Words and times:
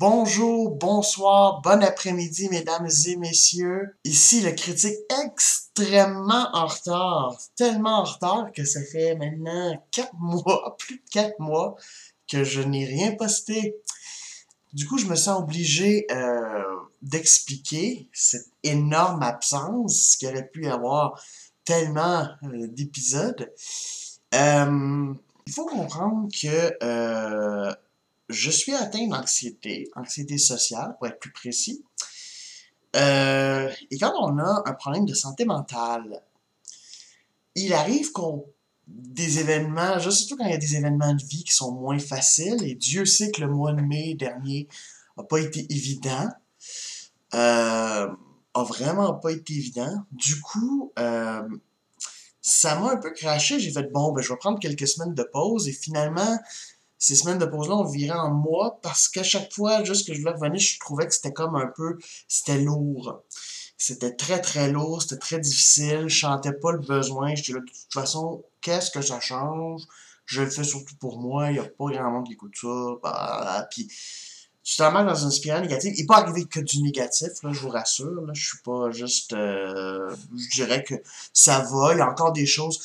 Bonjour, 0.00 0.76
bonsoir, 0.76 1.60
bon 1.60 1.82
après-midi, 1.82 2.48
mesdames 2.50 2.86
et 3.08 3.16
messieurs. 3.16 3.96
Ici 4.04 4.42
le 4.42 4.52
critique 4.52 4.94
extrêmement 5.24 6.50
en 6.52 6.68
retard, 6.68 7.36
tellement 7.56 8.02
en 8.02 8.04
retard 8.04 8.52
que 8.54 8.64
ça 8.64 8.78
fait 8.92 9.16
maintenant 9.16 9.84
4 9.90 10.12
mois, 10.20 10.76
plus 10.78 10.98
de 10.98 11.10
4 11.10 11.40
mois, 11.40 11.74
que 12.30 12.44
je 12.44 12.60
n'ai 12.60 12.84
rien 12.84 13.16
posté. 13.16 13.74
Du 14.72 14.86
coup, 14.86 14.98
je 14.98 15.06
me 15.06 15.16
sens 15.16 15.40
obligé 15.40 16.06
euh, 16.12 16.62
d'expliquer 17.02 18.08
cette 18.12 18.52
énorme 18.62 19.24
absence 19.24 20.14
qu'il 20.16 20.28
aurait 20.28 20.48
pu 20.48 20.68
avoir 20.68 21.20
tellement 21.64 22.28
euh, 22.44 22.68
d'épisodes. 22.68 23.52
Euh, 24.32 25.12
il 25.44 25.52
faut 25.52 25.66
comprendre 25.66 26.28
que 26.40 27.74
je 28.28 28.50
suis 28.50 28.74
atteint 28.74 29.06
d'anxiété, 29.06 29.90
anxiété 29.94 30.38
sociale 30.38 30.96
pour 30.98 31.06
être 31.06 31.18
plus 31.18 31.32
précis. 31.32 31.84
Euh, 32.96 33.70
et 33.90 33.98
quand 33.98 34.12
on 34.20 34.38
a 34.38 34.62
un 34.66 34.72
problème 34.72 35.06
de 35.06 35.14
santé 35.14 35.44
mentale, 35.44 36.22
il 37.54 37.72
arrive 37.72 38.12
qu'on 38.12 38.46
des 38.88 39.38
événements, 39.38 40.00
surtout 40.00 40.36
quand 40.36 40.46
il 40.46 40.50
y 40.50 40.54
a 40.54 40.58
des 40.58 40.76
événements 40.76 41.14
de 41.14 41.22
vie 41.22 41.44
qui 41.44 41.52
sont 41.52 41.72
moins 41.72 41.98
faciles, 41.98 42.62
et 42.64 42.74
Dieu 42.74 43.04
sait 43.04 43.30
que 43.30 43.40
le 43.40 43.48
mois 43.48 43.72
de 43.72 43.82
mai 43.82 44.14
dernier 44.14 44.66
n'a 45.16 45.24
pas 45.24 45.40
été 45.40 45.66
évident, 45.70 46.28
euh, 47.34 48.08
a 48.54 48.62
vraiment 48.64 49.12
pas 49.14 49.30
été 49.30 49.52
évident. 49.54 50.04
Du 50.12 50.40
coup, 50.40 50.92
euh, 50.98 51.46
ça 52.40 52.78
m'a 52.80 52.92
un 52.92 52.96
peu 52.96 53.10
craché. 53.10 53.60
J'ai 53.60 53.70
fait 53.70 53.92
bon, 53.92 54.12
ben, 54.12 54.22
je 54.22 54.30
vais 54.30 54.38
prendre 54.38 54.58
quelques 54.58 54.88
semaines 54.88 55.14
de 55.14 55.22
pause, 55.22 55.68
et 55.68 55.72
finalement, 55.72 56.38
ces 56.98 57.14
semaines 57.14 57.38
de 57.38 57.46
pause-là, 57.46 57.76
on 57.76 57.84
virait 57.84 58.18
en 58.18 58.30
mois 58.30 58.80
parce 58.82 59.08
qu'à 59.08 59.22
chaque 59.22 59.52
fois, 59.52 59.84
juste 59.84 60.06
que 60.06 60.14
je 60.14 60.20
voulais 60.20 60.32
revenir, 60.32 60.60
je 60.60 60.78
trouvais 60.80 61.06
que 61.06 61.14
c'était 61.14 61.32
comme 61.32 61.54
un 61.54 61.68
peu, 61.68 61.98
c'était 62.26 62.58
lourd. 62.58 63.22
C'était 63.76 64.16
très 64.16 64.40
très 64.40 64.70
lourd, 64.70 65.02
c'était 65.02 65.18
très 65.18 65.38
difficile, 65.38 66.08
je 66.08 66.20
sentais 66.20 66.52
pas 66.52 66.72
le 66.72 66.78
besoin, 66.78 67.36
j'étais 67.36 67.52
là, 67.52 67.60
de 67.60 67.66
toute 67.66 67.92
façon, 67.92 68.44
qu'est-ce 68.60 68.90
que 68.90 69.00
ça 69.00 69.20
change? 69.20 69.82
Je 70.26 70.42
le 70.42 70.50
fais 70.50 70.64
surtout 70.64 70.96
pour 70.96 71.20
moi, 71.20 71.50
il 71.50 71.54
n'y 71.54 71.60
a 71.60 71.64
pas 71.64 71.84
grand 71.86 72.10
monde 72.10 72.26
qui 72.26 72.32
écoute 72.32 72.54
ça, 72.60 72.68
bah, 73.02 73.68
puis 73.70 73.88
justement 74.64 75.04
dans 75.04 75.14
une 75.14 75.30
spirale 75.30 75.62
négative. 75.62 75.94
Il 75.96 76.00
n'est 76.00 76.06
pas 76.06 76.18
arrivé 76.18 76.44
que 76.44 76.60
du 76.60 76.82
négatif, 76.82 77.28
là, 77.42 77.52
je 77.52 77.60
vous 77.60 77.70
rassure, 77.70 78.22
là, 78.26 78.32
je 78.34 78.48
suis 78.48 78.58
pas 78.58 78.90
juste, 78.90 79.32
euh, 79.32 80.14
je 80.36 80.56
dirais 80.56 80.82
que 80.82 80.94
ça 81.32 81.60
va, 81.60 81.94
il 81.94 81.98
y 81.98 82.00
a 82.00 82.10
encore 82.10 82.32
des 82.32 82.46
choses 82.46 82.80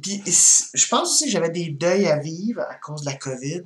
puis, 0.00 0.22
je 0.26 0.88
pense 0.88 1.12
aussi 1.12 1.24
que 1.26 1.30
j'avais 1.30 1.50
des 1.50 1.70
deuils 1.70 2.06
à 2.06 2.18
vivre 2.18 2.62
à 2.62 2.74
cause 2.76 3.02
de 3.02 3.06
la 3.06 3.16
COVID. 3.16 3.62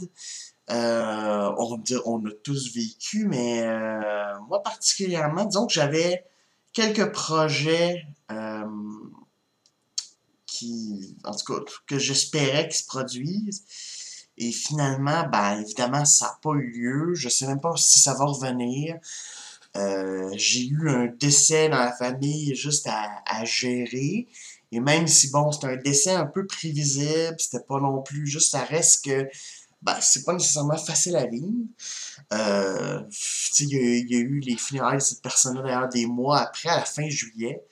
Euh, 0.68 1.52
on 1.58 1.80
on 2.06 2.26
a 2.26 2.30
tous 2.42 2.74
vécu, 2.74 3.26
mais 3.26 3.62
euh, 3.62 4.38
moi 4.48 4.62
particulièrement, 4.62 5.44
disons 5.44 5.66
que 5.66 5.72
j'avais 5.72 6.24
quelques 6.72 7.12
projets 7.12 8.04
euh, 8.32 8.64
qui, 10.44 11.16
en 11.24 11.32
tout 11.34 11.54
cas, 11.54 11.72
que 11.86 11.98
j'espérais 11.98 12.68
qu'ils 12.68 12.78
se 12.78 12.86
produisent. 12.86 13.64
Et 14.38 14.52
finalement, 14.52 15.24
ben 15.30 15.60
évidemment, 15.60 16.04
ça 16.04 16.26
n'a 16.26 16.38
pas 16.42 16.52
eu 16.58 16.70
lieu. 16.70 17.14
Je 17.14 17.28
sais 17.28 17.46
même 17.46 17.60
pas 17.60 17.74
si 17.76 18.00
ça 18.00 18.14
va 18.14 18.24
revenir. 18.26 18.98
J'ai 20.34 20.66
eu 20.66 20.90
un 20.90 21.06
décès 21.06 21.68
dans 21.68 21.78
la 21.78 21.92
famille 21.92 22.54
juste 22.54 22.86
à, 22.86 23.22
à 23.26 23.44
gérer. 23.44 24.26
Et 24.72 24.80
même 24.80 25.06
si, 25.06 25.30
bon, 25.30 25.52
c'est 25.52 25.66
un 25.66 25.76
décès 25.76 26.12
un 26.12 26.26
peu 26.26 26.46
prévisible, 26.46 27.36
c'était 27.38 27.64
pas 27.64 27.80
non 27.80 28.02
plus, 28.02 28.26
juste 28.26 28.50
ça 28.50 28.64
reste 28.64 29.04
que, 29.04 29.28
ben, 29.82 29.96
c'est 30.00 30.24
pas 30.24 30.32
nécessairement 30.32 30.76
facile 30.76 31.16
à 31.16 31.26
vivre. 31.26 31.46
Euh, 32.32 33.02
il 33.60 33.68
y, 34.10 34.16
a 34.16 34.18
eu 34.18 34.40
les 34.40 34.56
funérailles 34.56 34.98
de 34.98 35.02
cette 35.02 35.22
personne-là, 35.22 35.62
d'ailleurs, 35.62 35.88
des 35.88 36.06
mois 36.06 36.40
après, 36.40 36.68
à 36.68 36.78
la 36.78 36.84
fin 36.84 37.08
juillet. 37.08 37.62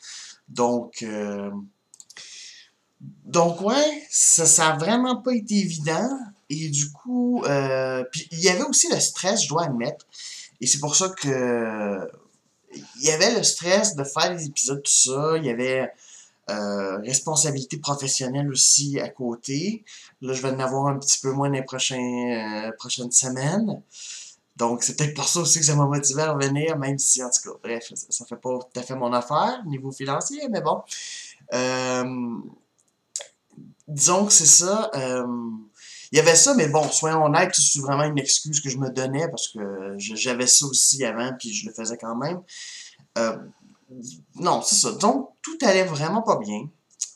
Donc, 0.49 1.03
euh, 1.03 1.51
donc 3.01 3.61
ouais, 3.61 4.07
ça, 4.11 4.47
ça 4.47 4.71
a 4.71 4.79
vraiment 4.79 5.17
pas 5.17 5.35
été 5.35 5.57
évident. 5.57 6.09
Et 6.51 6.69
du 6.69 6.91
coup, 6.93 7.43
euh, 7.45 8.05
il 8.31 8.41
y 8.41 8.49
avait 8.49 8.63
aussi 8.63 8.89
le 8.89 9.01
stress, 9.01 9.43
je 9.43 9.49
dois 9.49 9.65
admettre. 9.65 10.07
Et 10.61 10.67
c'est 10.67 10.79
pour 10.79 10.95
ça 10.95 11.09
que 11.09 12.09
il 12.97 13.05
y 13.05 13.11
avait 13.11 13.35
le 13.35 13.43
stress 13.43 13.95
de 13.97 14.05
faire 14.05 14.33
les 14.33 14.47
épisodes, 14.47 14.83
tout 14.83 14.91
ça. 14.91 15.37
Il 15.37 15.45
y 15.45 15.51
avait 15.51 15.91
euh, 16.51 16.99
responsabilité 16.99 17.79
professionnelle 17.79 18.51
aussi 18.51 19.01
à 19.01 19.09
côté. 19.09 19.85
Là, 20.21 20.35
je 20.35 20.43
vais 20.43 20.51
en 20.51 20.59
avoir 20.59 20.89
un 20.89 20.99
petit 20.99 21.19
peu 21.21 21.33
moins 21.33 21.49
dans 21.49 21.55
les 21.55 21.61
euh, 21.61 22.71
prochaines 22.79 23.11
semaines. 23.11 23.83
Donc, 24.57 24.83
c'est 24.83 24.97
peut-être 24.97 25.15
pour 25.15 25.27
ça 25.29 25.41
aussi 25.41 25.59
que 25.59 25.65
ça 25.65 25.75
m'a 25.75 25.87
motivé 25.87 26.23
à 26.23 26.33
revenir, 26.33 26.79
même 26.79 26.99
si, 26.99 27.23
en 27.23 27.31
tout 27.31 27.51
cas, 27.51 27.59
bref, 27.63 27.91
ça, 27.95 28.07
ça 28.11 28.25
fait 28.27 28.37
pas 28.37 28.59
tout 28.59 28.79
à 28.79 28.83
fait 28.83 28.95
mon 28.95 29.13
affaire, 29.13 29.65
niveau 29.67 29.91
financier, 29.91 30.47
mais 30.51 30.61
bon. 30.61 30.83
Euh, 31.55 32.37
disons 33.89 34.27
que 34.27 34.33
c'est 34.33 34.47
ça. 34.47 34.91
Il 36.13 36.19
y 36.19 36.21
avait 36.21 36.37
ça, 36.37 36.55
mais 36.55 36.69
bon, 36.69 36.89
soyons 36.91 37.25
honnêtes, 37.25 37.55
c'est 37.55 37.81
vraiment 37.81 38.05
une 38.05 38.19
excuse 38.19 38.61
que 38.61 38.69
je 38.69 38.77
me 38.77 38.91
donnais 38.91 39.29
parce 39.29 39.49
que 39.49 39.97
j'avais 39.99 40.47
ça 40.47 40.67
aussi 40.67 41.05
avant, 41.05 41.33
puis 41.39 41.53
je 41.53 41.67
le 41.67 41.75
faisais 41.75 41.97
quand 41.97 42.15
même. 42.15 42.41
Non, 44.37 44.63
c'est 44.63 44.77
ça. 44.77 44.93
Donc, 44.93 45.31
tout 45.43 45.59
allait 45.63 45.85
vraiment 45.85 46.23
pas 46.23 46.39
bien. 46.39 46.69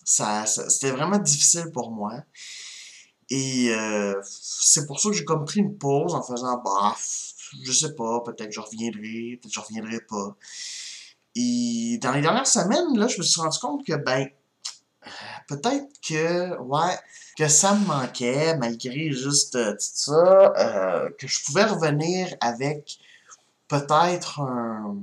Ça, 0.05 0.47
c'était 0.47 0.91
vraiment 0.91 1.19
difficile 1.19 1.71
pour 1.73 1.91
moi. 1.91 2.13
Et 3.31 3.71
euh, 3.71 4.15
c'est 4.25 4.87
pour 4.87 5.01
ça 5.01 5.11
que 5.11 5.17
j'ai 5.17 5.25
comme 5.25 5.45
pris 5.45 5.61
une 5.61 5.77
pause 5.77 6.15
en 6.15 6.23
faisant, 6.23 6.63
bah, 6.65 6.97
je 7.63 7.73
sais 7.73 7.95
pas, 7.95 8.21
peut-être 8.25 8.53
je 8.53 8.61
reviendrai, 8.61 9.39
peut-être 9.41 9.53
je 9.53 9.61
reviendrai 9.61 10.01
pas. 10.09 10.37
Et 11.35 11.99
dans 12.01 12.13
les 12.13 12.23
dernières 12.23 12.47
semaines, 12.47 12.97
là, 12.97 13.07
je 13.07 13.19
me 13.19 13.23
suis 13.23 13.41
rendu 13.41 13.59
compte 13.59 13.87
que, 13.87 13.95
ben, 13.97 14.29
peut-être 15.47 15.89
que, 16.07 16.59
ouais, 16.59 16.99
que 17.37 17.49
ça 17.49 17.75
me 17.75 17.87
manquait, 17.87 18.57
malgré 18.57 19.13
juste 19.13 19.57
euh, 19.57 19.73
tout 19.73 19.79
ça, 19.79 20.53
euh, 20.57 21.11
que 21.19 21.27
je 21.27 21.45
pouvais 21.45 21.65
revenir 21.65 22.35
avec 22.41 22.99
peut-être 23.69 24.41
un 24.41 24.97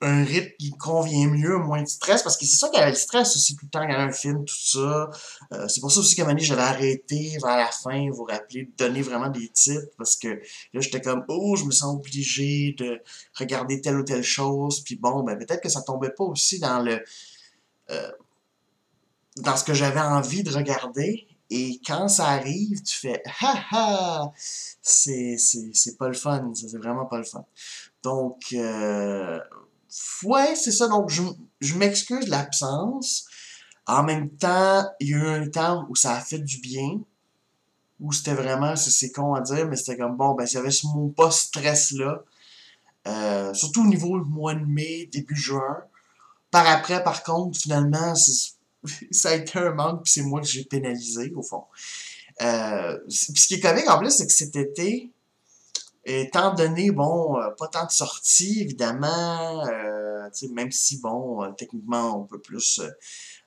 un 0.00 0.24
rythme 0.24 0.52
qui 0.58 0.70
convient 0.72 1.28
mieux, 1.28 1.56
moins 1.58 1.82
de 1.82 1.88
stress, 1.88 2.22
parce 2.22 2.36
que 2.36 2.44
c'est 2.44 2.56
ça 2.56 2.68
qu'il 2.68 2.78
y 2.78 2.82
avait 2.82 2.90
le 2.90 2.96
stress 2.96 3.34
aussi 3.34 3.56
tout 3.56 3.64
le 3.64 3.70
temps, 3.70 3.80
avait 3.80 3.94
un 3.94 4.12
film, 4.12 4.44
tout 4.44 4.54
ça. 4.54 5.10
Euh, 5.52 5.68
c'est 5.68 5.80
pour 5.80 5.90
ça 5.90 6.00
aussi 6.00 6.14
qu'à 6.14 6.22
un 6.22 6.26
moment 6.26 6.38
j'avais 6.38 6.62
arrêté 6.62 7.38
vers 7.42 7.56
la 7.56 7.70
fin, 7.70 8.10
vous 8.10 8.24
rappelez, 8.24 8.64
de 8.64 8.72
donner 8.76 9.02
vraiment 9.02 9.30
des 9.30 9.48
titres, 9.48 9.88
parce 9.96 10.16
que 10.16 10.28
là, 10.28 10.80
j'étais 10.80 11.00
comme, 11.00 11.24
oh, 11.28 11.56
je 11.56 11.64
me 11.64 11.70
sens 11.70 11.94
obligé 11.94 12.74
de 12.78 13.00
regarder 13.34 13.80
telle 13.80 13.96
ou 13.96 14.04
telle 14.04 14.22
chose, 14.22 14.82
puis 14.84 14.96
bon, 14.96 15.22
ben 15.22 15.38
peut-être 15.38 15.62
que 15.62 15.68
ça 15.68 15.82
tombait 15.82 16.10
pas 16.10 16.24
aussi 16.24 16.58
dans 16.58 16.80
le... 16.80 17.02
Euh, 17.90 18.12
dans 19.36 19.56
ce 19.56 19.64
que 19.64 19.74
j'avais 19.74 20.00
envie 20.00 20.42
de 20.42 20.50
regarder, 20.50 21.26
et 21.50 21.80
quand 21.86 22.08
ça 22.08 22.26
arrive, 22.26 22.82
tu 22.82 22.96
fais, 22.96 23.22
ha 23.40 23.54
ha, 23.70 24.32
c'est, 24.82 25.36
pas 25.98 26.08
le 26.08 26.14
fun, 26.14 26.52
c'est 26.54 26.76
vraiment 26.76 27.06
pas 27.06 27.18
le 27.18 27.24
fun. 27.24 27.44
Donc, 28.02 28.46
euh, 28.52 29.38
ouais, 30.24 30.54
c'est 30.56 30.72
ça. 30.72 30.88
Donc, 30.88 31.10
je, 31.10 31.22
je 31.60 31.74
m'excuse 31.74 32.26
de 32.26 32.30
l'absence. 32.30 33.26
En 33.86 34.02
même 34.02 34.30
temps, 34.30 34.84
il 35.00 35.10
y 35.10 35.14
a 35.14 35.16
eu 35.16 35.26
un 35.28 35.48
temps 35.48 35.86
où 35.88 35.96
ça 35.96 36.14
a 36.14 36.20
fait 36.20 36.38
du 36.38 36.58
bien. 36.58 37.00
Où 38.00 38.12
c'était 38.12 38.34
vraiment, 38.34 38.76
c'est 38.76 39.10
con 39.10 39.34
à 39.34 39.40
dire, 39.40 39.66
mais 39.66 39.76
c'était 39.76 39.96
comme 39.96 40.16
bon, 40.16 40.34
ben, 40.34 40.46
s'il 40.46 40.58
y 40.58 40.60
avait 40.60 40.70
ce 40.70 40.86
mot 40.86 41.08
pas 41.08 41.30
stress-là. 41.30 42.22
Euh, 43.06 43.54
surtout 43.54 43.82
au 43.82 43.86
niveau 43.86 44.20
du 44.20 44.28
mois 44.28 44.54
de 44.54 44.64
mai, 44.64 45.08
début 45.12 45.36
juin. 45.36 45.78
Par 46.50 46.66
après, 46.66 47.02
par 47.02 47.22
contre, 47.22 47.58
finalement, 47.58 48.14
ça 49.10 49.30
a 49.30 49.34
été 49.34 49.58
un 49.58 49.72
manque, 49.72 50.02
puis 50.04 50.12
c'est 50.12 50.22
moi 50.22 50.40
que 50.40 50.46
j'ai 50.46 50.64
pénalisé, 50.64 51.32
au 51.34 51.42
fond. 51.42 51.64
Euh, 52.42 52.98
ce 53.08 53.46
qui 53.46 53.54
est 53.54 53.60
comique 53.60 53.88
en 53.88 53.98
plus, 53.98 54.10
c'est 54.10 54.26
que 54.26 54.32
cet 54.32 54.56
été, 54.56 55.10
Étant 56.08 56.54
donné, 56.54 56.92
bon, 56.92 57.36
euh, 57.36 57.50
pas 57.58 57.66
tant 57.66 57.84
de 57.84 57.90
sorties, 57.90 58.60
évidemment, 58.60 59.66
euh, 59.66 60.30
même 60.52 60.70
si, 60.70 61.00
bon, 61.00 61.42
euh, 61.42 61.50
techniquement, 61.50 62.20
on 62.20 62.24
peut 62.24 62.40
plus 62.40 62.80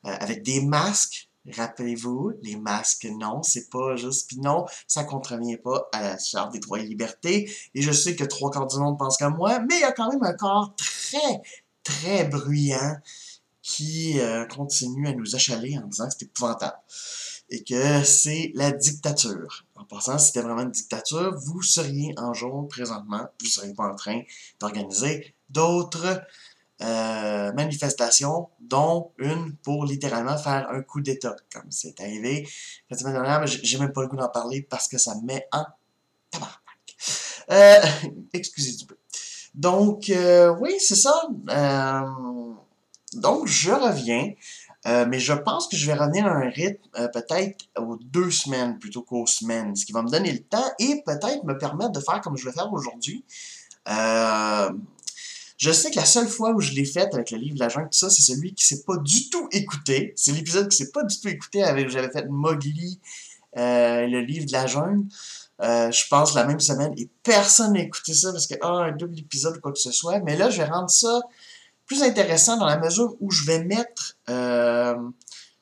avec 0.03 0.44
des 0.44 0.61
masques, 0.61 1.29
rappelez-vous, 1.53 2.33
les 2.41 2.57
masques, 2.57 3.07
non, 3.17 3.44
c'est 3.44 3.69
pas 3.69 3.95
juste, 3.95 4.27
puis 4.27 4.39
non, 4.39 4.65
ça 4.88 5.06
contrevient 5.06 5.57
pas 5.57 5.88
à 5.94 6.01
la 6.01 6.17
charte 6.17 6.51
des 6.51 6.59
droits 6.59 6.79
et 6.79 6.83
libertés, 6.83 7.50
et 7.75 7.81
je 7.81 7.91
sais 7.94 8.15
que 8.15 8.25
trois 8.25 8.51
quarts 8.51 8.67
du 8.67 8.77
monde 8.77 8.97
pensent 8.97 9.17
comme 9.17 9.38
moi, 9.38 9.59
mais 9.59 9.75
il 9.75 9.81
y 9.81 9.85
a 9.85 9.94
quand 9.94 10.11
même 10.11 10.23
un 10.23 10.33
corps 10.33 10.73
très, 10.75 11.41
très 11.83 12.25
bruyant 12.25 12.97
qui 13.61 14.19
continue 14.53 15.07
à 15.07 15.13
nous 15.13 15.35
achaler 15.35 15.77
en 15.77 15.88
disant 15.88 16.07
que 16.07 16.13
c'est 16.17 16.25
épouvantable 16.25 16.77
et 17.50 17.63
que 17.63 18.03
c'est 18.03 18.51
la 18.56 18.71
dictature. 18.71 19.65
Passant, 19.89 20.19
si 20.19 20.27
c'était 20.27 20.41
vraiment 20.41 20.62
une 20.62 20.71
dictature, 20.71 21.36
vous 21.36 21.63
seriez 21.63 22.13
en 22.18 22.33
jaune 22.33 22.68
présentement, 22.68 23.27
vous 23.39 23.45
ne 23.45 23.50
seriez 23.50 23.74
pas 23.74 23.86
en 23.86 23.95
train 23.95 24.21
d'organiser 24.59 25.33
d'autres 25.50 26.21
euh, 26.81 27.51
manifestations, 27.53 28.50
dont 28.59 29.12
une 29.18 29.56
pour 29.57 29.86
littéralement 29.86 30.38
faire 30.38 30.69
un 30.69 30.81
coup 30.83 31.01
d'État, 31.01 31.36
comme 31.51 31.69
c'est 31.71 32.00
arrivé 32.00 32.47
la 32.89 32.97
semaine 32.97 33.13
dernière, 33.13 33.41
mais 33.41 33.47
j'ai 33.47 33.77
même 33.80 33.91
pas 33.91 34.01
le 34.01 34.07
goût 34.07 34.15
d'en 34.15 34.30
parler 34.30 34.62
parce 34.62 34.88
que 34.88 35.00
ça 35.00 35.15
me 35.15 35.25
met 35.25 35.47
en 35.51 35.65
tabarnak. 36.30 36.59
Euh, 37.51 37.81
excusez 38.33 38.77
du 38.77 38.85
peu. 38.85 38.97
Donc, 39.56 40.09
euh, 40.09 40.56
oui, 40.59 40.75
c'est 40.80 40.95
ça. 40.95 41.27
Donc, 43.13 43.47
je 43.47 43.71
reviens. 43.71 44.33
Euh, 44.87 45.05
mais 45.07 45.19
je 45.19 45.33
pense 45.33 45.67
que 45.67 45.75
je 45.75 45.85
vais 45.87 45.93
revenir 45.93 46.25
à 46.25 46.31
un 46.31 46.49
rythme 46.49 46.81
peut-être 47.13 47.65
aux 47.77 47.97
deux 47.97 48.31
semaines 48.31 48.79
plutôt 48.79 49.01
qu'aux 49.01 49.25
semaines, 49.25 49.75
ce 49.75 49.85
qui 49.85 49.91
va 49.91 50.01
me 50.01 50.09
donner 50.09 50.31
le 50.31 50.39
temps 50.39 50.71
et 50.79 51.03
peut-être 51.05 51.43
me 51.43 51.57
permettre 51.57 51.91
de 51.91 51.99
faire 51.99 52.21
comme 52.21 52.37
je 52.37 52.45
vais 52.45 52.53
faire 52.53 52.71
aujourd'hui. 52.71 53.25
je 53.85 55.71
sais 55.71 55.91
que 55.91 55.97
la 55.97 56.05
seule 56.05 56.27
fois 56.27 56.51
où 56.51 56.61
je 56.61 56.71
l'ai 56.71 56.85
fait 56.85 57.13
avec 57.13 57.31
le 57.31 57.37
livre 57.37 57.55
de 57.55 57.59
la 57.59 57.67
jungle, 57.67 57.89
tout 57.89 57.97
ça, 57.97 58.09
c'est 58.09 58.21
celui 58.21 58.53
qui 58.53 58.65
s'est 58.65 58.83
pas 58.83 58.95
du 58.97 59.29
tout 59.29 59.49
écouté. 59.51 60.13
C'est 60.15 60.31
l'épisode 60.31 60.69
qui 60.69 60.77
s'est 60.77 60.91
pas 60.91 61.03
du 61.03 61.19
tout 61.19 61.27
écouté 61.27 61.63
avec 61.63 61.89
j'avais 61.89 62.09
fait 62.09 62.27
Mowgli, 62.29 62.99
le 63.55 64.21
livre 64.21 64.45
de 64.45 64.53
la 64.53 64.65
jungle. 64.65 65.05
Euh, 65.61 65.91
je 65.91 66.07
pense 66.07 66.35
la 66.35 66.45
même 66.45 66.59
semaine 66.61 66.93
et 66.97 67.09
personne 67.21 67.73
n'a 67.73 67.81
écouté 67.81 68.13
ça 68.13 68.31
parce 68.31 68.47
que 68.47 68.55
un 68.63 68.93
double 68.93 69.19
épisode 69.19 69.57
ou 69.57 69.59
quoi 69.59 69.73
que 69.73 69.79
ce 69.79 69.91
soit. 69.91 70.19
Mais 70.21 70.37
là, 70.37 70.49
je 70.49 70.57
vais 70.57 70.69
rendre 70.69 70.89
ça 70.89 71.19
plus 71.89 72.03
intéressant 72.03 72.57
dans 72.57 72.68
la 72.68 72.77
mesure 72.77 73.15
où 73.19 73.31
je 73.31 73.45
vais 73.45 73.63
mettre 73.63 74.15
euh, 74.30 74.95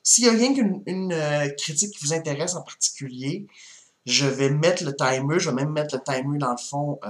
s'il 0.02 0.24
y 0.24 0.28
a 0.28 0.32
rien 0.32 0.54
qu'une 0.54 0.82
une, 0.86 1.12
euh, 1.12 1.48
critique 1.56 1.96
qui 1.96 2.04
vous 2.04 2.12
intéresse 2.12 2.54
en 2.54 2.62
particulier, 2.62 3.46
je 4.04 4.26
vais 4.26 4.50
mettre 4.50 4.84
le 4.84 4.94
timer, 4.94 5.38
je 5.38 5.48
vais 5.48 5.56
même 5.56 5.72
mettre 5.72 5.96
le 5.96 6.02
timer 6.02 6.38
dans 6.38 6.50
le 6.50 6.58
fond 6.58 7.00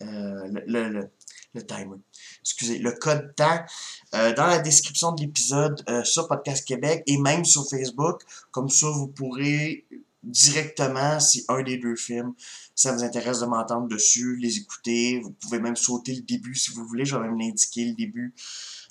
le, 0.00 0.62
le, 0.66 1.10
le, 1.54 1.66
timer. 1.66 1.96
Excusez, 2.42 2.78
le 2.78 2.92
code 2.92 3.34
temps 3.36 3.64
dans 4.12 4.46
la 4.46 4.58
description 4.58 5.12
de 5.12 5.22
l'épisode 5.22 5.82
sur 6.04 6.28
Podcast 6.28 6.66
Québec 6.66 7.02
et 7.06 7.18
même 7.18 7.44
sur 7.44 7.68
Facebook. 7.68 8.22
Comme 8.52 8.68
ça, 8.68 8.86
vous 8.88 9.08
pourrez 9.08 9.84
directement 10.22 11.20
si 11.20 11.44
un 11.48 11.62
des 11.62 11.78
deux 11.78 11.96
films, 11.96 12.34
ça 12.74 12.92
vous 12.92 13.02
intéresse 13.02 13.40
de 13.40 13.46
m'entendre 13.46 13.88
dessus, 13.88 14.36
les 14.36 14.58
écouter. 14.58 15.20
Vous 15.22 15.30
pouvez 15.30 15.60
même 15.60 15.76
sauter 15.76 16.14
le 16.14 16.22
début 16.22 16.54
si 16.54 16.70
vous 16.72 16.84
voulez. 16.86 17.04
Je 17.04 17.16
vais 17.16 17.22
même 17.22 17.38
l'indiquer 17.38 17.84
le 17.84 17.94
début. 17.94 18.34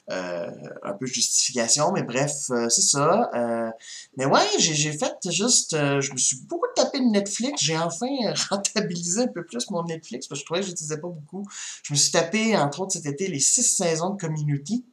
Euh, 0.09 0.49
un 0.83 0.93
peu 0.93 1.05
de 1.05 1.11
justification, 1.11 1.91
mais 1.91 2.01
bref, 2.01 2.49
euh, 2.51 2.69
c'est 2.69 2.81
ça. 2.81 3.29
Euh, 3.33 3.69
mais 4.15 4.25
ouais, 4.25 4.39
j'ai 4.57 4.93
fait 4.93 5.17
juste, 5.29 5.75
je 5.75 6.13
me 6.13 6.17
suis 6.17 6.37
beaucoup 6.47 6.67
tapé 6.77 6.99
de 6.99 7.05
Netflix. 7.05 7.61
J'ai 7.61 7.77
enfin 7.77 8.07
rentabilisé 8.49 9.23
un 9.23 9.27
peu 9.27 9.45
plus 9.45 9.69
mon 9.69 9.83
Netflix 9.83 10.27
parce 10.27 10.39
que 10.39 10.43
je 10.43 10.45
trouvais 10.45 10.59
que 10.61 10.67
je 10.67 10.71
n'utilisais 10.71 11.01
pas 11.01 11.09
beaucoup. 11.09 11.45
Je 11.83 11.91
me 11.91 11.97
suis 11.97 12.11
tapé, 12.11 12.55
entre 12.55 12.79
autres, 12.79 12.93
cet 12.93 13.05
été, 13.05 13.27
les 13.27 13.41
six 13.41 13.63
saisons 13.63 14.11
de 14.11 14.17
Community. 14.17 14.85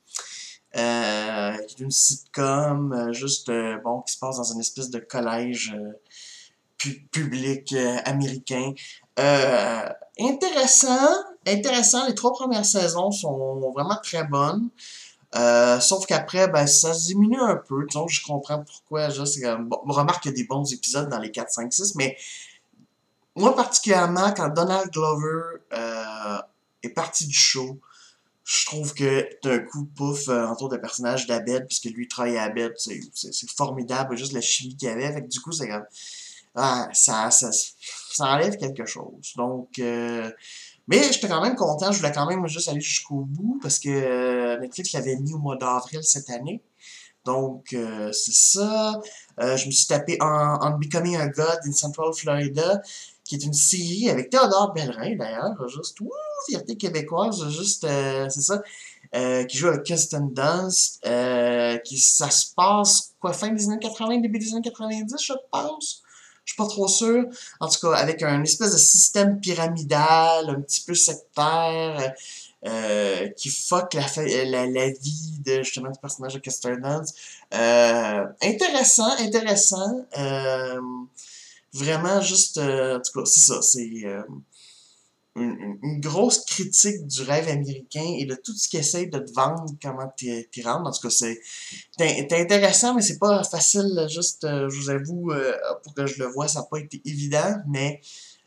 Euh, 0.77 1.57
qui 1.69 1.77
est 1.77 1.85
une 1.85 1.91
sitcom 1.91 3.13
juste 3.13 3.51
bon 3.85 4.01
qui 4.01 4.15
se 4.15 4.19
passe 4.19 4.39
dans 4.39 4.53
une 4.53 4.61
espèce 4.61 4.91
de 4.91 4.99
collège 4.99 5.77
public 7.11 7.73
euh, 7.73 7.99
américain. 8.05 8.73
Euh, 9.19 9.89
intéressant, 10.21 11.09
intéressant. 11.47 12.07
Les 12.07 12.15
trois 12.15 12.33
premières 12.33 12.65
saisons 12.65 13.11
sont 13.11 13.73
vraiment 13.73 13.99
très 14.03 14.25
bonnes. 14.25 14.69
Euh, 15.37 15.81
sauf 15.81 16.07
qu'après, 16.07 16.47
ben, 16.49 16.67
ça 16.67 16.95
se 16.95 17.07
diminue 17.07 17.41
un 17.41 17.57
peu. 17.57 17.87
Donc, 17.93 18.11
je 18.11 18.23
comprends 18.25 18.63
pourquoi. 18.63 19.11
Juste, 19.11 19.41
bon, 19.61 19.81
remarque 19.87 20.23
qu'il 20.23 20.31
y 20.33 20.35
a 20.35 20.37
des 20.37 20.45
bons 20.47 20.73
épisodes 20.73 21.09
dans 21.09 21.19
les 21.19 21.31
4, 21.31 21.51
5, 21.51 21.73
6, 21.73 21.95
mais 21.97 22.17
moi, 23.35 23.55
particulièrement, 23.57 24.33
quand 24.33 24.49
Donald 24.51 24.91
Glover 24.93 25.59
est 26.85 26.89
parti 26.91 27.27
du 27.27 27.35
show, 27.35 27.79
je 28.45 28.67
trouve 28.67 28.95
que 28.95 29.27
d'un 29.43 29.61
coup, 29.61 29.87
pouf, 29.87 30.29
autour 30.29 30.69
des 30.69 30.79
personnages 30.79 31.27
d'Abed, 31.27 31.67
puisque 31.67 31.87
lui 31.87 32.09
travaille 32.09 32.37
à 32.37 32.45
Abed, 32.45 32.75
c'est 32.77 33.51
formidable, 33.51 34.17
juste 34.17 34.33
la 34.33 34.41
chimie 34.41 34.77
qu'il 34.77 34.89
y 34.89 34.91
avait. 34.91 35.13
Fait 35.13 35.23
que 35.23 35.29
du 35.29 35.41
coup, 35.41 35.53
c'est 35.53 35.69
comme 35.69 35.85
ah, 36.57 36.89
ça, 36.93 37.31
ça, 37.31 37.51
ça 37.51 38.25
enlève 38.27 38.57
quelque 38.57 38.87
chose. 38.87 39.33
Donc, 39.37 39.79
euh, 39.81 40.31
mais 40.87 41.03
j'étais 41.13 41.29
quand 41.29 41.43
même 41.43 41.57
content. 41.57 41.91
Je 41.91 41.99
voulais 41.99 42.13
quand 42.13 42.27
même 42.27 42.47
juste 42.47 42.69
aller 42.69 42.81
jusqu'au 42.81 43.23
bout 43.23 43.59
parce 43.61 43.79
que 43.79 43.89
euh, 43.89 44.61
Netflix 44.61 44.93
l'avait 44.93 45.17
mis 45.17 45.33
au 45.35 45.39
mois 45.39 45.57
d'avril 45.57 46.05
cette 46.05 46.31
année. 46.31 46.63
Donc, 47.25 47.73
euh, 47.73 48.13
c'est 48.13 48.35
ça. 48.35 49.01
je 49.39 49.67
me 49.67 49.71
suis 49.71 49.87
tapé 49.87 50.19
en, 50.21 50.59
On 50.61 50.79
Becoming 50.79 51.17
a 51.17 51.29
God 51.29 51.59
in 51.67 51.73
Central 51.73 52.13
Florida, 52.15 52.83
qui 53.25 53.37
est 53.37 53.45
une 53.45 53.55
série 53.55 54.11
avec 54.11 54.31
Théodore 54.31 54.73
Bellerin, 54.75 55.17
d'ailleurs. 55.17 55.69
Juste, 55.69 56.01
ouh, 56.01 56.11
fierté 56.49 56.77
québécoise, 56.77 57.49
juste, 57.49 57.87
c'est 58.29 58.43
ça. 58.43 58.63
qui 59.47 59.57
joue 59.57 59.69
avec 59.69 59.83
Kirsten 59.83 60.33
Dunst. 60.33 61.01
qui, 61.85 61.99
ça 61.99 62.31
se 62.31 62.47
passe, 62.55 63.15
quoi, 63.21 63.33
fin 63.33 63.49
des 63.49 63.67
années 63.67 63.79
80, 63.81 64.19
début 64.19 64.39
des 64.39 64.53
années 64.53 64.63
90, 64.63 65.17
je 65.21 65.33
pense? 65.51 66.03
Je 66.45 66.53
suis 66.53 66.57
pas 66.59 66.69
trop 66.69 66.89
sûr. 66.89 67.25
En 67.61 67.69
tout 67.69 67.81
cas, 67.81 67.97
avec 67.97 68.23
un 68.23 68.43
espèce 68.43 68.73
de 68.73 68.79
système 68.79 69.41
pyramidal, 69.41 70.51
un 70.51 70.61
petit 70.61 70.83
peu 70.83 70.95
sectaire, 70.95 72.15
euh, 72.67 73.29
qui 73.37 73.51
fuck 73.51 73.93
la, 73.93 74.07
vie 74.91 75.39
de 75.45 75.63
justement 75.63 75.91
du 75.91 75.99
personnage 76.01 76.33
de 76.35 76.39
Kester 76.39 76.75
Euh, 77.53 78.27
intéressant, 78.43 79.11
intéressant. 79.19 80.07
Vraiment 81.75 82.21
juste, 82.21 82.59
euh, 82.59 82.99
en 82.99 83.01
tout 83.01 83.19
cas, 83.19 83.25
c'est 83.27 83.41
ça. 83.41 83.61
C'est 83.61 84.05
euh, 84.05 84.23
une, 85.35 86.01
grosse 86.01 86.45
critique 86.45 87.05
du 87.09 87.23
rêve 87.23 87.49
américain 87.49 88.15
et 88.17 88.27
de 88.27 88.37
tout 88.37 88.55
ce 88.55 88.69
qui 88.69 88.77
essaie 88.77 89.07
de 89.07 89.19
te 89.19 89.33
vendre, 89.33 89.67
comment 89.83 90.09
t'y 90.17 90.63
rendre. 90.63 90.89
En 90.89 90.93
tout 90.93 91.09
cas, 91.09 91.11
c'est 91.11 91.41
intéressant, 91.99 92.95
mais 92.95 93.03
c'est 93.03 93.19
pas 93.19 93.43
facile, 93.43 94.07
juste, 94.09 94.45
euh, 94.45 94.69
je 94.69 94.77
vous 94.77 94.91
avoue, 94.91 95.33
pour 95.83 95.95
que 95.95 96.07
je 96.07 96.23
le 96.23 96.29
vois, 96.29 96.47
ça 96.47 96.61
n'a 96.61 96.67
pas 96.67 96.79
été 96.79 97.03
évident, 97.05 97.57
mais 97.69 98.01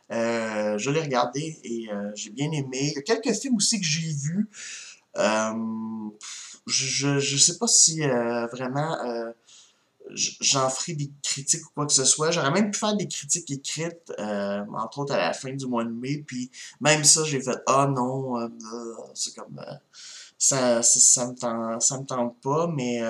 je 0.09 0.89
l'ai 0.89 1.01
regardé 1.01 1.59
et 1.65 1.89
j'ai 2.15 2.29
bien 2.29 2.49
aimé. 2.53 2.79
Il 2.79 2.93
y 2.93 2.97
a 2.97 3.01
quelques 3.01 3.37
films 3.37 3.57
aussi 3.57 3.81
que 3.81 3.85
j'ai 3.85 4.13
vus. 4.13 4.49
je, 6.65 7.19
je 7.19 7.37
sais 7.37 7.57
pas 7.57 7.67
si 7.67 7.99
vraiment 8.53 9.33
j'en 10.13 10.69
ferai 10.69 10.93
des 10.93 11.11
critiques 11.23 11.65
ou 11.65 11.69
quoi 11.73 11.85
que 11.85 11.93
ce 11.93 12.05
soit. 12.05 12.31
J'aurais 12.31 12.51
même 12.51 12.71
pu 12.71 12.79
faire 12.79 12.95
des 12.95 13.07
critiques 13.07 13.49
écrites, 13.51 14.13
euh, 14.19 14.63
entre 14.75 14.99
autres 14.99 15.13
à 15.13 15.17
la 15.17 15.33
fin 15.33 15.53
du 15.53 15.65
mois 15.65 15.83
de 15.83 15.89
mai, 15.89 16.23
puis 16.25 16.51
même 16.81 17.03
ça, 17.03 17.23
j'ai 17.23 17.41
fait 17.41 17.57
«Ah 17.67 17.87
non, 17.87 18.39
euh, 18.39 18.47
c'est 19.13 19.35
comme... 19.35 19.59
Euh, 19.59 19.73
ça, 20.37 20.83
ça, 20.83 21.27
me 21.27 21.33
tente, 21.33 21.81
ça 21.81 21.99
me 21.99 22.05
tente 22.05 22.39
pas, 22.41 22.67
mais 22.67 23.01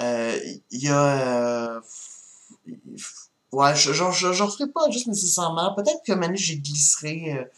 il 0.00 0.60
y 0.70 0.88
a... 0.88 1.80
ouais, 3.52 3.76
j'en 3.76 4.12
ferai 4.12 4.68
pas 4.68 4.90
juste 4.90 5.06
nécessairement. 5.06 5.74
Peut-être 5.74 6.02
que 6.04 6.12
maintenant, 6.12 6.36
j'ai 6.36 6.56
glisserai... 6.56 7.48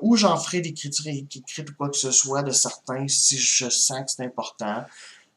ou 0.00 0.16
j'en 0.16 0.36
ferai 0.36 0.60
des 0.60 0.72
critiques 0.72 1.34
écrites 1.36 1.70
ou 1.70 1.74
quoi 1.74 1.88
que 1.90 1.96
ce 1.96 2.12
soit 2.12 2.42
de 2.42 2.52
certains 2.52 3.08
si 3.08 3.36
je 3.36 3.68
sens 3.68 4.00
que 4.04 4.10
c'est 4.12 4.24
important. 4.24 4.84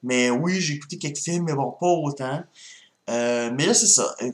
Mais 0.04 0.30
oui, 0.30 0.60
j'ai 0.60 0.76
écouté 0.76 0.98
quelques 0.98 1.20
films, 1.20 1.46
mais 1.46 1.54
bon, 1.54 1.72
pas 1.72 1.88
autant. 1.88 2.44
Euh, 3.10 3.52
mais 3.54 3.66
là, 3.66 3.74
c'est 3.74 3.88
ça. 3.88 4.16
Euh, 4.22 4.32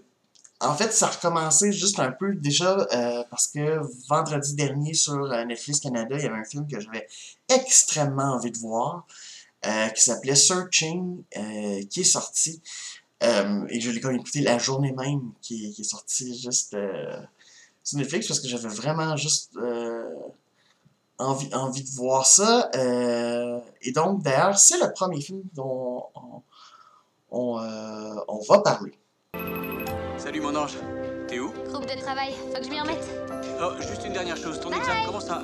en 0.59 0.75
fait, 0.75 0.91
ça 0.91 1.07
a 1.07 1.12
recommencé 1.12 1.71
juste 1.71 2.00
un 2.00 2.12
peu 2.12 2.33
déjà 2.33 2.75
euh, 2.75 3.24
parce 3.29 3.47
que 3.47 3.79
vendredi 4.09 4.55
dernier 4.55 4.93
sur 4.93 5.27
Netflix 5.45 5.79
Canada, 5.79 6.15
il 6.17 6.24
y 6.24 6.25
avait 6.25 6.39
un 6.39 6.43
film 6.43 6.67
que 6.67 6.79
j'avais 6.79 7.07
extrêmement 7.47 8.33
envie 8.33 8.51
de 8.51 8.57
voir 8.57 9.05
qui 9.95 10.01
s'appelait 10.01 10.36
Searching, 10.36 11.24
qui 11.89 12.00
est 12.00 12.03
sorti. 12.03 12.62
et 13.21 13.79
je 13.81 13.91
l'ai 13.91 14.00
quand 14.00 14.09
même 14.09 14.19
écouté 14.19 14.39
la 14.39 14.57
journée 14.57 14.93
même 14.93 15.31
qui, 15.41 15.74
qui 15.74 15.81
est 15.81 15.83
sorti 15.83 16.39
juste 16.39 16.75
sur 17.83 17.97
Netflix 17.97 18.27
parce 18.27 18.39
que 18.39 18.47
j'avais 18.47 18.69
vraiment 18.69 19.17
juste 19.17 19.51
envie, 21.17 21.53
envie 21.53 21.83
de 21.83 21.89
voir 21.95 22.25
ça. 22.25 22.69
Euh, 22.75 23.59
et 23.81 23.91
donc, 23.91 24.24
d'ailleurs, 24.24 24.57
c'est 24.57 24.79
le 24.79 24.91
premier 24.93 25.21
film 25.21 25.41
dont 25.53 26.05
on, 26.15 26.41
on, 27.31 27.59
euh, 27.59 28.15
on, 28.27 28.39
va 28.47 28.59
parler. 28.59 28.97
Salut 30.17 30.41
mon 30.41 30.55
ange, 30.55 30.77
t'es 31.27 31.39
où? 31.39 31.51
Groupe 31.69 31.86
de 31.86 32.00
travail, 32.01 32.33
faut 32.53 32.59
que 32.59 32.65
je 32.65 32.69
m'y 32.69 32.79
remette. 32.79 33.07
Oh, 33.62 33.71
juste 33.81 34.05
une 34.05 34.13
dernière 34.13 34.38
chose, 34.38 34.59
ton 34.59 34.71
examen, 34.71 35.05
comment 35.05 35.19
ça 35.19 35.43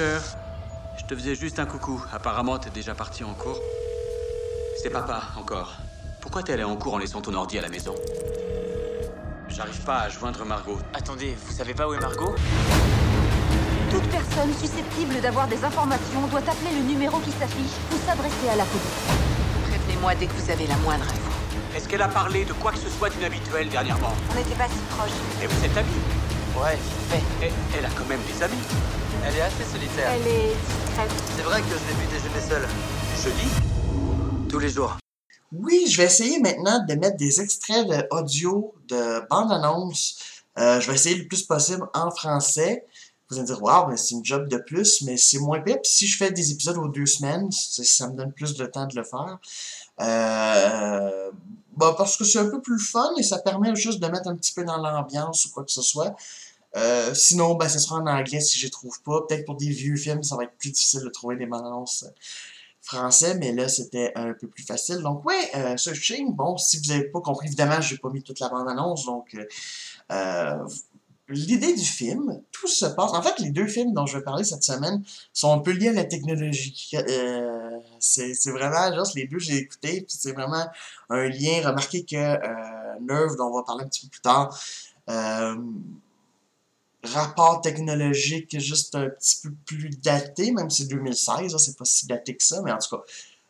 cœur. 0.00 0.22
Je 0.96 1.04
te 1.04 1.14
faisais 1.14 1.34
juste 1.34 1.58
un 1.58 1.66
coucou. 1.66 2.02
Apparemment, 2.12 2.58
t'es 2.58 2.70
déjà 2.70 2.94
parti 2.94 3.22
en 3.22 3.34
cours. 3.34 3.60
C'est 4.82 4.88
papa, 4.90 5.20
encore. 5.38 5.74
Pourquoi 6.22 6.42
t'es 6.42 6.54
allé 6.54 6.64
en 6.64 6.76
cours 6.76 6.94
en 6.94 6.98
laissant 6.98 7.20
ton 7.20 7.34
ordi 7.34 7.58
à 7.58 7.62
la 7.62 7.68
maison? 7.68 7.94
J'arrive 9.48 9.80
pas 9.80 9.98
à 10.00 10.08
joindre 10.08 10.44
Margot. 10.46 10.78
Attendez, 10.94 11.36
vous 11.44 11.52
savez 11.52 11.74
pas 11.74 11.86
où 11.86 11.92
est 11.92 12.00
Margot? 12.00 12.34
Toute 13.90 14.08
personne 14.08 14.52
susceptible 14.54 15.20
d'avoir 15.20 15.46
des 15.48 15.62
informations 15.62 16.26
doit 16.30 16.40
appeler 16.40 16.72
le 16.78 16.82
numéro 16.92 17.18
qui 17.18 17.32
s'affiche 17.32 17.76
ou 17.92 17.96
s'adresser 18.06 18.48
à 18.50 18.56
la 18.56 18.64
police. 18.64 19.04
Prévenez-moi 19.68 20.14
dès 20.14 20.26
que 20.28 20.32
vous 20.32 20.50
avez 20.50 20.66
la 20.66 20.76
moindre 20.76 21.04
info. 21.04 21.30
Est-ce 21.76 21.88
qu'elle 21.88 22.02
a 22.02 22.08
parlé 22.08 22.46
de 22.46 22.54
quoi 22.54 22.72
que 22.72 22.78
ce 22.78 22.88
soit 22.88 23.10
d'inhabituel 23.10 23.68
dernièrement? 23.68 24.14
On 24.30 24.34
n'était 24.34 24.54
pas 24.54 24.68
si 24.68 24.80
proches. 24.96 25.20
Et 25.42 25.46
vous 25.46 25.64
êtes 25.64 25.76
amis? 25.76 26.00
Ouais, 26.60 26.78
Mais 27.40 27.50
elle 27.78 27.86
a 27.86 27.88
quand 27.96 28.04
même 28.04 28.20
des 28.26 28.42
amis. 28.42 28.52
elle 29.24 29.34
est 29.34 29.40
assez 29.40 29.64
solitaire. 29.64 30.12
Elle 30.12 30.28
est 30.28 30.48
discrète. 30.48 31.10
C'est 31.34 31.42
vrai 31.42 31.62
que 31.62 31.68
je 31.68 31.72
l'ai 31.72 31.94
vu 31.94 32.06
déjeuner 32.12 32.46
seul. 32.46 32.68
Jeudi 33.16 33.48
Tous 34.46 34.58
les 34.58 34.68
jours. 34.68 34.98
Oui, 35.52 35.86
je 35.88 35.96
vais 35.96 36.04
essayer 36.04 36.38
maintenant 36.38 36.84
de 36.86 36.94
mettre 36.96 37.16
des 37.16 37.40
extraits 37.40 37.88
de 37.88 38.06
audio 38.10 38.74
de 38.88 39.26
bande-annonce. 39.30 40.18
Euh, 40.58 40.80
je 40.80 40.88
vais 40.88 40.96
essayer 40.96 41.16
le 41.16 41.26
plus 41.28 41.44
possible 41.44 41.88
en 41.94 42.10
français. 42.10 42.84
Vous 43.30 43.36
allez 43.36 43.42
me 43.42 43.46
dire, 43.46 43.62
waouh, 43.62 43.88
mais 43.88 43.96
c'est 43.96 44.14
une 44.14 44.24
job 44.24 44.46
de 44.46 44.58
plus, 44.58 45.00
mais 45.00 45.16
c'est 45.16 45.38
moins 45.38 45.60
pire. 45.60 45.80
Puis 45.82 45.90
si 45.90 46.06
je 46.06 46.18
fais 46.18 46.30
des 46.30 46.50
épisodes 46.52 46.76
aux 46.76 46.88
deux 46.88 47.06
semaines, 47.06 47.50
ça 47.50 48.06
me 48.08 48.16
donne 48.16 48.32
plus 48.32 48.54
de 48.54 48.66
temps 48.66 48.86
de 48.86 48.96
le 48.96 49.04
faire. 49.04 49.38
Euh, 50.00 51.30
bah, 51.76 51.94
parce 51.96 52.18
que 52.18 52.24
c'est 52.24 52.38
un 52.38 52.50
peu 52.50 52.60
plus 52.60 52.78
fun 52.78 53.10
et 53.18 53.22
ça 53.22 53.38
permet 53.38 53.74
juste 53.74 54.00
de 54.00 54.06
mettre 54.08 54.28
un 54.28 54.36
petit 54.36 54.52
peu 54.52 54.64
dans 54.64 54.76
l'ambiance 54.76 55.46
ou 55.46 55.50
quoi 55.52 55.64
que 55.64 55.72
ce 55.72 55.80
soit. 55.80 56.14
Euh, 56.76 57.14
sinon, 57.14 57.54
ben, 57.54 57.68
ce 57.68 57.78
sera 57.78 57.96
en 57.96 58.06
anglais 58.06 58.40
si 58.40 58.58
je 58.58 58.68
trouve 58.68 59.00
pas. 59.02 59.22
Peut-être 59.28 59.44
pour 59.44 59.56
des 59.56 59.70
vieux 59.70 59.96
films, 59.96 60.22
ça 60.22 60.36
va 60.36 60.44
être 60.44 60.56
plus 60.58 60.70
difficile 60.70 61.00
de 61.02 61.08
trouver 61.08 61.36
des 61.36 61.44
annonces 61.44 62.04
français, 62.82 63.34
mais 63.34 63.52
là, 63.52 63.68
c'était 63.68 64.12
un 64.14 64.32
peu 64.32 64.48
plus 64.48 64.64
facile. 64.64 64.98
Donc, 64.98 65.24
ouais, 65.24 65.50
euh, 65.54 65.76
Searching, 65.76 66.34
bon, 66.34 66.56
si 66.56 66.78
vous 66.78 66.92
n'avez 66.92 67.04
pas 67.04 67.20
compris, 67.20 67.46
évidemment, 67.46 67.80
j'ai 67.80 67.98
pas 67.98 68.10
mis 68.10 68.22
toute 68.22 68.40
la 68.40 68.48
bande-annonce, 68.48 69.04
donc 69.04 69.34
euh, 69.34 69.44
euh, 70.12 70.66
l'idée 71.28 71.74
du 71.74 71.84
film, 71.84 72.42
tout 72.50 72.66
se 72.66 72.86
passe. 72.86 73.12
En 73.12 73.22
fait, 73.22 73.38
les 73.38 73.50
deux 73.50 73.66
films 73.66 73.92
dont 73.92 74.06
je 74.06 74.18
vais 74.18 74.24
parler 74.24 74.44
cette 74.44 74.64
semaine 74.64 75.04
sont 75.32 75.52
un 75.52 75.58
peu 75.58 75.70
liés 75.72 75.90
à 75.90 75.92
la 75.92 76.04
technologie. 76.04 76.90
C'est 78.00 78.50
vraiment 78.50 78.98
juste 78.98 79.14
les 79.14 79.26
deux 79.26 79.38
j'ai 79.38 79.58
écoutés, 79.58 80.00
puis 80.02 80.16
c'est 80.18 80.32
vraiment 80.32 80.66
un 81.10 81.28
lien. 81.28 81.60
Remarquez 81.64 82.04
que 82.04 83.00
Nerve, 83.00 83.36
dont 83.36 83.46
on 83.46 83.56
va 83.58 83.62
parler 83.62 83.84
un 83.84 83.88
petit 83.88 84.06
peu 84.06 84.10
plus 84.10 84.22
tard, 84.22 84.58
rapport 87.04 87.60
technologique 87.60 88.58
juste 88.58 88.94
un 88.94 89.08
petit 89.08 89.36
peu 89.42 89.50
plus 89.66 89.90
daté, 89.90 90.52
même 90.52 90.70
si 90.70 90.82
c'est 90.82 90.88
2016, 90.88 91.52
là, 91.52 91.58
c'est 91.58 91.76
pas 91.76 91.84
si 91.84 92.06
daté 92.06 92.36
que 92.36 92.42
ça, 92.42 92.62
mais 92.62 92.72
en 92.72 92.78
tout 92.78 92.96
cas. 92.96 93.02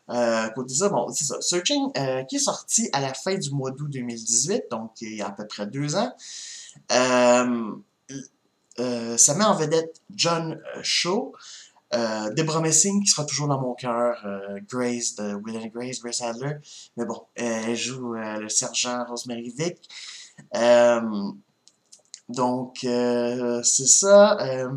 Euh, 0.09 0.49
côté 0.49 0.73
ça, 0.73 0.89
bon, 0.89 1.07
c'est 1.13 1.23
ça. 1.23 1.39
Searching, 1.39 1.89
euh, 1.95 2.23
qui 2.23 2.35
est 2.35 2.39
sorti 2.39 2.89
à 2.91 2.99
la 2.99 3.13
fin 3.13 3.35
du 3.35 3.51
mois 3.51 3.71
d'août 3.71 3.89
2018, 3.89 4.63
donc 4.69 4.91
il 4.99 5.15
y 5.15 5.21
a 5.21 5.27
à 5.27 5.31
peu 5.31 5.47
près 5.47 5.67
deux 5.67 5.95
ans. 5.95 6.13
Euh, 6.91 7.71
euh, 8.79 9.17
ça 9.17 9.35
met 9.35 9.43
en 9.43 9.55
vedette 9.55 10.01
John 10.13 10.53
euh, 10.75 10.79
Shaw, 10.81 11.33
Deborah 11.91 12.61
Messing, 12.61 13.03
qui 13.03 13.09
sera 13.09 13.25
toujours 13.25 13.49
dans 13.49 13.59
mon 13.59 13.73
cœur, 13.73 14.25
Grace 14.69 15.15
de 15.15 15.33
Will 15.35 15.57
and 15.57 15.67
Grace, 15.73 15.99
Grace 15.99 16.21
Adler. 16.21 16.55
Mais 16.95 17.03
bon, 17.03 17.21
elle 17.35 17.75
joue 17.75 18.13
le 18.13 18.47
sergent 18.47 19.03
Rosemary 19.03 19.53
Vick. 19.57 19.89
Donc, 22.31 22.83
euh, 22.83 23.61
c'est 23.63 23.87
ça. 23.87 24.37
euh, 24.41 24.69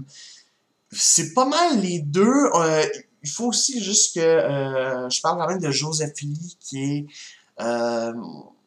c'est 0.90 1.34
pas 1.34 1.44
mal 1.46 1.80
les 1.80 2.00
deux. 2.00 2.46
euh, 2.54 2.84
il 3.22 3.30
faut 3.30 3.46
aussi 3.46 3.82
juste 3.82 4.14
que 4.14 4.20
je 4.20 5.20
parle 5.22 5.38
quand 5.38 5.48
même 5.48 5.58
de 5.58 5.70
Joseph 5.70 6.20
Lee, 6.20 6.56
qui 6.60 6.84
est 6.84 7.06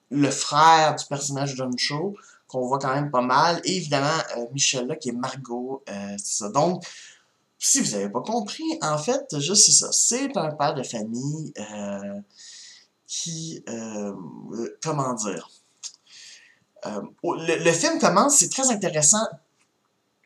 le 0.09 0.31
frère 0.31 0.95
du 0.95 1.05
personnage 1.05 1.55
John 1.55 1.77
Shaw, 1.77 2.15
qu'on 2.47 2.65
voit 2.67 2.79
quand 2.79 2.93
même 2.93 3.11
pas 3.11 3.21
mal. 3.21 3.61
Et 3.65 3.77
évidemment, 3.77 4.17
Michelle, 4.53 4.87
là, 4.87 4.95
qui 4.95 5.09
est 5.09 5.13
Margot. 5.13 5.83
c'est 6.17 6.43
ça. 6.43 6.49
Donc, 6.49 6.83
si 7.59 7.81
vous 7.81 7.91
n'avez 7.91 8.09
pas 8.09 8.21
compris, 8.21 8.63
en 8.81 8.97
fait, 8.97 9.39
juste 9.39 9.65
c'est 9.67 9.71
ça. 9.73 9.91
C'est 9.91 10.35
un 10.35 10.51
père 10.51 10.73
de 10.73 10.81
famille 10.81 11.53
qui. 13.05 13.63
comment 14.81 15.13
dire? 15.13 15.49
Euh, 16.85 17.01
le, 17.23 17.63
le 17.63 17.71
film 17.71 17.99
commence, 17.99 18.37
c'est 18.37 18.49
très 18.49 18.69
intéressant. 18.69 19.25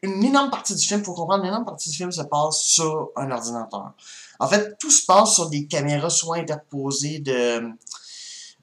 Une 0.03 0.24
énorme 0.24 0.50
partie 0.50 0.75
du 0.75 0.84
film, 0.86 1.01
il 1.01 1.05
faut 1.05 1.13
comprendre, 1.13 1.43
une 1.43 1.50
énorme 1.50 1.65
partie 1.65 1.89
du 1.91 1.96
film 1.96 2.12
se 2.12 2.24
passe 2.24 2.58
sur 2.58 3.12
un 3.15 3.29
ordinateur. 3.29 3.93
En 4.39 4.48
fait, 4.48 4.75
tout 4.79 4.89
se 4.89 5.05
passe 5.05 5.36
sur 5.36 5.50
des 5.50 5.67
caméras 5.67 6.10
soit 6.10 6.38
interposées 6.38 7.20
de, 7.20 7.70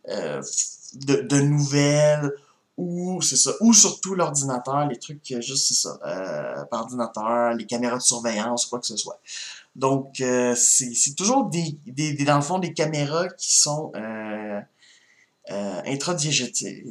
euh, 0.09 0.42
de, 0.95 1.16
de 1.23 1.40
nouvelles, 1.40 2.33
ou 2.76 3.21
c'est 3.23 3.37
ça, 3.37 3.52
ou 3.61 3.73
surtout 3.73 4.14
l'ordinateur, 4.14 4.87
les 4.87 4.99
trucs 4.99 5.21
juste 5.40 5.68
c'est 5.68 5.75
ça, 5.75 5.99
euh, 6.07 6.64
par 6.66 6.83
ordinateur, 6.83 7.52
les 7.54 7.66
caméras 7.66 7.99
de 7.99 8.02
surveillance, 8.02 8.66
quoi 8.66 8.80
que 8.80 8.87
ce 8.87 8.97
soit. 8.97 9.21
Donc, 9.76 10.21
euh, 10.21 10.57
c'est 10.57 11.14
toujours 11.16 11.45
des, 11.45 11.78
des- 11.87 12.14
dans 12.25 12.37
le 12.37 12.42
fond, 12.42 12.59
des 12.59 12.73
caméras 12.73 13.28
qui 13.28 13.57
sont 13.57 13.92
euh, 15.50 15.81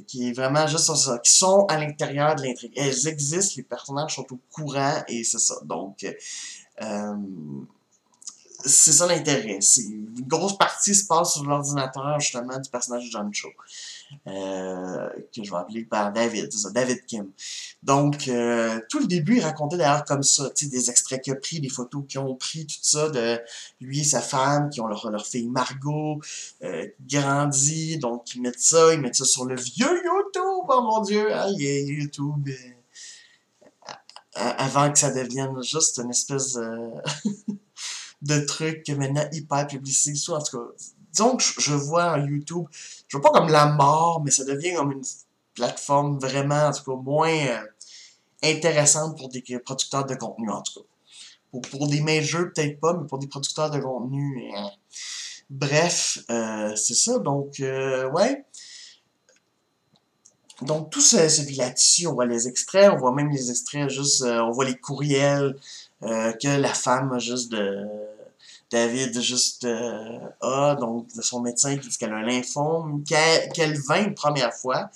qui 0.07 0.29
est 0.29 0.31
vraiment 0.31 0.65
juste 0.67 0.93
ça, 0.95 1.19
qui 1.19 1.31
sont 1.31 1.65
à 1.67 1.77
l'intérieur 1.77 2.35
de 2.35 2.43
l'intrigue. 2.43 2.73
Elles 2.75 3.07
existent, 3.07 3.53
les 3.57 3.63
personnages 3.63 4.15
sont 4.15 4.25
au 4.31 4.39
courant, 4.51 5.03
et 5.07 5.23
c'est 5.23 5.39
ça. 5.39 5.55
Donc, 5.63 6.05
euh, 6.81 7.15
c'est 8.65 8.91
ça 8.91 9.07
l'intérêt. 9.07 9.59
Une 9.77 10.25
grosse 10.27 10.57
partie 10.57 10.95
se 10.95 11.05
passe 11.05 11.33
sur 11.33 11.43
l'ordinateur 11.43 12.19
justement 12.19 12.57
du 12.57 12.69
personnage 12.69 13.05
de 13.05 13.11
John 13.11 13.33
Cho. 13.33 13.49
Euh, 14.27 15.09
que 15.33 15.43
je 15.43 15.51
vais 15.51 15.57
appeler 15.57 15.83
par 15.83 16.11
David, 16.11 16.49
David 16.73 17.05
Kim. 17.05 17.29
Donc, 17.83 18.27
euh, 18.27 18.79
tout 18.89 18.99
le 18.99 19.07
début, 19.07 19.37
il 19.37 19.41
racontait 19.41 19.77
d'ailleurs 19.77 20.05
comme 20.05 20.23
ça, 20.23 20.49
tu 20.49 20.65
sais, 20.65 20.71
des 20.71 20.89
extraits 20.89 21.21
qu'il 21.21 21.33
a 21.33 21.35
pris, 21.35 21.59
des 21.59 21.69
photos 21.69 22.03
qu'ils 22.07 22.19
ont 22.19 22.35
pris, 22.35 22.65
tout 22.65 22.75
ça, 22.81 23.09
de 23.09 23.39
lui 23.79 24.01
et 24.01 24.03
sa 24.03 24.21
femme, 24.21 24.69
qui 24.69 24.81
ont 24.81 24.87
leur, 24.87 25.09
leur 25.09 25.25
fille 25.25 25.47
Margot, 25.47 26.21
euh, 26.63 26.87
donc 27.99 28.35
ils 28.35 28.41
mettent 28.41 28.59
ça, 28.59 28.93
ils 28.93 28.99
mettent 28.99 29.15
ça 29.15 29.25
sur 29.25 29.45
le 29.45 29.55
vieux 29.55 30.03
YouTube, 30.03 30.65
oh 30.69 30.81
mon 30.81 31.01
Dieu, 31.01 31.33
hein, 31.33 31.47
il 31.57 31.61
y 31.61 31.67
a 31.67 31.79
YouTube, 31.79 32.49
euh, 32.49 33.93
avant 34.35 34.91
que 34.91 34.99
ça 34.99 35.11
devienne 35.11 35.61
juste 35.63 35.99
une 35.99 36.11
espèce 36.11 36.53
de, 38.21 38.45
truc 38.45 38.83
que 38.85 38.91
maintenant 38.93 39.27
hyper 39.31 39.67
publicisé, 39.67 40.15
soit 40.15 40.37
en 40.37 40.41
tout 40.41 40.57
cas, 40.57 40.65
disons 41.17 41.35
que 41.35 41.43
je, 41.43 41.73
vois 41.73 42.17
YouTube, 42.19 42.65
je 43.07 43.17
vois 43.17 43.31
pas 43.31 43.39
comme 43.39 43.49
la 43.49 43.67
mort, 43.67 44.21
mais 44.23 44.31
ça 44.31 44.43
devient 44.43 44.73
comme 44.73 44.91
une 44.91 45.03
plateforme 45.55 46.19
vraiment, 46.19 46.67
en 46.67 46.71
tout 46.71 46.83
cas, 46.83 47.01
moins 47.01 47.47
euh, 47.47 47.63
intéressante 48.43 49.17
pour 49.17 49.29
des 49.29 49.41
producteurs 49.59 50.05
de 50.05 50.15
contenu, 50.15 50.49
en 50.51 50.61
tout 50.61 50.81
cas. 50.81 50.87
Pour, 51.51 51.61
pour 51.61 51.87
des 51.87 52.01
majors, 52.01 52.47
peut-être 52.53 52.79
pas, 52.79 52.93
mais 52.93 53.07
pour 53.07 53.17
des 53.17 53.27
producteurs 53.27 53.71
de 53.71 53.79
contenu, 53.79 54.51
euh, 54.55 54.67
bref, 55.49 56.19
euh, 56.29 56.75
c'est 56.75 56.93
ça, 56.93 57.17
donc, 57.19 57.55
ouais. 57.59 58.45
Donc, 60.63 60.89
tout 60.89 61.01
se 61.01 61.41
vit 61.43 61.55
là-dessus, 61.55 62.07
on 62.07 62.13
voit 62.13 62.25
les 62.25 62.47
extraits, 62.47 62.91
on 62.91 62.97
voit 62.97 63.13
même 63.13 63.29
les 63.29 63.49
extraits, 63.49 63.89
juste, 63.89 64.23
on 64.23 64.51
voit 64.51 64.65
les 64.65 64.77
courriels 64.77 65.55
que 66.01 66.59
la 66.59 66.73
femme 66.73 67.13
a 67.13 67.19
juste 67.19 67.51
de 67.51 67.87
David 68.69 69.19
juste 69.21 69.63
euh, 69.63 70.19
a, 70.41 70.75
donc 70.75 71.07
de 71.15 71.21
son 71.21 71.39
médecin 71.39 71.77
qui 71.77 71.87
dit 71.87 71.97
qu'elle 71.97 72.11
a 72.11 72.17
un 72.17 72.23
lymphome, 72.23 73.03
qu'elle 73.03 73.49
qu'elle 73.53 73.79
vint 73.79 74.03
une 74.03 74.13
première 74.13 74.53
fois, 74.53 74.89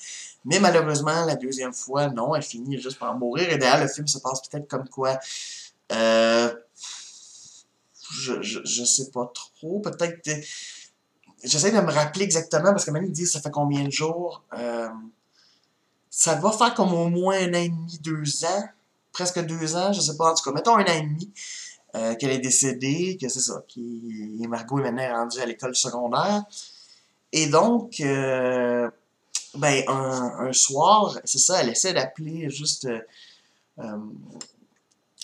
mais 0.44 0.60
malheureusement, 0.60 1.26
la 1.26 1.36
deuxième 1.36 1.74
fois, 1.74 2.10
non, 2.10 2.36
elle 2.36 2.44
finit 2.44 2.80
juste 2.82 3.00
par 3.00 3.16
mourir. 3.18 3.50
Et 3.50 3.58
d'ailleurs, 3.58 3.82
le 3.82 3.88
film 3.88 4.08
se 4.08 4.18
passe 4.20 4.42
peut-être 4.48 4.68
comme 4.68 4.90
quoi. 4.90 5.18
Euh, 5.92 6.54
je, 8.12 8.42
je, 8.42 8.60
je 8.66 8.84
sais 8.84 9.10
pas 9.12 9.32
trop. 9.34 9.80
Peut-être. 9.80 10.30
J'essaie 11.44 11.72
de 11.72 11.80
me 11.80 11.92
rappeler 11.92 12.26
exactement 12.26 12.72
parce 12.72 12.86
que 12.86 12.92
même 12.92 13.06
ils 13.06 13.12
disent 13.12 13.32
ça 13.32 13.42
fait 13.42 13.52
combien 13.52 13.84
de 13.84 13.92
jours. 13.92 14.44
Euh, 14.58 14.90
ça 16.10 16.36
doit 16.36 16.52
faire 16.52 16.74
comme 16.74 16.94
au 16.94 17.08
moins 17.08 17.38
un 17.38 17.54
an 17.54 17.58
et 17.58 17.70
demi, 17.70 18.00
deux 18.00 18.46
ans. 18.46 18.70
Presque 19.14 19.40
deux 19.46 19.76
ans, 19.76 19.94
je 19.94 20.02
sais 20.02 20.18
pas. 20.18 20.32
En 20.32 20.36
tout 20.36 20.44
cas, 20.44 20.52
mettons 20.52 20.76
un 20.76 20.84
an 20.84 20.94
et 20.94 21.02
demi 21.02 21.32
euh, 21.96 22.16
qu'elle 22.16 22.32
est 22.32 22.40
décédée, 22.40 23.18
que 23.20 23.28
c'est 23.28 23.42
ça. 23.42 23.64
Qui, 23.68 24.46
Margot 24.48 24.80
est 24.80 24.84
maintenant 24.84 25.20
rendue 25.20 25.40
à 25.40 25.46
l'école 25.46 25.76
secondaire. 25.76 26.44
Et 27.34 27.48
donc, 27.48 28.00
euh, 28.00 28.90
ben, 29.56 29.84
un, 29.90 30.54
soir, 30.54 31.20
c'est 31.26 31.40
ça, 31.40 31.62
elle 31.62 31.70
essaie 31.70 31.94
d'appeler 31.94 32.50
juste 32.50 32.88
euh, 33.80 33.98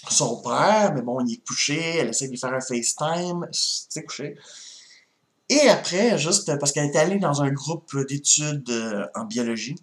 son 0.09 0.41
père, 0.41 0.93
mais 0.93 1.01
bon, 1.01 1.23
il 1.25 1.35
est 1.35 1.47
couché, 1.47 1.97
elle 1.97 2.09
essaie 2.09 2.25
de 2.25 2.31
lui 2.31 2.37
faire 2.37 2.53
un 2.53 2.61
FaceTime, 2.61 3.47
c'est 3.51 4.03
couché. 4.03 4.37
Et 5.49 5.69
après, 5.69 6.17
juste 6.17 6.57
parce 6.59 6.73
qu'elle 6.73 6.87
est 6.87 6.97
allée 6.97 7.19
dans 7.19 7.41
un 7.41 7.51
groupe 7.51 7.95
d'études 8.07 8.69
en 9.15 9.23
biologie. 9.23 9.77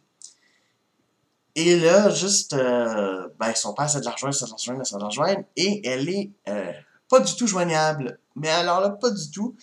Et 1.57 1.79
là, 1.79 2.11
juste, 2.11 2.53
euh, 2.55 3.29
ben, 3.39 3.55
son 3.55 3.75
père 3.75 3.85
essaie 3.87 4.01
de 4.01 4.05
la 4.05 4.11
rejoindre, 4.11 4.35
essaie 4.35 4.47
de 4.47 4.51
la 4.51 4.57
rejoindre, 4.57 5.07
rejoindre, 5.07 5.45
et 5.57 5.87
elle 5.87 6.09
est 6.09 6.31
euh, 6.49 6.73
pas 7.09 7.21
du 7.21 7.35
tout 7.37 7.47
joignable. 7.47 8.19
Mais 8.35 8.51
alors 8.51 8.81
là, 8.81 8.91
pas 8.91 9.11
du 9.11 9.31
tout. 9.31 9.55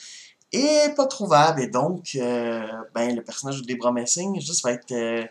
Et 0.54 0.90
pas 0.96 1.06
trouvable. 1.06 1.62
Et 1.62 1.68
donc, 1.68 2.16
euh, 2.16 2.66
ben, 2.94 3.16
le 3.16 3.24
personnage 3.24 3.62
de 3.62 3.66
Debra 3.66 3.92
Messing, 3.92 4.40
juste, 4.40 4.64
va 4.64 4.72
être 4.72 4.92
euh, 4.92 5.26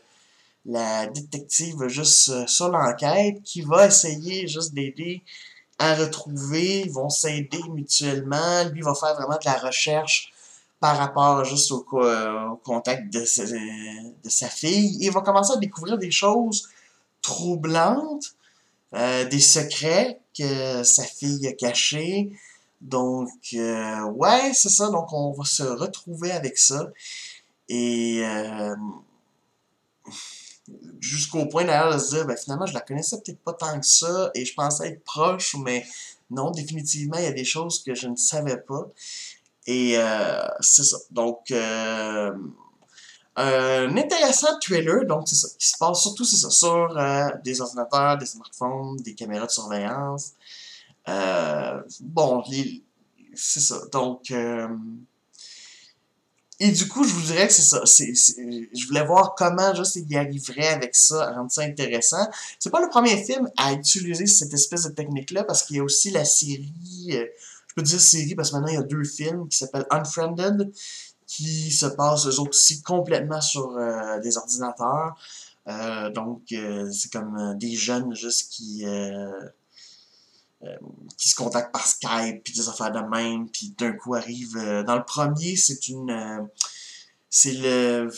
la 0.67 1.07
détective 1.07 1.87
juste 1.89 2.47
sur 2.47 2.69
l'enquête 2.69 3.43
qui 3.43 3.63
va 3.63 3.87
essayer 3.87 4.47
juste 4.47 4.75
d'aider 4.75 5.23
à 5.79 5.95
retrouver, 5.95 6.83
ils 6.83 6.93
vont 6.93 7.09
s'aider 7.09 7.63
mutuellement. 7.71 8.65
Lui 8.71 8.83
va 8.83 8.95
faire 8.95 9.15
vraiment 9.15 9.39
de 9.39 9.47
la 9.47 9.55
recherche 9.55 10.30
par 10.81 10.97
rapport 10.97 11.45
juste 11.45 11.71
au, 11.73 11.85
euh, 11.95 12.49
contact 12.65 13.13
de, 13.13 13.25
sa- 13.25 13.45
de 13.45 14.29
sa 14.29 14.49
fille. 14.49 14.97
Il 15.01 15.11
va 15.13 15.21
commencer 15.21 15.53
à 15.53 15.57
découvrir 15.57 15.99
des 15.99 16.11
choses 16.11 16.69
troublantes, 17.23 18.35
euh, 18.95 19.25
des 19.27 19.41
secrets 19.41 20.21
que 20.37 20.83
sa 20.85 21.05
fille 21.05 21.47
a 21.49 21.53
cachés. 21.53 22.33
Donc, 22.81 23.31
euh, 23.55 24.03
ouais, 24.13 24.53
c'est 24.55 24.71
ça. 24.71 24.89
Donc, 24.91 25.13
on 25.13 25.33
va 25.33 25.45
se 25.45 25.63
retrouver 25.63 26.33
avec 26.33 26.59
ça. 26.59 26.91
Et 27.69 28.23
euh, 28.25 28.75
jusqu'au 31.01 31.47
point 31.47 31.65
d'ailleurs 31.65 31.95
de 31.95 31.99
se 31.99 32.11
dire, 32.15 32.27
ben, 32.27 32.37
finalement, 32.37 32.67
je 32.67 32.75
la 32.75 32.81
connaissais 32.81 33.17
peut-être 33.21 33.41
pas 33.41 33.53
tant 33.53 33.79
que 33.79 33.87
ça 33.87 34.31
et 34.35 34.45
je 34.45 34.55
pensais 34.55 34.89
être 34.89 35.05
proche, 35.05 35.57
mais 35.65 35.85
non, 36.31 36.51
définitivement, 36.51 37.19
il 37.19 37.25
y 37.25 37.27
a 37.27 37.33
des 37.33 37.45
choses 37.45 37.83
que 37.83 37.95
je 37.95 38.07
ne 38.09 38.17
savais 38.17 38.59
pas. 38.59 38.89
Et 39.71 39.97
euh, 39.97 40.49
c'est 40.59 40.83
ça. 40.83 40.97
Donc, 41.13 41.53
euh, 41.53 42.33
un 43.37 43.97
intéressant 43.97 44.59
thriller, 44.61 45.07
donc 45.07 45.29
c'est 45.29 45.37
ça, 45.37 45.47
qui 45.57 45.69
se 45.69 45.77
passe 45.79 46.03
surtout, 46.03 46.25
c'est 46.25 46.39
ça, 46.39 46.51
sur 46.51 46.99
euh, 46.99 47.29
des 47.45 47.61
ordinateurs, 47.61 48.19
des 48.19 48.27
smartphones, 48.27 48.97
des 48.97 49.15
caméras 49.15 49.47
de 49.47 49.53
surveillance. 49.53 50.33
Bon, 52.01 52.43
c'est 53.33 53.61
ça. 53.61 53.81
Donc, 53.93 54.33
et 56.63 56.73
du 56.73 56.89
coup, 56.89 57.05
je 57.05 57.13
vous 57.13 57.23
dirais 57.23 57.47
que 57.47 57.53
c'est 57.53 57.63
ça. 57.63 57.85
Je 57.85 58.87
voulais 58.89 59.07
voir 59.07 59.37
comment 59.37 59.73
juste 59.73 59.95
il 59.97 60.11
y 60.11 60.17
arriverait 60.17 60.67
avec 60.67 60.97
ça, 60.97 61.29
à 61.29 61.35
rendre 61.35 61.53
ça 61.53 61.63
intéressant. 61.63 62.29
C'est 62.59 62.71
pas 62.71 62.81
le 62.81 62.89
premier 62.89 63.23
film 63.23 63.49
à 63.57 63.73
utiliser 63.73 64.27
cette 64.27 64.53
espèce 64.53 64.83
de 64.83 64.91
technique-là, 64.91 65.45
parce 65.45 65.63
qu'il 65.63 65.77
y 65.77 65.79
a 65.79 65.85
aussi 65.85 66.11
la 66.11 66.25
série, 66.25 67.17
je 67.71 67.75
peux 67.77 67.83
dire 67.83 68.01
série 68.01 68.35
parce 68.35 68.51
que 68.51 68.57
maintenant 68.57 68.73
il 68.73 68.75
y 68.75 68.79
a 68.79 68.83
deux 68.83 69.05
films 69.05 69.49
qui 69.49 69.57
s'appellent 69.57 69.87
Unfriended, 69.91 70.73
qui 71.25 71.71
se 71.71 71.87
passent 71.87 72.27
eux 72.27 72.41
autres 72.41 72.51
aussi 72.51 72.83
complètement 72.83 73.41
sur 73.41 73.77
euh, 73.77 74.19
des 74.19 74.37
ordinateurs. 74.37 75.15
Euh, 75.69 76.11
donc, 76.11 76.51
euh, 76.51 76.91
c'est 76.91 77.13
comme 77.13 77.57
des 77.57 77.77
jeunes 77.77 78.13
juste 78.17 78.51
qui, 78.51 78.85
qui 81.17 81.29
se 81.29 81.37
contactent 81.37 81.73
par 81.73 81.87
Skype, 81.87 82.43
puis 82.43 82.53
des 82.53 82.69
affaires 82.69 82.91
de 82.91 82.99
même, 83.09 83.49
puis 83.49 83.73
d'un 83.79 83.93
coup 83.93 84.17
arrive... 84.17 84.57
euh, 84.57 84.83
dans 84.83 84.97
le 84.97 85.05
premier, 85.05 85.55
c'est 85.55 85.87
une... 85.87 86.49
c'est 87.29 87.53
le... 87.53 88.11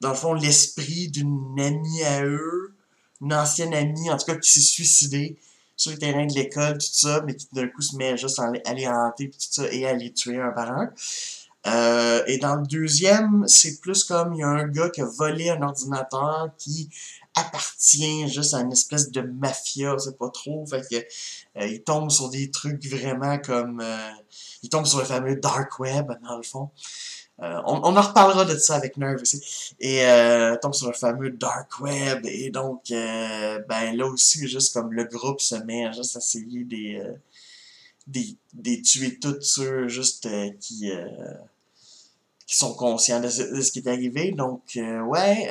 Dans 0.00 0.10
le 0.10 0.14
fond, 0.14 0.34
l'esprit 0.34 1.08
d'une 1.08 1.58
amie 1.58 2.02
à 2.04 2.24
eux, 2.24 2.74
une 3.22 3.32
ancienne 3.32 3.72
amie, 3.72 4.10
en 4.10 4.18
tout 4.18 4.26
cas, 4.26 4.36
qui 4.36 4.50
s'est 4.50 4.60
suicidée 4.60 5.38
sur 5.80 5.92
le 5.92 5.98
terrain 5.98 6.26
de 6.26 6.34
l'école, 6.34 6.74
tout 6.74 6.86
ça, 6.92 7.22
mais 7.24 7.34
qui 7.34 7.48
d'un 7.52 7.68
coup 7.68 7.80
se 7.80 7.96
met 7.96 8.16
juste 8.18 8.38
à 8.38 8.52
aller 8.66 8.86
hanter, 8.86 9.28
puis 9.28 9.38
tout 9.38 9.62
ça, 9.62 9.72
et 9.72 9.86
à 9.86 9.94
les 9.94 10.12
tuer 10.12 10.38
un 10.38 10.50
par 10.50 10.70
un. 10.70 10.90
Euh, 11.66 12.22
et 12.26 12.36
dans 12.38 12.56
le 12.56 12.66
deuxième, 12.66 13.44
c'est 13.46 13.80
plus 13.80 14.04
comme 14.04 14.34
il 14.34 14.40
y 14.40 14.42
a 14.42 14.48
un 14.48 14.68
gars 14.68 14.90
qui 14.90 15.00
a 15.00 15.06
volé 15.06 15.48
un 15.48 15.62
ordinateur 15.62 16.50
qui 16.58 16.90
appartient 17.34 18.28
juste 18.28 18.52
à 18.52 18.60
une 18.60 18.72
espèce 18.72 19.10
de 19.10 19.22
mafia, 19.22 19.96
c'est 19.98 20.18
pas 20.18 20.28
trop, 20.30 20.66
fait 20.66 20.86
que 20.90 20.96
euh, 21.60 21.66
il 21.66 21.82
tombe 21.82 22.10
sur 22.10 22.28
des 22.28 22.50
trucs 22.50 22.84
vraiment 22.86 23.38
comme 23.38 23.80
euh, 23.80 24.10
il 24.62 24.68
tombe 24.68 24.86
sur 24.86 24.98
le 24.98 25.04
fameux 25.04 25.36
dark 25.36 25.78
web 25.78 26.12
dans 26.22 26.36
le 26.36 26.42
fond. 26.42 26.70
Euh, 27.42 27.60
on, 27.66 27.76
on 27.84 27.96
en 27.96 28.02
reparlera 28.02 28.44
de 28.44 28.56
ça 28.56 28.74
avec 28.74 28.96
Nerve 28.98 29.22
aussi. 29.22 29.40
Et 29.80 30.04
euh, 30.04 30.56
tombe 30.60 30.74
sur 30.74 30.88
le 30.88 30.92
fameux 30.92 31.30
dark 31.30 31.80
web 31.80 32.26
et 32.26 32.50
donc 32.50 32.90
euh, 32.90 33.60
ben 33.68 33.96
là 33.96 34.06
aussi 34.06 34.46
juste 34.46 34.74
comme 34.74 34.92
le 34.92 35.04
groupe 35.04 35.40
se 35.40 35.54
met 35.54 35.86
à 35.86 35.92
juste 35.92 36.16
essayer 36.16 36.64
des 36.64 37.00
euh, 37.02 37.14
des, 38.06 38.36
des 38.52 38.82
tuer 38.82 39.18
tous 39.18 39.40
ceux 39.40 39.88
juste 39.88 40.26
euh, 40.26 40.50
qui 40.60 40.90
qui 42.46 42.56
sont 42.56 42.74
conscients 42.74 43.20
de 43.20 43.28
ce, 43.28 43.70
qui 43.70 43.78
est 43.78 43.88
arrivé. 43.88 44.32
Donc, 44.32 44.62
ouais. 44.74 45.48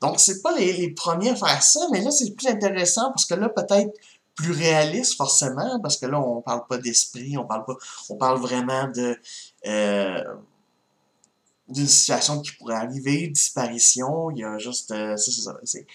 donc, 0.00 0.18
c'est 0.18 0.40
pas 0.40 0.56
les, 0.56 0.72
les 0.72 0.90
premiers 0.90 1.28
à 1.28 1.36
faire 1.36 1.62
ça, 1.62 1.80
mais 1.92 2.00
là, 2.00 2.10
c'est 2.10 2.34
plus 2.34 2.46
intéressant 2.48 3.10
parce 3.10 3.26
que 3.26 3.34
là, 3.34 3.50
peut-être 3.50 3.92
plus 4.36 4.52
réaliste, 4.52 5.16
forcément, 5.16 5.80
parce 5.80 5.96
que 5.96 6.06
là, 6.06 6.20
on 6.20 6.40
parle 6.40 6.66
pas 6.66 6.78
d'esprit, 6.78 7.36
on 7.36 7.44
parle 7.44 7.64
pas. 7.64 7.74
On 8.08 8.16
parle 8.16 8.38
vraiment 8.38 8.86
de. 8.88 9.18
euh, 9.66 10.24
d'une 11.68 11.86
situation 11.86 12.40
qui 12.40 12.52
pourrait 12.52 12.76
arriver, 12.76 13.28
disparition, 13.28 14.30
il 14.30 14.38
y 14.38 14.44
a 14.44 14.58
juste, 14.58 14.90
euh, 14.92 15.16
ça, 15.16 15.30
c'est 15.32 15.40
ça, 15.42 15.56
c'est, 15.64 15.86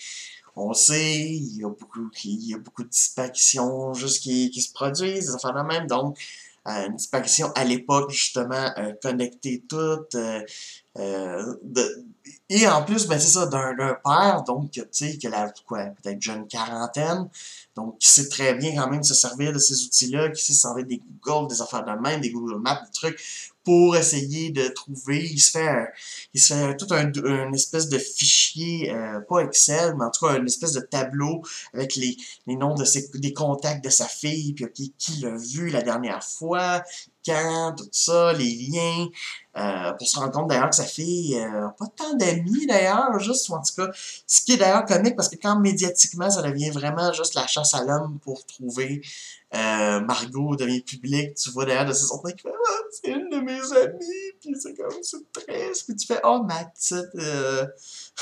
on 0.56 0.74
sait, 0.74 1.30
il 1.30 1.58
y 1.58 1.64
a 1.64 1.70
beaucoup, 1.70 2.10
il 2.26 2.50
y 2.50 2.54
a 2.54 2.58
beaucoup 2.58 2.84
de 2.84 2.90
disparitions 2.90 3.94
juste 3.94 4.22
qui, 4.22 4.50
qui 4.52 4.62
se 4.62 4.74
produisent, 4.74 5.28
des 5.28 5.36
affaires 5.36 5.54
de 5.54 5.62
même, 5.62 5.88
donc, 5.88 6.18
euh, 6.68 6.88
une 6.88 6.96
disparition 6.96 7.52
à 7.56 7.64
l'époque, 7.64 8.12
justement, 8.12 8.72
euh, 8.78 8.92
connecter 9.02 9.64
toutes, 9.68 10.16
euh, 10.16 10.42
euh, 11.00 11.56
de- 11.64 12.06
et 12.50 12.68
en 12.68 12.84
plus, 12.84 13.08
ben, 13.08 13.18
c'est 13.20 13.30
ça, 13.32 13.46
d'un 13.46 13.74
père, 14.04 14.44
donc, 14.46 14.72
tu 14.72 14.84
sais, 14.92 15.18
qui 15.18 15.26
a 15.28 15.54
quoi, 15.66 15.86
peut-être 16.02 16.22
jeune 16.22 16.48
quarantaine, 16.48 17.30
donc, 17.76 17.98
qui 17.98 18.10
sait 18.10 18.28
très 18.30 18.54
bien 18.56 18.76
quand 18.76 18.90
même 18.90 19.04
se 19.04 19.14
servir 19.14 19.54
de 19.54 19.58
ces 19.58 19.84
outils-là, 19.86 20.30
qui 20.30 20.44
sait 20.44 20.54
se 20.54 20.60
servir 20.62 20.86
des 20.86 21.02
Google, 21.24 21.48
des 21.48 21.62
affaires 21.62 21.86
de 21.86 21.92
même, 22.02 22.20
des 22.22 22.30
Google 22.32 22.60
Maps, 22.60 22.82
des 22.86 22.92
trucs, 22.92 23.20
pour 23.63 23.95
essayer 23.95 24.50
de 24.50 24.67
trouver, 24.69 25.24
il 25.24 25.39
se 25.39 25.52
fait, 25.52 25.88
il 26.34 26.41
se 26.41 26.54
fait 26.54 26.78
tout 26.78 26.88
un, 26.91 27.12
un 27.26 27.54
espèce 27.54 27.89
de 27.89 27.97
fichier, 27.97 28.91
euh, 28.91 29.19
pas 29.30 29.39
Excel, 29.39 29.95
mais 29.97 30.06
en 30.06 30.10
tout 30.10 30.26
cas, 30.26 30.38
une 30.38 30.47
espèce 30.47 30.74
de 30.74 30.80
tableau 30.80 31.41
avec 31.74 31.95
les, 31.95 32.17
les 32.47 32.56
noms 32.56 32.74
de 32.74 32.86
ses, 32.86 33.10
des 33.13 33.34
contacts 33.34 33.84
de 33.84 33.89
sa 33.89 34.08
fille, 34.08 34.54
puis 34.54 34.93
qui 34.97 35.21
l'a 35.21 35.36
vu 35.36 35.69
la 35.69 35.82
dernière 35.82 36.24
fois, 36.24 36.84
quand, 37.26 37.76
tout 37.78 37.88
ça, 37.91 38.34
les 38.34 38.56
liens, 38.56 39.08
euh, 39.58 39.93
pour 39.93 40.08
se 40.08 40.17
rendre 40.17 40.32
compte 40.32 40.50
d'ailleurs 40.50 40.69
que 40.69 40.76
sa 40.76 40.86
fille 40.86 41.38
euh, 41.38 41.67
pas 41.78 41.86
tant 41.95 42.15
d'amis 42.15 42.65
d'ailleurs, 42.67 43.19
juste, 43.19 43.50
en 43.52 43.62
tout 43.62 43.76
cas, 43.76 43.91
ce 44.26 44.41
qui 44.41 44.54
est 44.54 44.58
d'ailleurs 44.58 44.86
comique 44.86 45.15
parce 45.15 45.30
que 45.30 45.36
quand 45.36 45.60
médiatiquement 45.60 46.30
ça 46.30 46.41
devient 46.41 46.71
vraiment 46.71 47.12
juste 47.13 47.36
la 47.36 47.45
chasse 47.47 47.74
à 47.74 47.84
l'homme 47.84 48.17
pour 48.24 48.45
trouver 48.45 49.02
euh, 49.54 50.00
Margot 50.02 50.56
devient 50.56 50.82
public, 50.82 51.36
tu 51.36 51.52
vois 51.52 51.66
derrière 51.66 51.86
de 51.86 51.92
ses 51.92 52.06
autres 52.12 52.32
qui 52.32 52.44
fait 52.44 52.54
ah, 52.54 52.82
c'est 52.92 53.12
une 53.12 53.30
de 53.30 53.38
mes 53.38 53.60
amies, 53.78 54.32
puis 54.40 54.56
c'est 54.58 54.74
comme 54.76 54.94
c'est 55.02 55.32
triste, 55.34 55.86
puis 55.86 55.96
tu 55.96 56.08
fais 56.08 56.22
oh 56.24 56.42
ma 56.44 56.64
petite 56.66 57.16
euh... 57.16 57.66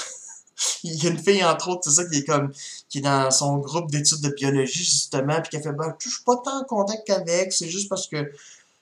il 0.84 1.04
y 1.04 1.08
a 1.08 1.12
une 1.12 1.20
fille 1.20 1.44
entre 1.44 1.70
autres, 1.70 1.82
c'est 1.84 2.02
ça 2.02 2.10
qui 2.10 2.18
est 2.18 2.26
comme 2.26 2.52
qui 2.90 2.98
est 2.98 3.02
dans 3.02 3.30
son 3.30 3.58
groupe 3.58 3.92
d'études 3.92 4.22
de 4.22 4.30
biologie 4.30 4.84
justement, 4.84 5.40
puis 5.42 5.52
qui 5.52 5.58
a 5.58 5.62
fait 5.62 5.72
ben 5.72 5.96
je 6.00 6.10
suis 6.10 6.24
pas 6.24 6.38
tant 6.38 6.62
en 6.62 6.64
contact 6.64 7.06
qu'avec, 7.06 7.54
c'est 7.54 7.70
juste 7.70 7.90
parce 7.90 8.08
que 8.08 8.32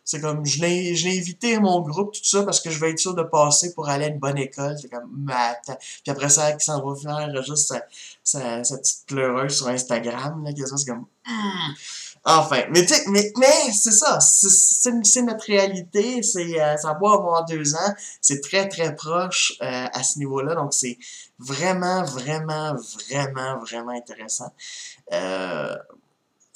c'est 0.05 0.21
comme, 0.21 0.45
je 0.45 0.62
l'ai, 0.62 0.95
je 0.95 1.10
l'ai 1.10 1.19
invité 1.19 1.55
à 1.55 1.60
mon 1.60 1.81
groupe, 1.81 2.13
tout 2.13 2.23
ça, 2.23 2.43
parce 2.43 2.62
que 2.62 2.69
je 2.69 2.79
vais 2.79 2.91
être 2.91 2.99
sûr 2.99 3.13
de 3.13 3.23
passer 3.23 3.73
pour 3.73 3.89
aller 3.89 4.05
à 4.05 4.07
une 4.07 4.19
bonne 4.19 4.38
école. 4.38 4.77
C'est 4.81 4.88
comme, 4.88 5.29
attends. 5.29 5.77
Puis 5.77 6.10
après 6.10 6.29
ça, 6.29 6.53
qui 6.53 6.63
s'en 6.63 6.81
va 6.81 6.95
faire 6.95 7.43
juste 7.43 7.73
sa, 8.23 8.62
petite 8.62 9.05
pleureuse 9.05 9.57
sur 9.57 9.67
Instagram, 9.67 10.45
là, 10.45 10.53
quasiment, 10.53 10.77
c'est 10.77 10.89
comme, 10.89 11.05
Hmm. 11.27 11.73
Enfin, 12.29 12.63
mais 12.71 12.85
tu 12.85 12.93
sais, 12.93 13.03
mais, 13.07 13.31
mais 13.37 13.71
c'est 13.71 13.93
ça, 13.93 14.19
c'est, 14.19 15.21
notre 15.21 15.45
réalité, 15.45 16.21
c'est, 16.21 16.61
euh, 16.61 16.75
ça 16.75 16.89
va 16.89 17.13
avoir 17.13 17.45
deux 17.45 17.73
ans, 17.73 17.93
c'est 18.19 18.41
très 18.41 18.67
très 18.67 18.93
proche 18.97 19.53
euh, 19.61 19.87
à 19.93 20.03
ce 20.03 20.19
niveau-là, 20.19 20.53
donc 20.53 20.73
c'est 20.73 20.97
vraiment, 21.39 22.03
vraiment, 22.03 22.75
vraiment, 22.75 23.59
vraiment 23.59 23.93
intéressant. 23.93 24.51
Euh, 25.13 25.73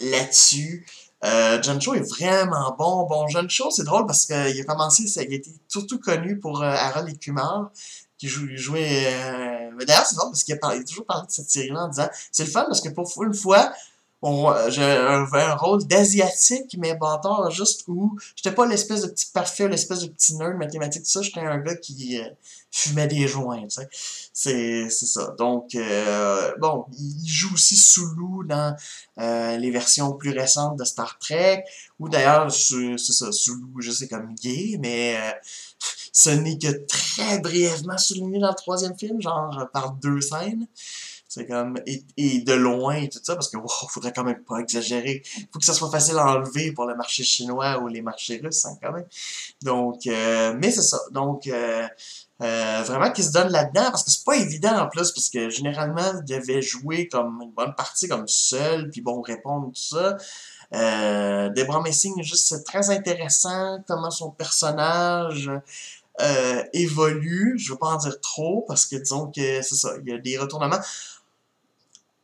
là-dessus, 0.02 0.86
John 1.24 1.80
Cho 1.80 1.94
est 1.94 2.10
vraiment 2.10 2.76
bon. 2.78 3.06
Bon, 3.06 3.28
John 3.30 3.50
Cho, 3.50 3.70
c'est 3.72 3.86
drôle 3.86 4.06
parce 4.06 4.26
qu'il 4.26 4.36
a 4.36 4.64
commencé, 4.66 5.04
il 5.04 5.20
a 5.20 5.36
été 5.36 5.52
surtout 5.70 6.00
connu 6.00 6.38
pour 6.38 6.62
Harold 6.64 7.08
et 7.08 7.16
Kumar, 7.16 7.72
qui 8.18 8.28
jou- 8.28 8.50
jouait... 8.56 9.72
D'ailleurs, 9.86 10.06
c'est 10.06 10.16
drôle 10.16 10.32
parce 10.32 10.44
qu'il 10.44 10.58
a 10.60 10.84
toujours 10.84 11.06
parlé 11.06 11.28
de 11.28 11.32
cette 11.32 11.50
série-là 11.50 11.86
en 11.86 11.88
disant 11.88 12.10
c'est 12.32 12.44
le 12.44 12.50
fun 12.50 12.66
parce 12.66 12.82
que 12.82 12.90
pour 12.90 13.08
une 13.24 13.36
fois, 13.36 13.72
j'ai 14.70 14.84
un, 14.84 15.56
rôle 15.56 15.84
d'asiatique, 15.86 16.76
mais 16.78 16.94
bâtard, 16.94 17.50
juste 17.50 17.86
où 17.88 18.18
j'étais 18.36 18.54
pas 18.54 18.68
l'espèce 18.68 19.02
de 19.02 19.08
petit 19.08 19.28
parfait, 19.34 19.68
l'espèce 19.68 20.02
de 20.02 20.08
petit 20.08 20.36
nerd 20.36 20.58
mathématique, 20.58 21.04
tout 21.04 21.10
ça, 21.10 21.22
j'étais 21.22 21.40
un 21.40 21.58
gars 21.58 21.76
qui 21.76 22.20
euh, 22.20 22.26
fumait 22.72 23.08
des 23.08 23.28
joints, 23.28 23.64
tu 23.64 23.70
sais. 23.70 23.90
C'est, 24.34 24.90
c'est 24.90 25.06
ça. 25.06 25.36
Donc, 25.38 25.76
euh, 25.76 26.54
bon, 26.60 26.86
il 26.98 27.28
joue 27.28 27.54
aussi 27.54 27.76
Sulu 27.76 28.46
dans 28.46 28.76
euh, 29.20 29.58
les 29.58 29.72
versions 29.72 30.14
plus 30.14 30.32
récentes 30.32 30.78
de 30.78 30.86
Star 30.86 31.18
Trek, 31.20 31.64
ou 32.00 32.08
d'ailleurs, 32.08 32.52
c'est 32.52 32.98
c'est 32.98 33.14
ça, 33.14 33.32
Sulu, 33.32 33.66
je 33.80 33.92
sais 33.92 34.08
comme 34.08 34.34
gay, 34.36 34.78
mais 34.80 35.18
euh, 35.18 35.32
ce 36.14 36.30
n'est 36.30 36.58
que 36.58 36.86
très 36.86 37.40
brièvement 37.40 37.98
souligné 37.98 38.40
dans 38.40 38.50
le 38.50 38.56
troisième 38.56 38.98
film, 38.98 39.22
genre 39.22 39.68
par 39.74 39.94
deux 39.94 40.22
scènes. 40.22 40.68
C'est 41.34 41.48
comme, 41.48 41.80
et, 41.86 42.04
et 42.18 42.40
de 42.42 42.52
loin 42.52 42.96
et 42.96 43.08
tout 43.08 43.22
ça, 43.24 43.36
parce 43.36 43.48
que, 43.48 43.56
wow, 43.56 43.70
faudrait 43.88 44.12
quand 44.12 44.26
même 44.26 44.44
pas 44.44 44.58
exagérer. 44.58 45.24
Faut 45.54 45.60
que 45.60 45.64
ça 45.66 45.74
soit 45.74 45.90
facile 45.90 46.18
à 46.18 46.26
enlever 46.26 46.74
pour 46.74 46.84
le 46.84 46.94
marché 46.94 47.24
chinois 47.24 47.80
ou 47.80 47.88
les 47.88 48.02
marchés 48.02 48.42
russes, 48.44 48.66
hein, 48.66 48.78
quand 48.84 48.92
même. 48.92 49.06
Donc, 49.62 50.08
euh, 50.08 50.54
mais 50.60 50.72
c'est 50.72 50.82
ça. 50.82 51.00
Donc, 51.12 51.48
euh, 51.48 51.88
euh, 52.42 52.84
vraiment 52.86 53.14
qu'il 53.14 53.24
se 53.24 53.32
donne 53.32 53.48
là-dedans, 53.48 53.92
parce 53.92 54.04
que 54.04 54.12
c'est 54.12 54.26
pas 54.26 54.36
évident 54.36 54.78
en 54.78 54.90
plus, 54.90 55.14
parce 55.14 55.30
que 55.30 55.50
généralement, 55.50 56.20
il 56.20 56.26
devait 56.26 56.62
jouer 56.62 57.08
comme 57.08 57.40
une 57.42 57.52
bonne 57.52 57.76
partie 57.76 58.10
comme 58.10 58.28
seul, 58.28 58.90
puis 58.90 59.00
bon, 59.00 59.22
répondre 59.22 59.68
tout 59.68 59.82
ça. 59.82 60.18
Euh, 60.74 61.48
Deborah 61.56 61.82
Messing, 61.82 62.22
juste 62.24 62.50
c'est 62.50 62.64
très 62.66 62.90
intéressant 62.90 63.82
comment 63.88 64.12
son 64.12 64.32
personnage 64.32 65.50
euh, 66.20 66.64
évolue. 66.74 67.58
Je 67.58 67.72
veux 67.72 67.78
pas 67.78 67.88
en 67.88 67.98
dire 67.98 68.20
trop 68.20 68.66
parce 68.68 68.86
que 68.86 68.98
disons 68.98 69.32
que 69.32 69.62
c'est 69.62 69.76
ça, 69.76 69.94
il 70.04 70.12
y 70.12 70.14
a 70.14 70.18
des 70.18 70.38
retournements 70.38 70.80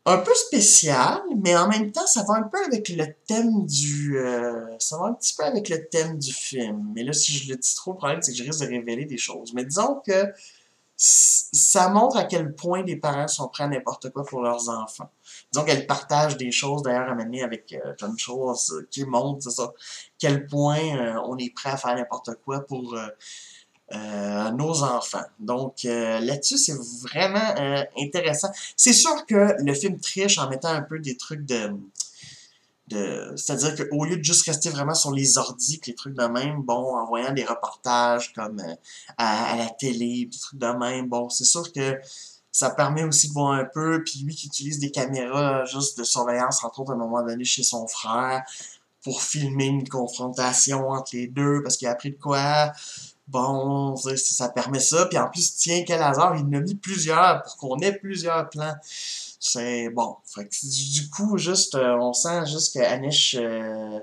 un 0.08 0.20
peu 0.20 0.34
spécial, 0.34 1.22
mais 1.44 1.56
en 1.58 1.68
même 1.68 1.92
temps, 1.92 2.08
ça 2.08 2.24
va 2.24 2.36
un 2.36 2.44
peu 2.44 2.58
avec 2.66 2.88
le 2.88 3.06
thème 3.28 3.66
du... 3.66 4.18
Euh, 4.18 4.66
ça 4.80 4.98
va 4.98 5.08
un 5.08 5.14
petit 5.14 5.36
peu 5.36 5.44
avec 5.44 5.68
le 5.68 5.86
thème 5.90 6.18
du 6.18 6.32
film. 6.32 6.94
Mais 6.96 7.04
là, 7.04 7.12
si 7.12 7.34
je 7.34 7.50
le 7.50 7.58
dis 7.58 7.76
trop, 7.76 7.92
le 7.92 7.98
problème, 7.98 8.22
c'est 8.22 8.32
que 8.32 8.38
je 8.38 8.44
risque 8.44 8.62
de 8.62 8.68
révéler 8.68 9.04
des 9.04 9.18
choses. 9.18 9.54
Mais 9.54 9.66
disons 9.66 10.02
que 10.06 10.32
ça 10.96 11.90
montre 11.90 12.16
à 12.16 12.24
quel 12.24 12.56
point 12.56 12.84
les 12.84 12.96
parents 12.96 13.28
sont 13.28 13.50
prêts 13.50 13.66
à 13.66 13.68
n'importe 13.68 14.10
quoi 14.12 14.24
pour 14.24 14.42
leurs 14.42 14.70
enfants. 14.70 15.12
Disons 15.52 15.66
qu'elles 15.66 15.86
partagent 15.86 16.38
des 16.38 16.52
choses, 16.52 16.84
d'ailleurs, 16.84 17.10
à 17.10 17.14
mener 17.14 17.44
avec 17.44 17.74
euh, 17.74 18.08
une 18.08 18.18
chose 18.18 18.88
qui 18.90 19.04
montre, 19.04 19.44
c'est 19.44 19.58
ça, 19.58 19.74
quel 20.18 20.48
point 20.48 20.80
euh, 20.80 21.22
on 21.26 21.38
est 21.38 21.54
prêt 21.54 21.72
à 21.72 21.78
faire 21.78 21.96
n'importe 21.96 22.30
quoi 22.46 22.62
pour... 22.62 22.98
Euh, 23.94 24.38
euh, 24.48 24.52
nos 24.52 24.84
enfants. 24.84 25.24
Donc 25.40 25.86
euh, 25.86 26.20
là-dessus, 26.20 26.58
c'est 26.58 26.76
vraiment 27.02 27.56
euh, 27.60 27.84
intéressant. 28.00 28.50
C'est 28.76 28.94
sûr 28.94 29.26
que 29.26 29.56
le 29.60 29.74
film 29.74 30.00
triche 30.00 30.38
en 30.38 30.50
mettant 30.50 30.70
un 30.70 30.82
peu 30.82 31.00
des 31.00 31.18
trucs 31.18 31.46
de... 31.46 31.72
de 32.88 33.34
C'est-à-dire 33.36 33.76
qu'au 33.76 34.06
lieu 34.06 34.18
de 34.18 34.24
juste 34.24 34.46
rester 34.46 34.70
vraiment 34.70 34.94
sur 34.94 35.12
les 35.12 35.38
ordis, 35.38 35.80
les 35.86 35.96
trucs 35.96 36.16
de 36.16 36.26
même, 36.26 36.62
bon, 36.62 36.98
en 36.98 37.06
voyant 37.06 37.34
des 37.34 37.46
reportages 37.46 38.34
comme 38.34 38.62
à, 39.18 39.54
à, 39.54 39.56
la 39.58 39.70
télé, 39.70 40.26
des 40.32 40.38
trucs 40.38 40.60
de 40.60 40.68
même, 40.68 41.08
bon, 41.08 41.30
c'est 41.30 41.46
sûr 41.46 41.72
que 41.72 42.00
ça 42.52 42.72
permet 42.72 43.04
aussi 43.04 43.28
de 43.28 43.34
voir 43.34 43.52
un 43.52 43.66
peu, 43.66 44.04
puis 44.04 44.20
lui 44.20 44.36
qui 44.36 44.48
utilise 44.48 44.80
des 44.80 44.90
caméras 44.92 45.66
juste 45.66 45.98
de 45.98 46.04
surveillance, 46.04 46.64
entre 46.64 46.80
autres, 46.80 46.92
à 46.92 46.96
un 46.96 46.98
moment 46.98 47.24
donné, 47.24 47.44
chez 47.44 47.64
son 47.64 47.88
frère, 47.88 48.44
pour 49.04 49.22
filmer 49.22 49.66
une 49.66 49.88
confrontation 49.88 50.90
entre 50.90 51.12
les 51.16 51.28
deux, 51.28 51.62
parce 51.62 51.78
qu'il 51.78 51.88
a 51.88 51.92
appris 51.92 52.12
de 52.12 52.18
quoi 52.18 52.74
bon, 53.28 53.96
ça 53.96 54.50
permet 54.50 54.80
ça. 54.80 55.06
Puis 55.06 55.18
en 55.18 55.30
plus, 55.30 55.56
tiens, 55.56 55.84
quel 55.86 56.02
hasard, 56.02 56.36
il 56.36 56.46
en 56.46 56.54
a 56.54 56.62
mis 56.62 56.76
plusieurs 56.76 57.44
pour 57.44 57.58
qu'on 57.58 57.78
ait 57.80 57.94
plusieurs 57.94 58.50
plans. 58.50 58.76
C'est 59.40 59.90
bon. 59.90 60.18
Du 60.64 61.10
coup, 61.10 61.38
juste, 61.38 61.76
euh, 61.76 61.96
on 62.00 62.14
sent 62.14 62.46
juste 62.48 62.74
que 62.74 62.80
Anish 62.80 63.36
euh, 63.40 64.00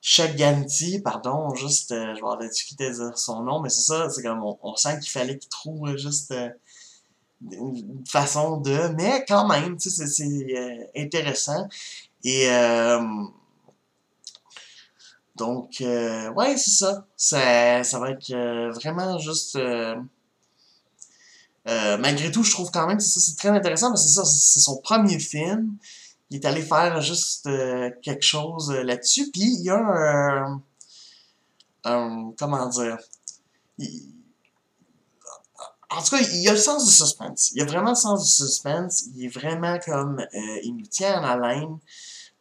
Chaganti, 0.00 1.00
pardon, 1.00 1.54
juste, 1.54 1.92
euh, 1.92 2.08
je 2.08 2.12
vais 2.14 2.18
avoir 2.18 2.38
de 2.38 2.46
dire 2.46 3.18
son 3.18 3.42
nom, 3.42 3.60
mais 3.60 3.70
c'est 3.70 3.82
ça, 3.82 4.10
c'est 4.10 4.22
comme, 4.22 4.42
on, 4.42 4.76
sent 4.76 4.98
qu'il 5.00 5.10
fallait 5.10 5.38
qu'il 5.38 5.48
trouve 5.48 5.96
juste 5.96 6.34
une 7.40 8.04
façon 8.06 8.58
de, 8.58 8.88
mais 8.96 9.24
quand 9.26 9.46
même, 9.48 9.78
tu 9.78 9.88
sais, 9.90 10.06
c'est 10.06 10.90
intéressant. 10.96 11.68
Et 12.22 12.48
donc, 15.36 15.80
euh, 15.80 16.30
ouais, 16.32 16.56
c'est 16.56 16.70
ça. 16.70 17.06
ça. 17.16 17.82
Ça 17.82 17.98
va 17.98 18.10
être 18.10 18.30
euh, 18.30 18.70
vraiment 18.70 19.18
juste... 19.18 19.56
Euh, 19.56 19.96
euh, 21.66 21.96
malgré 21.96 22.30
tout, 22.30 22.42
je 22.44 22.52
trouve 22.52 22.70
quand 22.70 22.86
même 22.86 22.98
que 22.98 23.02
ça, 23.02 23.20
c'est 23.20 23.36
très 23.36 23.48
intéressant, 23.48 23.88
parce 23.88 24.02
que 24.02 24.08
c'est 24.08 24.14
ça, 24.14 24.24
c'est 24.24 24.60
son 24.60 24.76
premier 24.80 25.18
film. 25.18 25.76
Il 26.30 26.36
est 26.36 26.44
allé 26.44 26.62
faire 26.62 27.00
juste 27.00 27.46
euh, 27.46 27.90
quelque 28.02 28.24
chose 28.24 28.70
là-dessus. 28.70 29.30
Puis, 29.30 29.42
il 29.42 29.62
y 29.62 29.70
a 29.70 30.60
un... 31.84 32.32
comment 32.38 32.68
dire... 32.68 32.98
En 35.90 36.02
tout 36.02 36.16
cas, 36.16 36.22
il 36.22 36.42
y 36.42 36.48
a 36.48 36.52
le 36.52 36.58
sens 36.58 36.84
du 36.84 36.92
suspense. 36.92 37.50
Il 37.52 37.58
y 37.58 37.62
a 37.62 37.64
vraiment 37.64 37.90
le 37.90 37.96
sens 37.96 38.24
du 38.24 38.30
suspense. 38.30 39.04
Il 39.14 39.24
est 39.24 39.28
vraiment 39.28 39.78
comme... 39.84 40.24
il 40.62 40.76
nous 40.76 40.86
tient 40.86 41.20
en 41.20 41.24
haleine. 41.24 41.78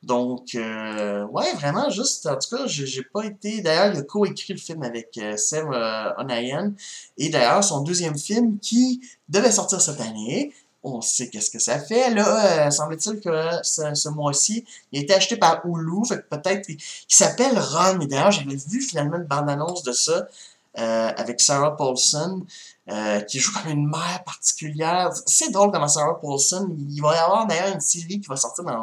Donc, 0.04 0.56
euh, 0.56 1.26
ouais, 1.28 1.54
vraiment, 1.54 1.90
juste, 1.90 2.26
en 2.26 2.38
tout 2.38 2.56
cas, 2.56 2.68
j'ai 2.68 3.04
pas 3.04 3.24
été... 3.24 3.62
D'ailleurs, 3.62 3.94
il 3.94 4.00
a 4.00 4.02
co-écrit 4.04 4.54
le 4.54 4.60
film 4.60 4.84
avec 4.84 5.18
euh, 5.18 5.38
Sam 5.38 5.72
euh. 5.74 6.70
Et 7.18 7.30
d'ailleurs, 7.30 7.64
son 7.64 7.82
deuxième 7.82 8.18
film 8.18 8.60
qui 8.60 9.02
devait 9.30 9.52
sortir 9.52 9.80
cette 9.80 10.02
année, 10.02 10.54
on 10.84 11.00
sait 11.00 11.30
qu'est-ce 11.30 11.50
que 11.50 11.60
ça 11.60 11.80
fait. 11.80 12.10
Là, 12.14 12.68
euh, 12.68 12.70
semble-t-il 12.70 13.22
que 13.22 13.48
ce, 13.64 14.10
mois-ci, 14.10 14.66
il 14.92 15.00
a 15.00 15.04
été 15.04 15.14
acheté 15.14 15.38
par 15.38 15.66
Hulu, 15.66 16.06
fait 16.06 16.18
que 16.18 16.36
peut-être... 16.36 16.68
Il, 16.68 16.78
s'appelle 17.08 17.58
Run. 17.58 18.02
Et 18.02 18.08
d'ailleurs, 18.08 18.32
j'avais 18.32 18.58
vu 18.58 18.82
finalement 18.82 19.16
une 19.16 19.24
bande-annonce 19.24 19.84
de 19.84 19.94
ça 19.94 20.28
euh, 20.80 21.12
avec 21.16 21.40
Sarah 21.40 21.78
Paulson. 21.78 22.46
Euh, 22.92 23.22
qui 23.22 23.40
joue 23.40 23.54
comme 23.54 23.72
une 23.72 23.88
mère 23.90 24.26
particulière. 24.26 25.10
C'est 25.26 25.52
drôle 25.52 25.72
comment 25.72 25.88
Sarah 25.88 26.20
Paulson, 26.20 26.70
il 26.90 27.02
va 27.02 27.16
y 27.16 27.18
avoir 27.18 27.48
d'ailleurs 27.48 27.74
une 27.74 27.80
série 27.80 28.20
qui 28.20 28.28
va 28.28 28.36
sortir 28.36 28.66
dans 28.66 28.82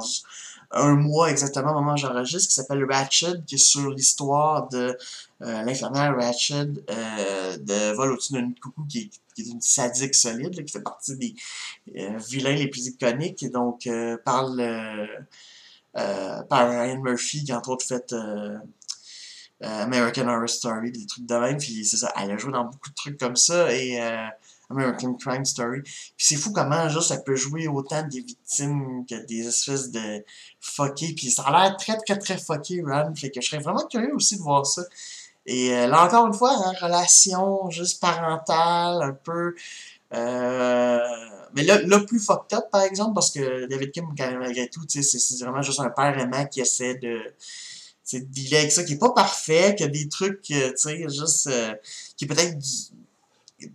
un 0.73 0.95
mois 0.95 1.31
exactement 1.31 1.71
au 1.73 1.75
moment 1.75 1.95
où 1.95 1.97
j'enregistre, 1.97 2.49
qui 2.49 2.55
s'appelle 2.55 2.85
Ratched, 2.85 3.45
qui 3.45 3.57
est 3.57 3.59
sur 3.59 3.91
l'histoire 3.91 4.69
de 4.69 4.97
euh, 5.43 5.63
l'infirmière 5.63 6.15
Ratched 6.17 6.85
euh, 6.91 7.57
de 7.57 7.95
Vol 7.95 8.13
au-dessus 8.13 8.35
d'une 8.35 8.55
coucou, 8.55 8.85
qui, 8.89 9.11
qui, 9.35 9.43
est 9.43 9.47
une 9.47 9.61
sadique 9.61 10.15
solide, 10.15 10.55
là, 10.55 10.63
qui 10.63 10.73
fait 10.73 10.83
partie 10.83 11.17
des 11.17 11.35
euh, 11.97 12.19
vilains 12.19 12.55
les 12.55 12.69
plus 12.69 12.87
iconiques, 12.87 13.43
et 13.43 13.49
donc 13.49 13.87
euh, 13.87 14.17
parle 14.25 14.61
euh, 14.61 16.43
par 16.45 16.71
Ryan 16.71 17.01
Murphy, 17.01 17.45
qui 17.45 17.53
entre 17.53 17.71
autres 17.71 17.87
fait 17.87 18.15
American 19.63 20.29
Horror 20.29 20.49
Story, 20.49 20.93
des 20.93 21.05
trucs 21.05 21.27
de 21.27 21.35
même, 21.35 21.59
puis 21.59 21.85
c'est 21.85 21.97
ça, 21.97 22.13
elle 22.17 22.31
a 22.31 22.39
joué 22.39 22.53
dans 22.53 22.65
beaucoup 22.65 22.91
de 22.91 22.95
trucs 22.95 23.19
comme 23.19 23.37
ça, 23.37 23.75
et 23.75 23.99
American 24.71 25.15
Crime 25.15 25.45
Story. 25.45 25.83
Puis 25.83 26.13
c'est 26.19 26.37
fou 26.37 26.53
comment 26.53 26.89
juste 26.89 27.09
ça 27.09 27.19
peut 27.19 27.37
jouer 27.37 27.69
autant 27.69 28.03
des 28.07 28.21
victimes 28.21 29.05
que 29.09 29.27
des 29.27 29.47
espèces 29.49 29.91
de 29.91 30.25
fuckés. 30.61 31.15
Puis 31.15 31.31
ça 31.31 31.43
a 31.43 31.51
l'air 31.69 31.77
très 31.77 31.97
très 31.97 32.19
très 32.19 32.39
fucké, 32.39 32.83
Run. 32.83 33.15
Fait 33.15 33.31
que 33.31 33.41
je 33.41 33.49
serais 33.49 33.63
vraiment 33.63 33.87
curieux 33.87 34.15
aussi 34.15 34.37
de 34.37 34.43
voir 34.43 34.67
ça. 34.67 34.83
Et 35.47 35.75
euh, 35.75 35.87
là 35.87 36.05
encore 36.07 36.27
une 36.27 36.35
fois, 36.35 36.53
hein, 36.53 36.73
relation 36.81 37.71
juste 37.71 38.01
parentale, 38.01 39.03
un 39.03 39.13
peu. 39.13 39.55
Euh, 40.13 40.99
mais 41.55 41.63
là, 41.63 41.81
là, 41.83 42.01
plus 42.01 42.21
fucked 42.21 42.57
up, 42.57 42.65
par 42.71 42.83
exemple, 42.83 43.15
parce 43.15 43.31
que 43.31 43.67
David 43.67 43.93
Kim, 43.93 44.07
malgré 44.19 44.69
tout, 44.69 44.83
c'est 44.89 45.45
vraiment 45.45 45.63
juste 45.63 45.81
un 45.81 45.91
père 45.91 46.17
aimant 46.19 46.47
qui 46.47 46.61
essaie 46.61 46.95
de 46.97 47.21
dealer 48.19 48.59
avec 48.59 48.73
ça, 48.73 48.85
qui 48.85 48.95
est 48.95 48.99
pas 48.99 49.13
parfait, 49.13 49.75
qui 49.77 49.85
a 49.85 49.89
des 49.89 50.09
trucs, 50.09 50.51
euh, 50.51 50.71
tu 50.71 50.77
sais, 50.77 51.09
juste, 51.09 51.47
euh, 51.47 51.75
qui 52.17 52.25
est 52.25 52.29
peut-être 52.29 52.57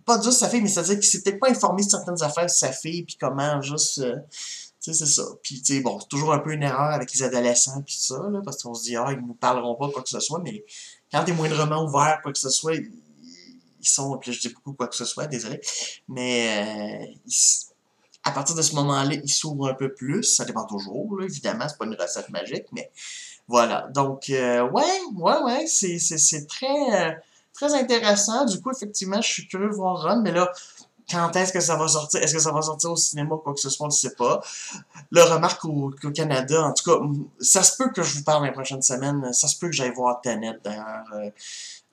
pas 0.04 0.20
juste 0.20 0.38
sa 0.38 0.48
fille, 0.48 0.60
mais 0.60 0.68
c'est-à-dire 0.68 0.94
qu'il 0.94 1.04
s'est 1.04 1.22
peut-être 1.22 1.40
pas 1.40 1.50
informé 1.50 1.84
de 1.84 1.90
certaines 1.90 2.22
affaires 2.22 2.46
de 2.46 2.50
sa 2.50 2.72
fille, 2.72 3.04
puis 3.04 3.16
comment 3.18 3.60
juste... 3.62 3.98
Euh, 3.98 4.16
tu 4.82 4.92
sais, 4.92 5.04
c'est 5.04 5.12
ça. 5.12 5.24
Puis, 5.42 5.60
tu 5.62 5.74
sais, 5.74 5.80
bon, 5.80 5.98
c'est 5.98 6.08
toujours 6.08 6.32
un 6.32 6.38
peu 6.38 6.52
une 6.52 6.62
erreur 6.62 6.92
avec 6.92 7.12
les 7.12 7.22
adolescents, 7.22 7.82
puis 7.82 7.96
ça, 7.98 8.18
là, 8.30 8.40
parce 8.44 8.62
qu'on 8.62 8.74
se 8.74 8.84
dit, 8.84 8.96
ah, 8.96 9.08
ils 9.10 9.18
nous 9.18 9.34
parleront 9.34 9.74
pas 9.74 9.90
quoi 9.90 10.02
que 10.02 10.08
ce 10.08 10.20
soit, 10.20 10.40
mais 10.40 10.64
quand 11.10 11.24
t'es 11.24 11.32
moindrement 11.32 11.84
ouvert, 11.84 12.20
quoi 12.22 12.32
que 12.32 12.38
ce 12.38 12.50
soit, 12.50 12.74
ils, 12.74 13.88
sont, 13.88 14.16
puis 14.18 14.32
je 14.32 14.40
dis 14.40 14.48
beaucoup 14.50 14.74
quoi 14.74 14.88
que 14.88 14.96
ce 14.96 15.04
soit, 15.04 15.26
désolé, 15.26 15.60
mais 16.08 17.08
euh, 17.08 17.32
à 18.24 18.32
partir 18.32 18.54
de 18.54 18.62
ce 18.62 18.74
moment-là, 18.74 19.14
ils 19.14 19.32
s'ouvrent 19.32 19.68
un 19.68 19.74
peu 19.74 19.92
plus, 19.92 20.22
ça 20.22 20.44
dépend 20.44 20.66
toujours, 20.66 21.18
là, 21.18 21.24
évidemment, 21.24 21.68
c'est 21.68 21.78
pas 21.78 21.86
une 21.86 21.94
recette 21.94 22.28
magique, 22.30 22.66
mais 22.72 22.90
voilà. 23.48 23.88
Donc, 23.92 24.30
euh, 24.30 24.68
ouais, 24.70 25.00
ouais, 25.14 25.42
ouais, 25.44 25.66
c'est 25.66 26.46
très... 26.46 27.16
Très 27.56 27.74
intéressant. 27.74 28.44
Du 28.44 28.60
coup, 28.60 28.70
effectivement, 28.70 29.20
je 29.22 29.28
suis 29.28 29.48
curieux 29.48 29.68
de 29.68 29.74
voir 29.74 29.98
Run, 30.02 30.20
mais 30.22 30.32
là, 30.32 30.52
quand 31.10 31.34
est-ce 31.36 31.52
que 31.52 31.60
ça 31.60 31.76
va 31.76 31.88
sortir? 31.88 32.22
Est-ce 32.22 32.34
que 32.34 32.40
ça 32.40 32.52
va 32.52 32.60
sortir 32.60 32.90
au 32.90 32.96
cinéma, 32.96 33.36
quoi 33.42 33.54
que 33.54 33.60
ce 33.60 33.70
soit, 33.70 33.86
on 33.86 33.88
ne 33.88 33.94
sait 33.94 34.14
pas. 34.14 34.40
Le 35.10 35.22
remarque 35.22 35.64
au, 35.64 35.90
Canada, 36.14 36.64
en 36.64 36.72
tout 36.72 36.90
cas, 36.90 36.98
ça 37.40 37.62
se 37.62 37.76
peut 37.76 37.90
que 37.90 38.02
je 38.02 38.18
vous 38.18 38.24
parle 38.24 38.44
les 38.44 38.52
prochaines 38.52 38.82
semaines, 38.82 39.32
ça 39.32 39.48
se 39.48 39.58
peut 39.58 39.68
que 39.68 39.72
j'aille 39.72 39.94
voir 39.94 40.20
Tenet, 40.20 40.58
d'ailleurs. 40.64 41.06
Euh, 41.14 41.30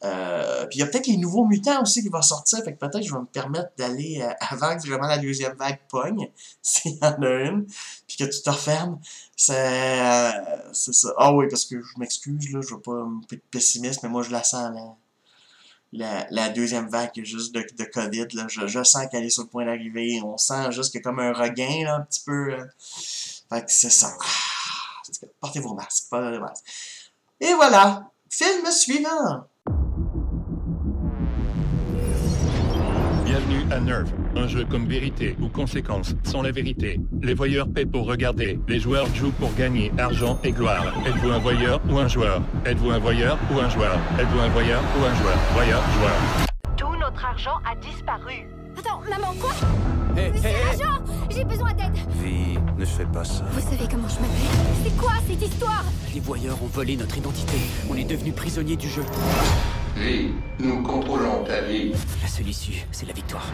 euh, 0.03 0.65
puis 0.65 0.79
il 0.79 0.81
y 0.81 0.83
a 0.83 0.87
peut-être 0.87 1.07
les 1.07 1.15
nouveaux 1.15 1.45
mutants 1.45 1.81
aussi 1.81 2.01
qui 2.01 2.09
vont 2.09 2.21
sortir, 2.21 2.61
fait 2.61 2.73
que 2.73 2.79
peut-être 2.79 3.03
je 3.03 3.13
vais 3.13 3.21
me 3.21 3.25
permettre 3.25 3.69
d'aller 3.77 4.21
euh, 4.21 4.33
avant 4.41 4.75
que 4.75 4.85
vraiment 4.85 5.07
la 5.07 5.17
deuxième 5.17 5.55
vague 5.55 5.79
pogne, 5.87 6.29
s'il 6.61 6.97
y 6.97 7.05
en 7.05 7.21
a 7.21 7.29
une, 7.43 7.65
puis 8.07 8.17
que 8.17 8.25
tu 8.25 8.41
te 8.41 8.49
refermes. 8.49 8.99
C'est 9.37 9.53
euh, 9.55 10.73
ça. 10.73 11.13
Ah 11.17 11.33
oui, 11.33 11.45
parce 11.49 11.65
que 11.65 11.81
je 11.81 11.99
m'excuse, 11.99 12.51
là, 12.51 12.59
je 12.61 12.75
veux 12.75 12.81
pas 12.81 13.07
être 13.31 13.45
pessimiste, 13.49 14.03
mais 14.03 14.09
moi 14.09 14.23
je 14.23 14.31
la 14.31 14.43
sens, 14.43 14.73
là 14.75 14.95
la, 15.93 16.49
deuxième 16.49 16.89
vague 16.89 17.11
juste 17.23 17.53
de, 17.53 17.65
de 17.77 17.83
COVID. 17.83 18.27
Là. 18.33 18.47
Je, 18.49 18.67
je 18.67 18.83
sens 18.83 19.05
qu'elle 19.11 19.23
est 19.23 19.29
sur 19.29 19.43
le 19.43 19.49
point 19.49 19.65
d'arriver. 19.65 20.21
On 20.23 20.37
sent 20.37 20.71
juste 20.71 20.95
a 20.95 20.99
comme 20.99 21.19
un 21.19 21.33
regain, 21.33 21.83
là, 21.83 21.95
un 21.95 22.01
petit 22.01 22.21
peu. 22.25 22.53
Euh. 22.53 22.65
Fait 23.49 23.61
que 23.65 23.71
c'est 23.71 23.89
ça. 23.89 24.11
Ah, 24.19 25.21
portez 25.39 25.59
vos 25.59 25.73
masques, 25.73 26.09
pas 26.09 26.31
de 26.31 26.37
masques. 26.37 26.65
Et 27.39 27.53
voilà. 27.53 28.09
Film 28.29 28.69
suivant. 28.71 29.47
À 33.71 33.79
Nerve, 33.79 34.11
un 34.35 34.47
jeu 34.47 34.65
comme 34.69 34.85
vérité 34.87 35.35
ou 35.41 35.47
conséquence 35.47 36.15
sans 36.23 36.41
la 36.41 36.51
vérité. 36.51 36.99
Les 37.21 37.33
voyeurs 37.33 37.67
paient 37.67 37.85
pour 37.85 38.05
regarder, 38.07 38.59
les 38.67 38.79
joueurs 38.79 39.07
jouent 39.15 39.31
pour 39.31 39.53
gagner 39.55 39.91
argent 39.97 40.39
et 40.43 40.51
gloire. 40.51 40.93
Êtes-vous 41.05 41.31
un 41.31 41.39
voyeur 41.39 41.81
ou 41.89 41.97
un 41.97 42.07
joueur? 42.07 42.41
Êtes-vous 42.65 42.91
un 42.91 42.99
voyeur 42.99 43.37
ou 43.51 43.59
un 43.59 43.69
joueur? 43.69 43.97
Êtes-vous 44.19 44.39
un 44.39 44.49
voyeur 44.49 44.81
ou 44.99 45.05
un 45.05 45.15
joueur? 45.15 45.37
Voyeur, 45.53 45.81
joueur. 45.97 46.45
Tout 46.77 46.95
notre 46.99 47.25
argent 47.25 47.59
a 47.69 47.75
disparu. 47.75 48.47
Attends, 48.77 49.01
maman, 49.09 49.33
quoi? 49.39 49.51
Hé 50.15 50.31
Agent 50.71 51.03
J'ai 51.29 51.43
besoin 51.43 51.73
d'aide 51.73 51.95
Vie, 52.21 52.57
ne 52.77 52.85
fais 52.85 53.05
pas 53.05 53.23
ça. 53.23 53.43
Vous 53.51 53.61
savez 53.61 53.87
comment 53.89 54.07
je 54.07 54.15
m'appelle? 54.15 54.83
C'est 54.83 54.97
quoi 54.97 55.13
cette 55.27 55.41
histoire? 55.41 55.83
Les 56.13 56.19
voyeurs 56.19 56.61
ont 56.61 56.67
volé 56.67 56.95
notre 56.97 57.17
identité. 57.17 57.57
On 57.89 57.95
est 57.95 58.03
devenus 58.03 58.35
prisonniers 58.35 58.75
du 58.75 58.89
jeu. 58.89 59.03
Vie, 59.95 60.31
nous 60.59 60.81
contrôlons 60.81 61.43
ta 61.43 61.61
vie. 61.61 61.91
La 62.21 62.27
seule 62.27 62.47
issue, 62.47 62.83
c'est 62.91 63.05
la 63.05 63.13
victoire. 63.13 63.45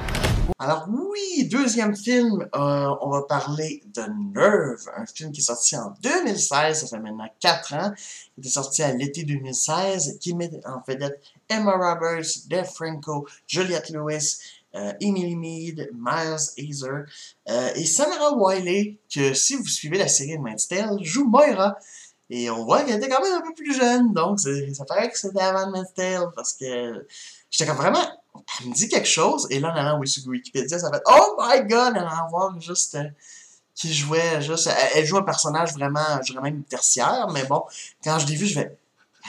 Alors 0.58 0.88
oui, 0.90 1.50
deuxième 1.50 1.94
film, 1.96 2.48
euh, 2.56 2.96
on 3.02 3.10
va 3.10 3.24
parler 3.24 3.84
de 3.94 4.02
Nerve, 4.34 4.80
un 4.96 5.06
film 5.06 5.34
qui 5.34 5.42
est 5.42 5.44
sorti 5.44 5.76
en 5.76 5.94
2016, 6.02 6.80
ça 6.80 6.88
fait 6.88 7.00
maintenant 7.00 7.28
4 7.42 7.74
ans. 7.74 7.92
Il 8.38 8.48
est 8.48 8.50
sorti 8.50 8.84
à 8.84 8.94
l'été 8.94 9.24
2016, 9.24 10.18
qui 10.22 10.34
met 10.34 10.50
en 10.66 10.82
vedette 10.88 11.22
Emma 11.50 11.74
Roberts, 11.74 12.48
Dave 12.48 12.72
Franco, 12.74 13.28
Juliette 13.46 13.90
Lewis, 13.90 14.38
euh, 14.76 14.94
Emily 15.02 15.36
Mead, 15.36 15.90
Miles 15.94 16.38
Hazer 16.58 17.06
euh, 17.50 17.72
et 17.76 17.86
Samara 17.86 18.34
Wiley, 18.38 18.98
que 19.14 19.34
si 19.34 19.56
vous 19.56 19.68
suivez 19.68 19.98
la 19.98 20.08
série 20.08 20.38
de 20.38 20.68
Tale, 20.68 21.04
joue 21.04 21.26
Moira. 21.26 21.76
Et 22.30 22.50
on 22.50 22.64
voit 22.64 22.84
qu'elle 22.84 22.98
était 22.98 23.10
quand 23.10 23.24
même 23.24 23.34
un 23.34 23.42
peu 23.42 23.54
plus 23.56 23.74
jeune, 23.74 24.14
donc 24.14 24.40
ça 24.40 24.86
paraît 24.88 25.10
que 25.10 25.18
c'était 25.18 25.42
avant 25.42 25.72
Man's 25.72 25.94
Tale, 25.96 26.30
parce 26.36 26.54
que 26.54 27.08
j'étais 27.50 27.66
comme 27.66 27.78
vraiment, 27.78 28.06
elle 28.60 28.68
me 28.68 28.74
dit 28.74 28.88
quelque 28.88 29.08
chose, 29.08 29.48
et 29.50 29.60
là 29.60 29.72
en 29.72 29.76
allant 29.76 30.06
sur 30.06 30.28
Wikipédia, 30.28 30.78
ça 30.78 30.92
fait 30.92 31.02
Oh 31.08 31.38
my 31.40 31.68
god, 31.68 31.94
elle 31.96 32.04
en 32.04 32.30
voir 32.30 32.60
juste 32.62 32.96
euh, 32.96 33.04
qui 33.74 33.94
jouait 33.94 34.42
juste. 34.42 34.70
Elle, 34.94 35.06
joue 35.06 35.18
un 35.18 35.24
personnage 35.24 35.74
vraiment, 35.74 36.22
je 36.24 36.34
dirais 36.34 36.44
même 36.44 36.64
tertiaire, 36.64 37.28
mais 37.34 37.46
bon, 37.46 37.64
quand 38.04 38.20
je 38.20 38.28
l'ai 38.28 38.36
vu, 38.36 38.46
je 38.46 38.60
vais. 38.60 38.78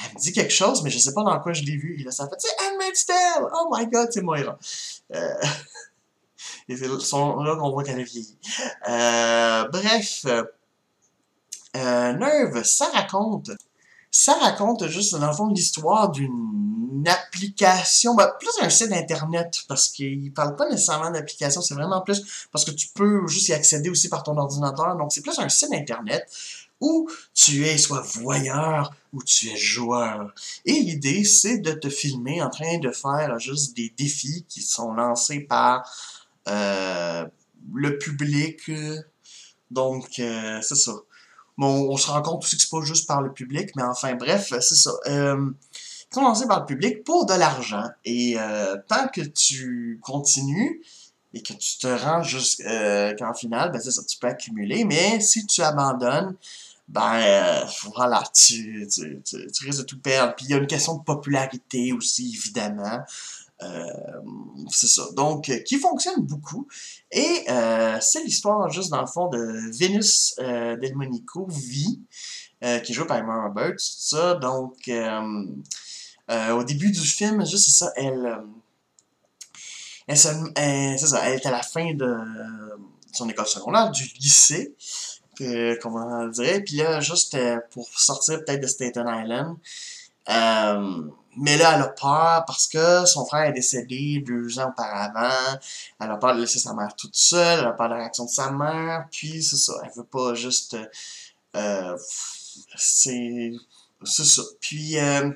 Elle 0.05 0.15
me 0.15 0.21
dit 0.21 0.33
quelque 0.33 0.53
chose, 0.53 0.83
mais 0.83 0.91
je 0.91 0.99
sais 0.99 1.15
pas 1.15 1.23
dans 1.23 1.39
quoi 1.41 1.53
je 1.53 1.63
l'ai 1.63 1.77
vu. 1.77 2.01
Et 2.01 2.05
là, 2.05 2.11
ça 2.11 2.29
fait, 2.29 2.37
c'est 2.39 2.55
Handmaid's 2.65 3.07
Tale! 3.07 3.49
Oh 3.55 3.69
my 3.73 3.87
god, 3.87 4.09
c'est 4.11 4.23
Moira. 4.23 4.59
Euh, 5.15 5.35
et 6.69 6.77
c'est 6.77 6.87
là 6.87 6.97
qu'on 7.57 7.71
voit 7.71 7.85
qu'elle 7.85 8.01
a 8.01 8.03
vieilli. 8.03 8.37
Euh, 8.89 9.69
bref. 9.69 10.27
Euh, 11.77 12.13
Nerve, 12.15 12.63
ça 12.65 12.87
raconte. 12.93 13.51
Ça 14.11 14.35
raconte 14.35 14.89
juste, 14.89 15.15
dans 15.15 15.33
fond, 15.33 15.49
l'histoire 15.49 16.11
d'une 16.11 17.05
application, 17.07 18.15
ben, 18.15 18.31
plus 18.39 18.51
un 18.61 18.69
site 18.69 18.93
internet, 18.93 19.63
parce 19.69 19.89
qu'il 19.89 20.33
parle 20.33 20.57
pas 20.57 20.69
nécessairement 20.69 21.11
d'application, 21.11 21.63
c'est 21.63 21.75
vraiment 21.75 22.01
plus 22.01 22.49
parce 22.51 22.65
que 22.65 22.73
tu 22.73 22.89
peux 22.89 23.27
juste 23.29 23.49
y 23.49 23.53
accéder 23.53 23.89
aussi 23.89 24.09
par 24.09 24.25
ton 24.25 24.37
ordinateur. 24.37 24.97
Donc, 24.97 25.13
c'est 25.13 25.23
plus 25.23 25.39
un 25.39 25.49
site 25.49 25.73
internet 25.73 26.29
où 26.81 27.09
tu 27.35 27.67
es 27.67 27.79
soit 27.79 28.01
voyeur 28.01 28.93
ou 29.13 29.23
tu 29.23 29.49
es 29.49 29.57
joueur. 29.57 30.35
Et 30.65 30.73
l'idée, 30.73 31.25
c'est 31.25 31.59
de 31.59 31.73
te 31.73 31.89
filmer 31.89 32.43
en 32.43 32.51
train 32.51 32.79
de 32.79 32.91
faire 32.91 33.39
juste 33.39 33.77
des 33.77 33.93
défis 33.97 34.45
qui 34.49 34.63
sont 34.63 34.93
lancés 34.93 35.41
par 35.41 35.89
euh, 36.49 37.27
le 37.75 37.99
public. 37.99 38.71
Donc, 39.71 40.19
euh, 40.19 40.61
c'est 40.63 40.77
ça. 40.77 40.93
On 41.67 41.97
se 41.97 42.11
rend 42.11 42.23
compte 42.23 42.45
aussi 42.45 42.57
que 42.57 42.63
c'est 42.63 42.71
pas 42.71 42.83
juste 42.83 43.07
par 43.07 43.21
le 43.23 43.33
public, 43.33 43.71
mais 43.77 43.83
enfin, 43.83 44.15
bref, 44.15 44.53
c'est 44.61 44.75
ça. 44.75 44.93
Euh, 45.07 45.51
commencer 46.11 46.47
par 46.47 46.61
le 46.61 46.67
public 46.67 47.05
pour 47.05 47.27
de 47.27 47.35
l'argent. 47.35 47.85
Et 48.05 48.37
euh, 48.39 48.77
tant 48.89 49.09
que 49.09 49.21
tu 49.21 49.99
continues 50.03 50.83
et 51.33 51.43
que 51.43 51.53
tu 51.53 51.79
te 51.79 51.87
rends 51.87 52.23
jusqu'en 52.23 52.65
euh, 52.67 53.35
finale, 53.35 53.71
ben 53.71 53.81
c'est 53.81 53.93
ça, 53.93 54.03
tu 54.05 54.19
peux 54.19 54.27
accumuler. 54.27 54.85
Mais 54.85 55.21
si 55.21 55.47
tu 55.47 55.63
abandonnes, 55.63 56.35
ben 56.89 57.21
euh, 57.23 57.65
voilà, 57.95 58.23
tu, 58.35 58.89
tu, 58.93 59.23
tu, 59.23 59.65
risques 59.65 59.81
de 59.81 59.85
tout 59.85 60.01
perdre. 60.01 60.35
Puis 60.35 60.47
il 60.47 60.51
y 60.51 60.55
a 60.55 60.59
une 60.59 60.67
question 60.67 60.97
de 60.97 61.05
popularité 61.05 61.93
aussi, 61.93 62.35
évidemment. 62.37 63.05
Euh, 63.63 63.87
c'est 64.71 64.89
ça. 64.89 65.03
Donc, 65.17 65.51
qui 65.65 65.79
fonctionne 65.79 66.23
beaucoup. 66.23 66.67
Et 67.11 67.45
euh, 67.49 67.99
c'est 68.01 68.23
l'histoire, 68.25 68.71
juste 68.71 68.91
dans 68.91 69.01
le 69.01 69.07
fond, 69.07 69.29
de 69.29 69.77
Vénus 69.79 70.35
euh, 70.39 70.77
Delmonico, 70.77 71.47
V, 71.49 71.99
euh, 72.65 72.79
qui 72.81 72.95
joue 72.95 73.07
par 73.07 73.19
Emma 73.19 73.43
Roberts, 73.45 73.79
ça. 73.79 74.35
Donc, 74.35 74.89
euh, 74.89 75.47
euh, 76.31 76.53
au 76.53 76.65
début 76.65 76.91
du 76.91 77.01
film, 77.01 77.45
juste 77.45 77.67
c'est 77.67 77.85
ça, 77.85 77.93
elle. 77.97 78.39
elle, 80.07 80.17
elle 80.57 80.97
elle 81.17 81.35
est 81.35 81.47
à 81.47 81.51
la 81.51 81.63
fin 81.63 81.95
de 81.95 82.17
son 83.13 83.29
école 83.29 83.47
secondaire, 83.47 83.91
du 83.91 84.05
lycée, 84.21 84.75
que, 85.37 85.79
comment 85.81 86.07
on 86.07 86.29
dirait. 86.29 86.61
Puis 86.61 86.77
là, 86.77 87.01
juste 87.01 87.37
pour 87.71 87.89
sortir 87.99 88.39
peut-être 88.45 88.61
de 88.63 88.67
Staten 88.67 89.07
Island, 89.09 89.57
euh, 90.29 91.11
mais 91.37 91.57
là, 91.57 91.77
elle 91.77 91.83
a 91.83 91.89
peur 91.89 92.45
parce 92.47 92.67
que 92.67 93.07
son 93.07 93.25
frère 93.25 93.45
est 93.45 93.53
décédé 93.53 94.23
deux 94.27 94.59
ans 94.59 94.71
auparavant. 94.71 95.59
Elle 96.01 96.11
a 96.11 96.17
peur 96.17 96.35
de 96.35 96.41
laisser 96.41 96.59
sa 96.59 96.75
mère 96.75 96.95
toute 96.97 97.15
seule. 97.15 97.61
Elle 97.61 97.67
a 97.67 97.73
peur 97.73 97.89
de 97.89 97.95
la 97.95 98.01
réaction 98.01 98.25
de 98.25 98.31
sa 98.31 98.51
mère. 98.51 99.07
Puis, 99.13 99.43
c'est 99.43 99.57
ça. 99.57 99.75
Elle 99.85 99.93
veut 99.97 100.05
pas 100.05 100.35
juste... 100.35 100.77
Euh, 101.57 101.97
c'est... 102.77 103.53
C'est 104.03 104.25
ça. 104.25 104.43
Puis, 104.61 104.99
euh, 104.99 105.31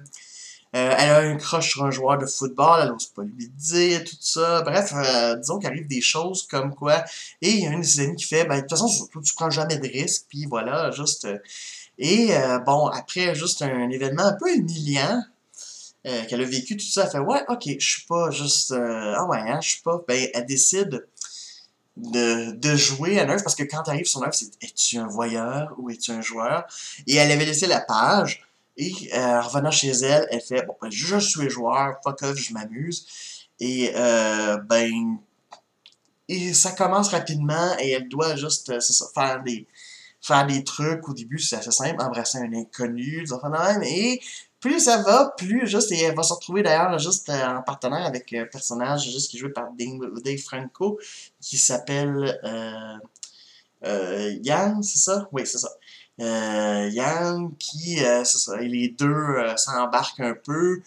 euh, 0.75 0.95
elle 0.99 1.11
a 1.11 1.19
un 1.19 1.37
crush 1.37 1.71
sur 1.71 1.85
un 1.85 1.91
joueur 1.93 2.19
de 2.19 2.27
football. 2.27 2.81
Elle 2.83 2.89
n'ose 2.89 3.07
pas 3.07 3.23
lui 3.23 3.49
dire, 3.51 4.03
tout 4.03 4.17
ça. 4.21 4.63
Bref, 4.63 4.93
disons 5.39 5.61
qu'il 5.61 5.87
des 5.87 6.01
choses 6.01 6.45
comme 6.49 6.75
quoi... 6.75 7.05
Et 7.41 7.51
il 7.51 7.61
y 7.63 7.67
a 7.69 7.71
une 7.71 7.83
de 7.83 7.87
ses 7.87 8.01
amies 8.01 8.17
qui 8.17 8.25
fait, 8.25 8.45
ben, 8.47 8.57
de 8.57 8.61
toute 8.63 8.71
façon, 8.71 8.89
surtout, 8.89 9.21
tu 9.21 9.33
prends 9.35 9.51
jamais 9.51 9.79
de 9.79 9.87
risques. 9.87 10.25
Puis, 10.29 10.47
voilà, 10.47 10.91
juste... 10.91 11.29
et, 11.99 12.35
bon, 12.67 12.89
après, 12.89 13.37
juste 13.37 13.63
un 13.63 13.91
événement 13.91 14.25
un 14.25 14.33
peu 14.33 14.53
humiliant 14.53 15.23
euh, 16.07 16.25
qu'elle 16.27 16.43
a 16.43 16.45
vécu 16.45 16.77
tout 16.77 16.85
ça, 16.85 17.05
elle 17.05 17.11
fait 17.11 17.19
ouais, 17.19 17.43
ok, 17.49 17.63
je 17.79 17.87
suis 17.87 18.07
pas 18.07 18.31
juste 18.31 18.73
euh, 18.73 19.15
ah 19.17 19.25
ouais, 19.27 19.39
hein, 19.39 19.61
je 19.63 19.71
suis 19.71 19.83
pas. 19.83 20.03
Ben 20.07 20.29
elle 20.35 20.47
décide 20.47 21.07
de, 21.97 22.53
de 22.53 22.77
jouer 22.77 23.21
à 23.21 23.25
Nerf 23.25 23.43
parce 23.43 23.55
que 23.55 23.63
quand 23.63 23.83
tu 23.83 23.91
arrives 23.91 24.07
sur 24.07 24.21
Nerf, 24.21 24.35
c'est 24.35 24.51
es-tu 24.63 24.99
un 24.99 25.07
voyeur 25.07 25.75
ou 25.79 25.91
es-tu 25.91 26.11
un 26.11 26.21
joueur? 26.21 26.67
Et 27.07 27.17
elle 27.17 27.31
avait 27.31 27.47
laissé 27.47 27.67
la 27.67 27.81
page 27.81 28.47
et 28.77 28.93
euh, 29.15 29.39
en 29.39 29.43
revenant 29.43 29.71
chez 29.71 29.91
elle, 29.91 30.27
elle 30.31 30.41
fait 30.41 30.67
bon, 30.67 30.77
ben, 30.83 30.91
je, 30.91 31.19
suis 31.19 31.49
joueur, 31.49 31.97
fuck 32.03 32.23
off, 32.23 32.37
je 32.37 32.53
m'amuse. 32.53 33.07
Et 33.61 33.93
euh, 33.95 34.57
ben 34.59 35.19
et 36.29 36.55
ça 36.55 36.73
commence 36.73 37.09
rapidement 37.09 37.77
et 37.79 37.91
elle 37.91 38.09
doit 38.09 38.35
juste 38.37 38.73
faire 39.15 39.43
des 39.43 39.67
faire 40.21 40.47
des 40.47 40.65
trucs 40.65 41.07
au 41.07 41.13
début 41.13 41.39
c'est 41.39 41.57
assez 41.57 41.71
simple 41.71 42.03
embrasser 42.03 42.39
un 42.39 42.53
inconnu 42.55 43.23
des 43.23 43.33
enfants 43.33 43.51
de 43.51 43.59
même 43.59 44.19
plus 44.65 44.81
ça 44.81 45.03
va, 45.03 45.35
plus 45.37 45.67
juste, 45.67 45.93
et 45.93 46.01
elle 46.05 46.15
va 46.15 46.23
se 46.23 46.33
retrouver 46.33 46.63
d'ailleurs 46.63 46.99
juste 46.99 47.29
en 47.29 47.61
partenaire 47.61 48.07
avec 48.07 48.33
un 48.33 48.47
personnage 48.47 49.05
juste 49.05 49.31
qui 49.31 49.37
est 49.37 49.41
joué 49.41 49.51
par 49.51 49.69
Dave 49.79 50.39
Franco, 50.39 50.99
qui 51.39 51.59
s'appelle 51.59 52.41
euh, 52.45 52.97
euh, 53.85 54.35
Yann, 54.43 54.83
c'est 54.83 54.97
ça? 54.97 55.29
Oui, 55.33 55.43
c'est 55.45 55.59
ça. 55.59 55.69
Euh, 56.19 56.89
Yann, 56.91 57.55
qui, 57.59 58.03
euh, 58.03 58.25
c'est 58.25 58.39
ça, 58.39 58.59
et 58.63 58.69
les 58.69 58.89
deux 58.89 59.07
euh, 59.07 59.55
s'embarquent 59.59 60.21
un 60.21 60.35
peu, 60.35 60.81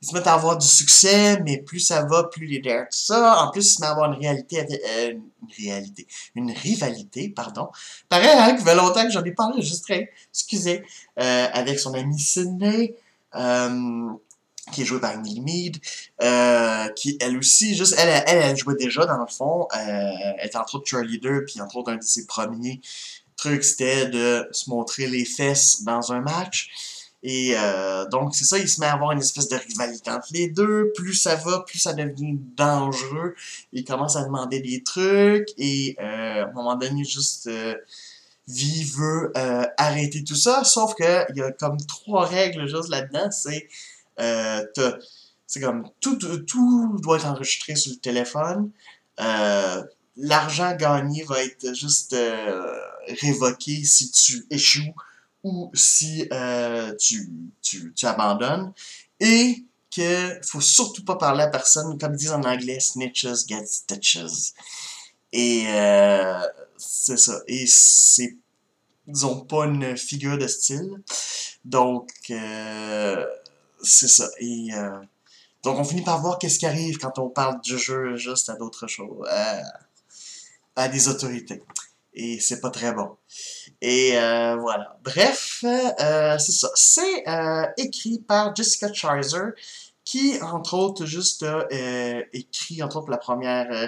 ils 0.00 0.06
se 0.06 0.14
mettent 0.14 0.28
à 0.28 0.34
avoir 0.34 0.56
du 0.56 0.66
succès, 0.66 1.40
mais 1.40 1.58
plus 1.58 1.80
ça 1.80 2.04
va, 2.04 2.24
plus 2.24 2.46
les 2.46 2.60
dare 2.60 2.84
tout 2.84 2.98
ça. 2.98 3.42
En 3.42 3.50
plus, 3.50 3.66
ils 3.66 3.74
se 3.74 3.80
mettent 3.80 3.88
à 3.88 3.92
avoir 3.92 4.12
une 4.12 4.20
réalité, 4.20 4.60
euh, 4.60 5.12
une 5.12 5.66
réalité, 5.66 6.06
une 6.36 6.52
rivalité, 6.52 7.30
pardon. 7.30 7.68
Pareil, 8.08 8.28
hein, 8.28 8.56
ça 8.56 8.64
fait 8.64 8.74
longtemps 8.76 9.04
que 9.04 9.10
j'en 9.10 9.24
ai 9.24 9.32
pas 9.32 9.44
enregistré, 9.44 10.10
excusez, 10.30 10.84
euh, 11.18 11.46
avec 11.52 11.80
son 11.80 11.94
ami 11.94 12.18
Sidney, 12.18 12.94
euh, 12.94 13.03
qui 14.72 14.82
est 14.82 14.84
jouée 14.84 15.00
par 15.00 15.12
Emily 15.12 15.40
Mead, 15.40 15.76
euh, 16.22 16.88
qui 16.90 17.18
elle 17.20 17.36
aussi, 17.36 17.76
juste, 17.76 17.94
elle, 17.98 18.24
elle, 18.26 18.42
elle 18.50 18.56
jouait 18.56 18.76
déjà 18.76 19.04
dans 19.04 19.18
le 19.18 19.26
fond, 19.26 19.68
euh, 19.74 19.78
elle 20.38 20.46
était 20.46 20.56
entre 20.56 20.76
autres 20.76 20.86
cheerleader, 20.88 21.42
puis 21.46 21.60
entre 21.60 21.76
autres 21.76 21.92
un 21.92 21.96
de 21.96 22.02
ses 22.02 22.26
premiers 22.26 22.80
trucs, 23.36 23.64
c'était 23.64 24.06
de 24.06 24.48
se 24.52 24.70
montrer 24.70 25.06
les 25.06 25.24
fesses 25.24 25.82
dans 25.82 26.12
un 26.12 26.20
match. 26.20 26.70
Et 27.26 27.54
euh, 27.56 28.06
donc, 28.06 28.34
c'est 28.34 28.44
ça, 28.44 28.58
il 28.58 28.68
se 28.68 28.80
met 28.80 28.86
à 28.86 28.92
avoir 28.92 29.12
une 29.12 29.18
espèce 29.18 29.48
de 29.48 29.56
rivalité 29.56 30.10
entre 30.10 30.28
les 30.32 30.48
deux. 30.48 30.92
Plus 30.94 31.14
ça 31.14 31.36
va, 31.36 31.60
plus 31.60 31.78
ça 31.78 31.94
devient 31.94 32.36
dangereux. 32.54 33.34
Il 33.72 33.84
commence 33.84 34.16
à 34.16 34.24
demander 34.24 34.60
des 34.60 34.82
trucs. 34.82 35.48
Et 35.56 35.96
euh, 36.00 36.44
à 36.44 36.48
un 36.48 36.52
moment 36.52 36.76
donné, 36.76 37.02
juste, 37.02 37.46
euh, 37.46 37.74
vie 38.48 38.84
veut 38.84 39.32
euh, 39.36 39.66
arrêter 39.76 40.24
tout 40.24 40.36
ça, 40.36 40.64
sauf 40.64 40.94
que 40.94 41.30
il 41.30 41.38
y 41.38 41.42
a 41.42 41.52
comme 41.52 41.78
trois 41.86 42.26
règles 42.26 42.68
juste 42.68 42.88
là-dedans, 42.88 43.30
c'est 43.30 43.68
euh, 44.20 44.64
c'est 45.46 45.60
comme 45.60 45.88
tout, 46.00 46.16
tout 46.16 46.96
doit 47.00 47.16
être 47.18 47.26
enregistré 47.26 47.76
sur 47.76 47.92
le 47.92 47.98
téléphone. 47.98 48.70
Euh, 49.20 49.82
L'argent 50.16 50.76
gagné 50.76 51.24
va 51.24 51.42
être 51.42 51.74
juste 51.74 52.12
euh, 52.12 52.78
révoqué 53.20 53.82
si 53.84 54.12
tu 54.12 54.46
échoues 54.48 54.94
ou 55.42 55.70
si 55.74 56.28
euh, 56.32 56.94
tu, 56.96 57.30
tu, 57.62 57.92
tu 57.94 58.06
abandonnes. 58.06 58.72
Et 59.18 59.64
que 59.94 60.40
faut 60.42 60.60
surtout 60.60 61.04
pas 61.04 61.16
parler 61.16 61.42
à 61.42 61.48
personne, 61.48 61.98
comme 61.98 62.14
ils 62.14 62.18
disent 62.18 62.32
en 62.32 62.44
anglais, 62.44 62.78
snitches 62.78 63.46
get 63.48 63.66
stitches. 63.66 64.52
Et 65.32 65.64
euh, 65.68 66.40
c'est 66.86 67.16
ça. 67.16 67.40
Et 67.46 67.66
c'est, 67.66 68.36
disons, 69.06 69.40
pas 69.40 69.64
une 69.66 69.96
figure 69.96 70.38
de 70.38 70.46
style. 70.46 71.02
Donc, 71.64 72.10
euh, 72.30 73.26
c'est 73.82 74.08
ça. 74.08 74.28
Et 74.38 74.68
euh, 74.74 74.98
donc, 75.62 75.78
on 75.78 75.84
finit 75.84 76.02
par 76.02 76.20
voir 76.20 76.38
qu'est-ce 76.38 76.58
qui 76.58 76.66
arrive 76.66 76.98
quand 76.98 77.18
on 77.18 77.28
parle 77.28 77.60
du 77.62 77.78
jeu 77.78 78.16
juste 78.16 78.50
à 78.50 78.54
d'autres 78.54 78.86
choses. 78.86 79.26
À 80.76 80.88
des 80.88 81.08
autorités. 81.08 81.62
Et 82.14 82.38
c'est 82.38 82.60
pas 82.60 82.70
très 82.70 82.92
bon. 82.92 83.16
Et 83.80 84.18
euh, 84.18 84.56
voilà. 84.56 84.98
Bref, 85.02 85.64
euh, 85.64 86.38
c'est 86.38 86.52
ça. 86.52 86.70
C'est 86.74 87.28
euh, 87.28 87.66
écrit 87.76 88.20
par 88.20 88.54
Jessica 88.54 88.92
Chaiser, 88.92 89.50
qui, 90.04 90.40
entre 90.42 90.74
autres, 90.74 91.06
juste 91.06 91.42
euh, 91.42 92.22
écrit, 92.32 92.82
entre 92.82 92.98
autres, 92.98 93.10
la 93.10 93.18
première 93.18 93.70
euh, 93.72 93.86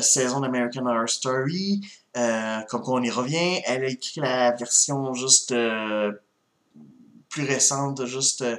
saison 0.00 0.40
d'American 0.40 0.86
Horror 0.86 1.08
Story. 1.08 1.80
Euh, 2.16 2.60
comme 2.68 2.82
quoi 2.82 2.94
on 2.98 3.02
y 3.02 3.10
revient. 3.10 3.60
Elle 3.66 3.84
a 3.84 3.88
écrit 3.88 4.20
la 4.20 4.50
version 4.52 5.14
juste 5.14 5.52
euh, 5.52 6.10
plus 7.28 7.44
récente, 7.44 8.04
juste 8.06 8.42
euh, 8.42 8.56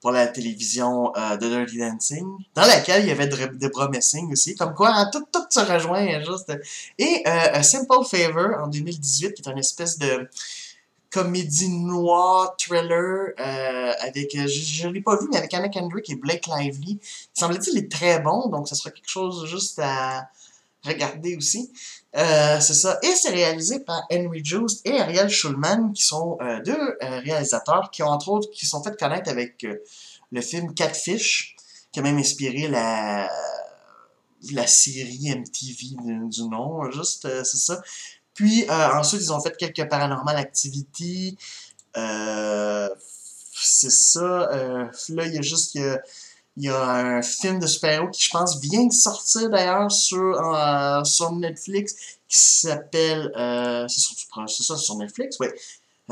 pour 0.00 0.10
la 0.12 0.26
télévision 0.26 1.14
euh, 1.16 1.36
de 1.36 1.48
Dirty 1.48 1.78
Dancing, 1.78 2.26
dans 2.54 2.64
laquelle 2.64 3.02
il 3.02 3.08
y 3.08 3.10
avait 3.10 3.26
Deborah 3.26 3.88
Messing 3.90 4.32
aussi, 4.32 4.54
comme 4.54 4.72
quoi 4.74 4.92
hein, 4.94 5.10
tout, 5.12 5.26
se 5.50 5.60
rejoint 5.60 6.06
hein, 6.06 6.22
juste. 6.26 6.50
Et 6.98 7.22
euh, 7.26 7.52
A 7.52 7.62
Simple 7.62 8.04
Favor 8.08 8.62
en 8.62 8.68
2018, 8.68 9.34
qui 9.34 9.42
est 9.42 9.52
une 9.52 9.58
espèce 9.58 9.98
de 9.98 10.30
comédie 11.10 11.70
noire, 11.70 12.54
thriller, 12.58 13.32
euh, 13.38 13.92
avec, 14.00 14.34
euh, 14.34 14.46
je, 14.46 14.60
je 14.60 14.88
l'ai 14.88 15.00
pas 15.00 15.16
vu, 15.16 15.26
mais 15.30 15.38
avec 15.38 15.52
Anna 15.54 15.68
Kendrick 15.68 16.10
et 16.10 16.16
Blake 16.16 16.46
Lively. 16.46 16.98
Il 17.00 17.40
semble-t-il 17.40 17.78
est 17.78 17.90
très 17.90 18.20
bon, 18.20 18.48
donc 18.48 18.68
ça 18.68 18.74
sera 18.74 18.90
quelque 18.90 19.08
chose 19.08 19.46
juste 19.46 19.78
à 19.82 20.28
regarder 20.84 21.36
aussi. 21.36 21.72
Euh, 22.16 22.60
c'est 22.60 22.74
ça. 22.74 22.98
Et 23.02 23.14
c'est 23.14 23.30
réalisé 23.30 23.80
par 23.80 24.06
Henry 24.12 24.44
Juice 24.44 24.80
et 24.84 24.98
Ariel 25.00 25.28
Schulman, 25.28 25.92
qui 25.92 26.02
sont 26.02 26.38
deux 26.64 26.96
réalisateurs 27.00 27.90
qui 27.90 28.02
ont 28.02 28.08
entre 28.08 28.28
autres 28.30 28.50
qui 28.50 28.66
sont 28.66 28.82
fait 28.82 28.96
connaître 28.98 29.30
avec 29.30 29.66
le 30.30 30.40
film 30.40 30.72
Catfish, 30.74 31.56
qui 31.92 32.00
a 32.00 32.02
même 32.02 32.18
inspiré 32.18 32.68
la 32.68 33.28
la 34.52 34.68
série 34.68 35.34
MTV 35.34 35.96
du, 36.28 36.42
nom, 36.44 36.88
juste 36.92 37.26
c'est 37.44 37.56
ça. 37.56 37.82
Puis 38.38 38.70
euh, 38.70 38.88
ensuite 38.94 39.20
ils 39.20 39.32
ont 39.32 39.40
fait 39.40 39.56
quelques 39.56 39.88
Paranormal 39.88 40.36
Activity. 40.36 41.36
Euh, 41.96 42.88
c'est 43.52 43.90
ça. 43.90 44.48
Euh, 44.52 44.84
là 45.08 45.26
il 45.26 45.34
y 45.34 45.38
a 45.38 45.42
juste 45.42 45.74
il 45.74 45.82
y 45.82 45.84
a, 45.84 46.00
il 46.56 46.62
y 46.62 46.68
a 46.68 46.88
un 46.88 47.20
film 47.20 47.58
de 47.58 47.66
super-héros 47.66 48.10
qui, 48.10 48.22
je 48.22 48.30
pense, 48.30 48.60
vient 48.60 48.86
de 48.86 48.92
sortir 48.92 49.50
d'ailleurs 49.50 49.90
sur, 49.90 50.54
euh, 50.54 51.02
sur 51.02 51.32
Netflix 51.32 51.96
qui 52.28 52.38
s'appelle. 52.38 53.32
Euh, 53.36 53.88
c'est 53.88 54.62
ça, 54.62 54.76
sur 54.76 54.94
Netflix, 54.94 55.36
oui. 55.40 55.48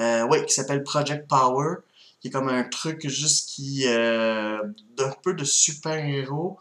Euh, 0.01 0.27
oui, 0.29 0.45
qui 0.47 0.53
s'appelle 0.53 0.83
Project 0.83 1.29
Power. 1.29 1.77
Qui 2.21 2.29
est 2.29 2.31
comme 2.33 2.49
un 2.49 2.65
truc 2.65 3.09
juste 3.09 3.51
qui. 3.51 3.85
D'un 3.85 5.15
peu 5.23 5.33
de 5.35 5.45
super-héros. 5.45 6.59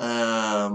Euh, 0.00 0.70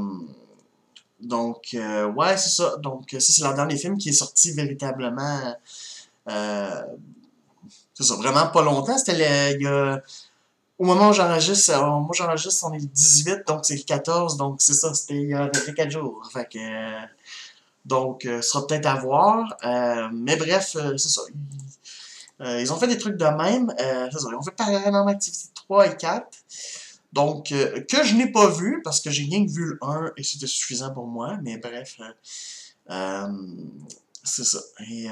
donc, 1.22 1.70
euh, 1.74 2.06
ouais, 2.12 2.38
c'est 2.38 2.50
ça. 2.50 2.76
Donc, 2.78 3.10
ça, 3.12 3.20
c'est 3.20 3.44
leur 3.44 3.54
dernier 3.54 3.78
film 3.78 3.98
qui 3.98 4.10
est 4.10 4.14
sorti 4.14 4.52
véritablement. 4.54 5.56
Euh, 6.30 6.82
c'est 7.94 8.04
ça, 8.04 8.16
vraiment 8.16 8.48
pas 8.48 8.62
longtemps. 8.62 8.98
C'était 8.98 9.54
il 9.60 10.02
au 10.82 10.84
moment 10.84 11.10
où 11.10 11.14
j'enregistre, 11.14 11.74
euh, 11.74 12.00
moi 12.00 12.10
j'enregistre, 12.16 12.66
on 12.68 12.74
est 12.74 12.80
le 12.80 12.86
18, 12.88 13.46
donc 13.48 13.66
c'est 13.66 13.76
le 13.76 13.84
14, 13.84 14.36
donc 14.38 14.56
c'est 14.64 14.74
ça, 14.74 14.92
c'était 14.96 15.14
il 15.14 15.30
y 15.30 15.34
a 15.36 15.48
4 15.48 15.92
jours. 15.92 16.28
Euh, 16.36 17.00
donc, 17.86 18.26
euh, 18.26 18.42
ce 18.42 18.50
sera 18.50 18.66
peut-être 18.66 18.88
à 18.88 18.96
voir. 18.96 19.56
euh, 19.64 20.10
mais 20.12 20.38
bref, 20.38 20.76
euh, 20.78 20.98
c'est 20.98 21.10
ça. 21.10 21.22
Ils, 22.40 22.46
euh, 22.48 22.72
ont 22.74 22.78
fait 22.78 22.88
des 22.88 22.98
trucs 22.98 23.16
de 23.16 23.26
même. 23.26 23.72
euh, 23.80 24.10
c'est 24.12 24.18
ça, 24.20 24.28
ils 24.32 24.36
ont 24.36 24.42
fait 24.42 24.56
Paranormal 24.58 25.14
Activity 25.14 25.50
3 25.54 25.86
et 25.88 25.96
4. 25.98 26.26
Donc, 27.14 27.52
euh, 27.52 27.82
que 27.82 28.04
je 28.04 28.16
n'ai 28.16 28.32
pas 28.32 28.48
vu, 28.50 28.82
parce 28.84 29.02
que 29.02 29.10
j'ai 29.10 29.24
rien 29.24 29.46
vu 29.46 29.66
le 29.66 29.78
1 29.82 30.12
et 30.18 30.24
c'était 30.24 30.48
suffisant 30.48 30.94
pour 30.94 31.08
moi. 31.08 31.38
Mais 31.44 31.58
bref, 31.58 31.98
euh, 32.00 32.12
euh, 32.92 33.28
c'est 34.24 34.46
ça. 34.46 34.60
Et 34.90 35.08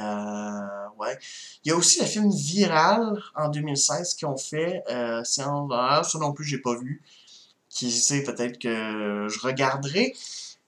ouais. 0.97 1.17
Il 1.63 1.69
y 1.69 1.71
a 1.71 1.75
aussi 1.75 1.99
le 1.99 2.05
film 2.05 2.31
Viral 2.31 3.21
en 3.35 3.49
2016 3.49 4.15
qu'ils 4.15 4.27
ont 4.27 4.37
fait. 4.37 4.83
C'est 5.25 5.43
en 5.43 5.67
non 5.67 6.33
plus, 6.33 6.45
j'ai 6.45 6.59
pas 6.59 6.75
vu. 6.75 7.01
Qui 7.69 7.91
sait, 7.91 8.23
peut-être 8.23 8.59
que 8.59 9.27
je 9.29 9.39
regarderai. 9.39 10.15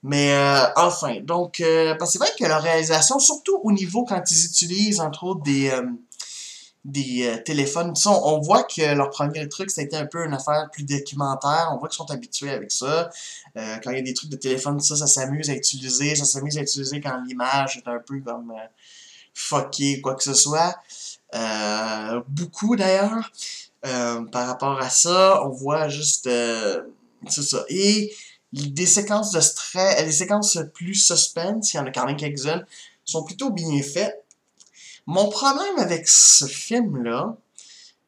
Mais 0.02 0.32
euh, 0.32 0.66
enfin, 0.76 1.20
donc, 1.20 1.60
euh, 1.60 1.94
parce 1.94 2.12
que 2.12 2.18
c'est 2.18 2.24
vrai 2.24 2.34
que 2.36 2.44
la 2.44 2.58
réalisation, 2.58 3.20
surtout 3.20 3.60
au 3.62 3.70
niveau 3.70 4.04
quand 4.04 4.22
ils 4.30 4.44
utilisent, 4.46 5.00
entre 5.00 5.24
autres, 5.24 5.42
des, 5.42 5.70
des 6.84 7.26
euh, 7.26 7.36
téléphones, 7.42 7.94
sais, 7.94 8.08
on, 8.08 8.40
voit 8.40 8.64
que 8.64 8.94
leur 8.94 9.10
premier 9.10 9.48
truc, 9.48 9.70
c'était 9.70 9.96
un 9.96 10.06
peu 10.06 10.24
une 10.24 10.34
affaire 10.34 10.68
plus 10.72 10.82
documentaire. 10.82 11.70
On 11.72 11.78
voit 11.78 11.88
qu'ils 11.88 11.96
sont 11.96 12.10
habitués 12.10 12.50
avec 12.50 12.72
ça. 12.72 13.08
Euh, 13.56 13.76
quand 13.82 13.90
il 13.92 13.96
y 13.96 14.00
a 14.00 14.02
des 14.02 14.14
trucs 14.14 14.30
de 14.30 14.36
téléphone, 14.36 14.80
ça, 14.80 14.96
ça 14.96 15.06
s'amuse 15.06 15.48
à 15.50 15.54
utiliser. 15.54 16.16
Ça 16.16 16.24
s'amuse 16.24 16.58
à 16.58 16.62
utiliser 16.62 17.00
quand 17.00 17.16
l'image 17.24 17.76
est 17.76 17.88
un 17.88 18.00
peu 18.00 18.20
comme 18.20 18.50
euh, 18.50 18.66
fuckée, 19.32 20.00
quoi 20.00 20.16
que 20.16 20.24
ce 20.24 20.34
soit. 20.34 20.76
Euh, 21.34 22.20
beaucoup 22.28 22.76
d'ailleurs. 22.76 23.30
Par 23.82 24.46
rapport 24.46 24.80
à 24.80 24.90
ça, 24.90 25.44
on 25.44 25.48
voit 25.48 25.88
juste. 25.88 26.28
ça. 27.28 27.64
Et 27.68 28.12
des 28.52 28.86
séquences 28.86 29.32
de 29.32 29.40
stress, 29.40 30.04
les 30.04 30.12
séquences 30.12 30.58
plus 30.74 30.94
suspense, 30.94 31.72
il 31.72 31.78
y 31.78 31.80
en 31.80 31.86
a 31.86 31.90
quand 31.90 32.06
même 32.06 32.16
quelques-unes, 32.16 32.64
sont 33.04 33.24
plutôt 33.24 33.50
bien 33.50 33.82
faites. 33.82 34.21
Mon 35.06 35.28
problème 35.28 35.78
avec 35.78 36.08
ce 36.08 36.46
film-là, 36.46 37.34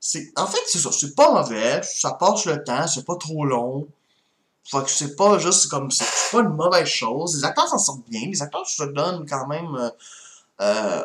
c'est. 0.00 0.32
En 0.36 0.46
fait, 0.46 0.60
c'est 0.66 0.78
ça. 0.78 0.90
C'est 0.92 1.14
pas 1.14 1.32
mauvais. 1.32 1.80
Ça 1.82 2.12
passe 2.12 2.44
le 2.44 2.62
temps. 2.62 2.86
C'est 2.86 3.04
pas 3.04 3.16
trop 3.16 3.44
long. 3.46 3.88
Fait 4.64 4.82
que 4.84 4.90
c'est 4.90 5.16
pas 5.16 5.38
juste 5.38 5.68
comme. 5.68 5.90
C'est 5.90 6.06
pas 6.32 6.40
une 6.42 6.54
mauvaise 6.54 6.86
chose. 6.86 7.36
Les 7.36 7.44
acteurs 7.44 7.68
s'en 7.68 7.78
sortent 7.78 8.08
bien. 8.08 8.22
Les 8.30 8.42
acteurs 8.42 8.66
se 8.66 8.84
donnent 8.84 9.26
quand 9.28 9.46
même. 9.46 9.74
euh, 9.76 9.90
euh, 10.60 11.04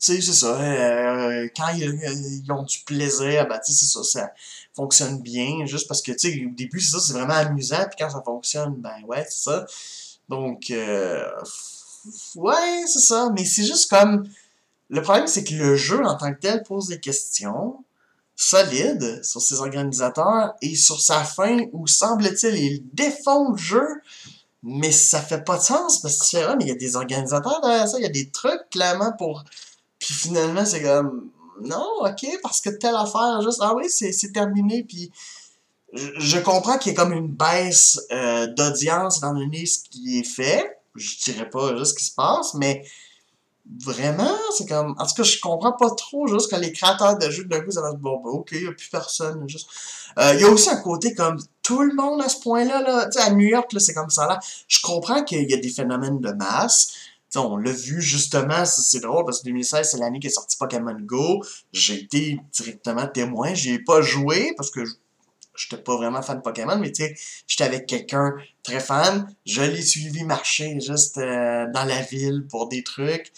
tu 0.00 0.14
sais, 0.14 0.20
c'est 0.22 0.32
ça. 0.32 0.58
euh, 0.58 1.48
quand 1.54 1.68
ils, 1.76 2.50
ont 2.50 2.62
du 2.62 2.78
plaisir, 2.86 3.46
ben, 3.48 3.58
tu 3.64 3.72
sais, 3.72 3.84
c'est 3.84 3.92
ça. 3.92 4.02
Ça 4.02 4.32
fonctionne 4.74 5.20
bien. 5.20 5.66
Juste 5.66 5.88
parce 5.88 6.00
que, 6.00 6.12
tu 6.12 6.30
sais, 6.30 6.46
au 6.46 6.50
début, 6.54 6.80
c'est 6.80 6.92
ça, 6.92 7.00
c'est 7.00 7.12
vraiment 7.12 7.34
amusant. 7.34 7.84
Puis 7.88 7.96
quand 7.98 8.10
ça 8.10 8.22
fonctionne, 8.24 8.74
ben 8.76 8.94
ouais, 9.06 9.26
c'est 9.28 9.50
ça. 9.50 9.66
Donc, 10.28 10.70
euh, 10.70 11.28
ouais, 12.36 12.84
c'est 12.86 13.00
ça. 13.00 13.30
Mais 13.34 13.44
c'est 13.44 13.64
juste 13.64 13.90
comme. 13.90 14.26
Le 14.90 15.02
problème, 15.02 15.28
c'est 15.28 15.44
que 15.44 15.54
le 15.54 15.76
jeu 15.76 16.04
en 16.04 16.16
tant 16.16 16.32
que 16.34 16.40
tel 16.40 16.62
pose 16.64 16.88
des 16.88 17.00
questions 17.00 17.84
solides 18.34 19.22
sur 19.24 19.40
ses 19.40 19.60
organisateurs 19.60 20.54
et 20.62 20.74
sur 20.74 21.00
sa 21.00 21.22
fin 21.22 21.58
où 21.72 21.86
semble-t-il 21.86 22.56
il 22.56 22.82
défend 22.92 23.52
le 23.52 23.56
jeu, 23.56 23.86
mais 24.62 24.90
ça 24.90 25.20
fait 25.20 25.44
pas 25.44 25.58
de 25.58 25.62
sens 25.62 26.00
parce 26.00 26.18
que 26.18 26.24
tu 26.24 26.36
fais, 26.36 26.56
mais 26.56 26.64
il 26.64 26.68
y 26.68 26.72
a 26.72 26.76
des 26.76 26.96
organisateurs 26.96 27.60
derrière 27.60 27.86
ça, 27.86 27.98
il 27.98 28.02
y 28.02 28.06
a 28.06 28.10
des 28.10 28.30
trucs 28.30 28.68
clairement 28.70 29.12
pour. 29.16 29.44
Puis 29.98 30.12
finalement, 30.12 30.64
c'est 30.64 30.82
comme 30.82 31.30
non, 31.62 31.86
ok, 32.00 32.26
parce 32.42 32.60
que 32.60 32.70
telle 32.70 32.96
affaire, 32.96 33.42
juste 33.42 33.60
ah 33.60 33.74
oui, 33.74 33.84
c'est 33.88 34.32
terminé, 34.32 34.84
puis. 34.84 35.10
Je, 35.92 36.38
comprends 36.38 36.78
qu'il 36.78 36.90
y 36.90 36.92
ait 36.92 36.96
comme 36.96 37.12
une 37.12 37.26
baisse 37.26 38.00
euh, 38.12 38.46
d'audience 38.46 39.18
étant 39.18 39.34
donné 39.34 39.66
ce 39.66 39.80
qui 39.80 40.20
est 40.20 40.24
fait. 40.24 40.78
Je 40.94 41.18
dirais 41.24 41.50
pas 41.50 41.76
juste 41.76 41.90
ce 41.90 41.94
qui 41.96 42.04
se 42.04 42.14
passe, 42.14 42.54
mais 42.54 42.84
Vraiment, 43.78 44.36
c'est 44.56 44.68
comme. 44.68 44.94
En 44.98 45.06
tout 45.06 45.14
cas, 45.14 45.22
je 45.22 45.38
comprends 45.38 45.72
pas 45.72 45.90
trop 45.90 46.26
juste 46.26 46.50
que 46.50 46.56
les 46.56 46.72
créateurs 46.72 47.16
de 47.16 47.30
jeux 47.30 47.44
d'un 47.44 47.60
coup, 47.60 47.70
ça 47.70 47.82
va 47.82 47.92
se 47.92 47.96
bon, 47.96 48.20
ben, 48.22 48.30
ok, 48.30 48.48
il 48.52 48.66
a 48.66 48.72
plus 48.72 48.88
personne. 48.88 49.48
Juste. 49.48 49.68
Euh, 50.18 50.34
y 50.34 50.44
a 50.44 50.48
aussi 50.48 50.70
un 50.70 50.76
côté 50.78 51.14
comme 51.14 51.36
tout 51.62 51.82
le 51.82 51.94
monde 51.94 52.20
à 52.20 52.28
ce 52.28 52.40
point-là, 52.40 52.82
là. 52.82 53.06
Tu 53.06 53.12
sais, 53.12 53.20
à 53.20 53.30
New 53.30 53.46
York, 53.46 53.72
là, 53.72 53.78
c'est 53.78 53.94
comme 53.94 54.10
ça 54.10 54.26
là. 54.26 54.40
Je 54.66 54.80
comprends 54.82 55.22
qu'il 55.22 55.48
y 55.48 55.54
a 55.54 55.56
des 55.56 55.68
phénomènes 55.68 56.20
de 56.20 56.32
masse. 56.32 56.88
Tu 57.30 57.38
sais, 57.38 57.38
on 57.38 57.56
l'a 57.58 57.70
vu 57.70 58.02
justement, 58.02 58.64
c'est 58.64 59.00
drôle 59.00 59.24
parce 59.24 59.40
que 59.40 59.44
2016, 59.44 59.88
c'est 59.92 59.98
l'année 59.98 60.18
qui 60.18 60.26
est 60.26 60.30
sorti 60.30 60.56
Pokémon 60.56 60.96
Go. 61.00 61.44
J'ai 61.72 61.94
été 61.94 62.40
directement 62.52 63.06
témoin. 63.06 63.54
J'y 63.54 63.74
ai 63.74 63.78
pas 63.78 64.02
joué 64.02 64.52
parce 64.56 64.70
que 64.70 64.80
j'étais 65.54 65.80
pas 65.80 65.96
vraiment 65.96 66.22
fan 66.22 66.38
de 66.38 66.42
Pokémon, 66.42 66.76
mais 66.78 66.90
tu 66.90 67.04
sais, 67.04 67.14
j'étais 67.46 67.64
avec 67.64 67.86
quelqu'un 67.86 68.34
très 68.64 68.80
fan. 68.80 69.32
Je 69.46 69.62
l'ai 69.62 69.82
suivi 69.82 70.24
marcher 70.24 70.80
juste 70.80 71.18
euh, 71.18 71.66
dans 71.72 71.84
la 71.84 72.02
ville 72.02 72.46
pour 72.50 72.68
des 72.68 72.82
trucs. 72.82 73.32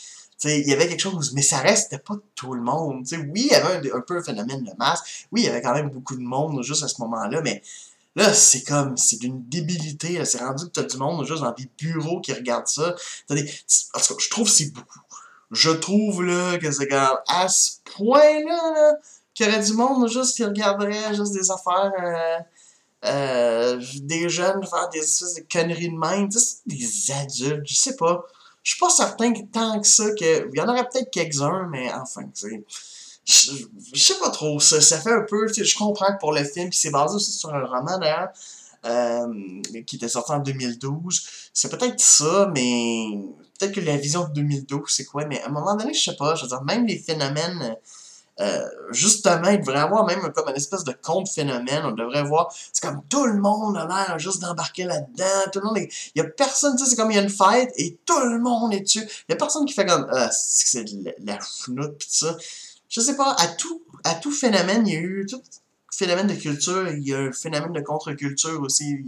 Il 0.44 0.68
y 0.68 0.72
avait 0.72 0.88
quelque 0.88 1.00
chose, 1.00 1.32
mais 1.34 1.42
ça 1.42 1.58
restait 1.58 1.98
pas 1.98 2.14
tout 2.34 2.54
le 2.54 2.62
monde. 2.62 3.04
Oui, 3.12 3.30
il 3.34 3.46
y 3.46 3.54
avait 3.54 3.92
un, 3.92 4.00
peu 4.00 4.18
un 4.18 4.22
phénomène 4.22 4.64
de 4.64 4.72
masse. 4.78 5.02
Oui, 5.30 5.42
il 5.42 5.46
y 5.46 5.48
avait 5.48 5.62
quand 5.62 5.74
même 5.74 5.90
beaucoup 5.90 6.16
de 6.16 6.22
monde 6.22 6.62
juste 6.62 6.82
à 6.82 6.88
ce 6.88 7.00
moment-là, 7.02 7.40
mais 7.42 7.62
là, 8.16 8.32
c'est 8.34 8.62
comme, 8.62 8.96
c'est 8.96 9.18
d'une 9.18 9.42
débilité. 9.48 10.24
C'est 10.24 10.40
rendu 10.40 10.64
que 10.66 10.70
t'as 10.70 10.82
du 10.82 10.96
monde 10.96 11.26
juste 11.26 11.42
dans 11.42 11.52
des 11.52 11.68
bureaux 11.78 12.20
qui 12.20 12.32
regardent 12.32 12.68
ça. 12.68 12.94
En 13.30 13.34
tout 13.34 13.42
cas, 13.44 14.14
je 14.18 14.28
trouve 14.30 14.46
que 14.46 14.54
c'est 14.54 14.72
beaucoup. 14.72 15.00
Je 15.50 15.70
trouve 15.70 16.24
là 16.24 16.58
que 16.58 16.70
c'est 16.70 16.88
comme 16.88 17.18
à 17.28 17.48
ce 17.48 17.72
point-là, 17.96 18.72
là, 18.74 18.94
qu'il 19.34 19.46
y 19.46 19.48
aurait 19.48 19.62
du 19.62 19.72
monde 19.74 20.08
juste 20.08 20.36
qui 20.36 20.44
regarderait 20.44 21.14
juste 21.14 21.32
des 21.32 21.50
affaires. 21.50 21.92
euh, 22.02 22.38
euh, 23.04 23.82
des 24.02 24.28
jeunes 24.28 24.64
faire 24.64 24.88
des 24.90 25.00
espèces 25.00 25.34
de 25.34 25.44
conneries 25.52 25.88
de 25.88 25.96
même. 25.96 26.28
Des 26.66 27.12
adultes, 27.12 27.66
je 27.66 27.74
sais 27.74 27.96
pas. 27.96 28.24
Je 28.62 28.72
suis 28.72 28.80
pas 28.80 28.90
certain 28.90 29.32
que 29.32 29.42
tant 29.52 29.80
que 29.80 29.86
ça, 29.86 30.10
que. 30.12 30.48
Il 30.52 30.56
y 30.56 30.60
en 30.60 30.68
aurait 30.68 30.88
peut-être 30.88 31.10
quelques-uns, 31.10 31.68
mais 31.70 31.92
enfin, 31.92 32.22
tu 32.34 32.48
sais. 32.48 32.64
Je, 33.24 34.02
sais 34.02 34.18
pas 34.18 34.30
trop, 34.30 34.58
ça, 34.58 34.80
ça 34.80 35.00
fait 35.00 35.12
un 35.12 35.24
peu, 35.28 35.46
je 35.46 35.78
comprends 35.78 36.12
que 36.12 36.18
pour 36.18 36.32
le 36.32 36.42
film, 36.42 36.70
puis 36.70 36.78
c'est 36.78 36.90
basé 36.90 37.14
aussi 37.14 37.30
sur 37.30 37.54
un 37.54 37.64
roman 37.64 37.96
d'ailleurs, 37.98 38.30
euh, 38.84 39.62
qui 39.86 39.94
était 39.94 40.08
sorti 40.08 40.32
en 40.32 40.40
2012. 40.40 41.24
C'est 41.52 41.68
peut-être 41.68 42.00
ça, 42.00 42.50
mais 42.52 43.20
peut-être 43.58 43.74
que 43.74 43.80
la 43.80 43.96
vision 43.96 44.24
de 44.24 44.32
2012, 44.32 44.82
c'est 44.88 45.04
quoi? 45.04 45.24
Mais 45.26 45.40
à 45.42 45.46
un 45.46 45.50
moment 45.52 45.76
donné, 45.76 45.94
je 45.94 46.02
sais 46.02 46.16
pas, 46.16 46.34
je 46.34 46.42
veux 46.42 46.48
dire, 46.48 46.62
même 46.62 46.84
les 46.84 46.98
phénomènes 46.98 47.76
justement, 48.90 49.48
il 49.50 49.60
devrait 49.60 49.78
avoir 49.78 50.04
même 50.06 50.20
comme 50.32 50.48
une 50.48 50.56
espèce 50.56 50.84
de 50.84 50.92
compte 50.92 51.28
phénomène. 51.28 51.82
On 51.84 51.92
devrait 51.92 52.24
voir. 52.24 52.52
C'est 52.72 52.82
comme 52.82 53.02
tout 53.08 53.26
le 53.26 53.38
monde 53.38 53.76
a 53.76 53.86
l'air 53.86 54.18
juste 54.18 54.40
d'embarquer 54.40 54.84
là-dedans. 54.84 55.50
Tout 55.52 55.60
le 55.60 55.66
monde. 55.66 55.78
Il 55.78 55.88
y 56.16 56.20
a 56.20 56.24
personne, 56.24 56.76
c'est 56.78 56.96
comme 56.96 57.10
il 57.10 57.16
y 57.16 57.18
a 57.18 57.22
une 57.22 57.28
fête 57.28 57.72
et 57.76 57.98
tout 58.04 58.20
le 58.20 58.38
monde 58.38 58.74
est 58.74 58.80
dessus. 58.80 59.02
Il 59.28 59.32
y 59.32 59.32
a 59.32 59.36
personne 59.36 59.64
qui 59.64 59.74
fait 59.74 59.86
comme 59.86 60.06
Ah, 60.10 60.30
c'est 60.32 60.84
de 60.84 61.14
la, 61.24 61.38
fnoute 61.40 61.98
pis 61.98 62.08
ça. 62.10 62.36
Je 62.88 63.00
sais 63.00 63.16
pas, 63.16 63.34
à 63.38 63.46
tout, 63.48 63.82
à 64.04 64.14
tout 64.14 64.32
phénomène, 64.32 64.86
il 64.86 64.94
y 64.94 64.96
a 64.96 65.00
eu. 65.00 65.26
Tout 65.28 65.40
phénomène 65.94 66.26
de 66.26 66.34
culture, 66.34 66.88
il 66.88 67.06
y 67.06 67.14
a 67.14 67.18
un 67.18 67.32
phénomène 67.32 67.72
de 67.72 67.80
contre-culture 67.80 68.60
aussi. 68.62 69.04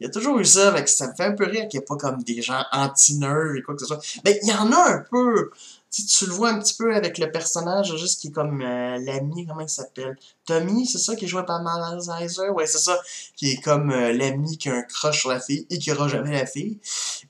Il 0.00 0.04
y 0.04 0.06
a 0.06 0.10
toujours 0.10 0.38
eu 0.38 0.44
ça, 0.44 0.68
avec, 0.68 0.88
ça 0.88 1.08
me 1.08 1.14
fait 1.14 1.24
un 1.24 1.32
peu 1.32 1.44
rire 1.44 1.68
qu'il 1.68 1.78
n'y 1.78 1.84
ait 1.84 1.86
pas 1.86 1.96
comme 1.96 2.22
des 2.22 2.42
gens 2.42 2.64
anti-nerds 2.72 3.54
et 3.56 3.62
quoi 3.62 3.74
que 3.74 3.80
ce 3.80 3.86
soit. 3.86 4.00
Mais 4.24 4.38
il 4.42 4.48
y 4.48 4.52
en 4.52 4.70
a 4.72 4.90
un 4.90 5.04
peu 5.10 5.50
tu, 5.94 6.04
tu 6.04 6.26
le 6.26 6.32
vois 6.32 6.50
un 6.50 6.58
petit 6.58 6.74
peu 6.74 6.94
avec 6.94 7.18
le 7.18 7.30
personnage, 7.30 7.96
juste 7.96 8.20
qui 8.20 8.28
est 8.28 8.30
comme 8.32 8.60
euh, 8.62 8.98
l'ami, 8.98 9.46
comment 9.46 9.60
il 9.60 9.68
s'appelle? 9.68 10.16
Tommy, 10.44 10.86
c'est 10.86 10.98
ça, 10.98 11.14
qui 11.14 11.24
est 11.24 11.28
joué 11.28 11.44
par 11.44 11.62
Malzizer 11.62 12.52
Ouais, 12.52 12.66
c'est 12.66 12.78
ça, 12.78 12.98
qui 13.36 13.52
est 13.52 13.62
comme 13.62 13.90
euh, 13.92 14.12
l'ami 14.12 14.58
qui 14.58 14.68
a 14.68 14.74
un 14.74 14.82
crush 14.82 15.20
sur 15.20 15.30
la 15.30 15.38
fille 15.38 15.66
et 15.70 15.78
qui 15.78 15.92
aura 15.92 16.08
jamais 16.08 16.32
la 16.32 16.46
fille. 16.46 16.78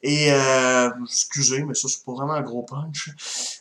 Et, 0.02 0.32
euh, 0.32 0.88
excusez, 1.04 1.62
mais 1.62 1.74
ça, 1.74 1.88
c'est 1.88 2.02
pas 2.04 2.12
vraiment 2.12 2.32
un 2.32 2.42
gros 2.42 2.62
punch. 2.62 3.10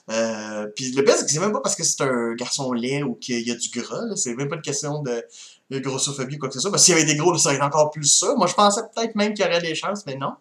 Euh, 0.10 0.68
Puis 0.76 0.91
le 0.91 1.04
pire, 1.04 1.16
c'est 1.16 1.26
que 1.26 1.32
c'est 1.32 1.39
même 1.39 1.51
pas 1.51 1.62
parce 1.62 1.76
que 1.76 1.84
c'est 1.84 2.01
un 2.01 2.34
garçon 2.36 2.72
laid 2.72 3.04
ou 3.04 3.16
qu'il 3.16 3.45
y 3.45 3.51
a 3.51 3.56
du 3.56 3.70
gras, 3.70 4.16
c'est 4.16 4.36
même 4.36 4.47
pas 4.47 4.56
une 4.56 4.62
question 4.62 5.01
de 5.01 5.24
grossophobie 5.72 6.36
ou 6.36 6.39
quoi 6.39 6.49
que 6.49 6.55
ce 6.55 6.59
soit. 6.59 6.72
Parce 6.72 6.86
qu'il 6.86 6.95
y 6.95 6.97
avait 6.97 7.05
des 7.05 7.16
gros, 7.16 7.36
ça 7.38 7.51
serait 7.51 7.61
encore 7.61 7.91
plus 7.91 8.05
ça. 8.05 8.34
Moi, 8.36 8.47
je 8.47 8.53
pensais 8.53 8.82
peut-être 8.93 9.16
même 9.16 9.34
qu'il 9.34 9.45
y 9.45 9.47
aurait 9.47 9.61
des 9.61 9.76
chances, 9.76 10.05
mais 10.05 10.16
non. 10.16 10.34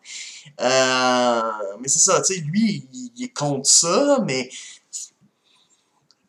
Euh, 0.60 1.42
mais 1.80 1.88
c'est 1.88 2.00
ça, 2.00 2.20
tu 2.22 2.34
sais, 2.34 2.40
lui, 2.40 2.88
il, 2.92 3.24
est 3.24 3.32
contre 3.32 3.68
ça, 3.68 4.18
mais 4.26 4.50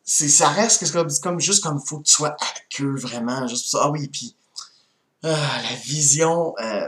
c'est 0.04 0.28
ça 0.28 0.48
reste 0.48 0.90
comme, 0.92 1.08
comme 1.22 1.40
juste 1.40 1.62
comme 1.62 1.80
faut 1.80 1.98
que 1.98 2.04
tu 2.04 2.12
sois 2.12 2.36
aqueux, 2.56 2.96
vraiment. 2.96 3.46
Juste 3.48 3.70
ça. 3.70 3.80
Ah 3.82 3.90
oui, 3.90 4.08
puis 4.08 4.34
euh, 5.24 5.30
la 5.30 5.76
vision... 5.84 6.54
Euh, 6.60 6.86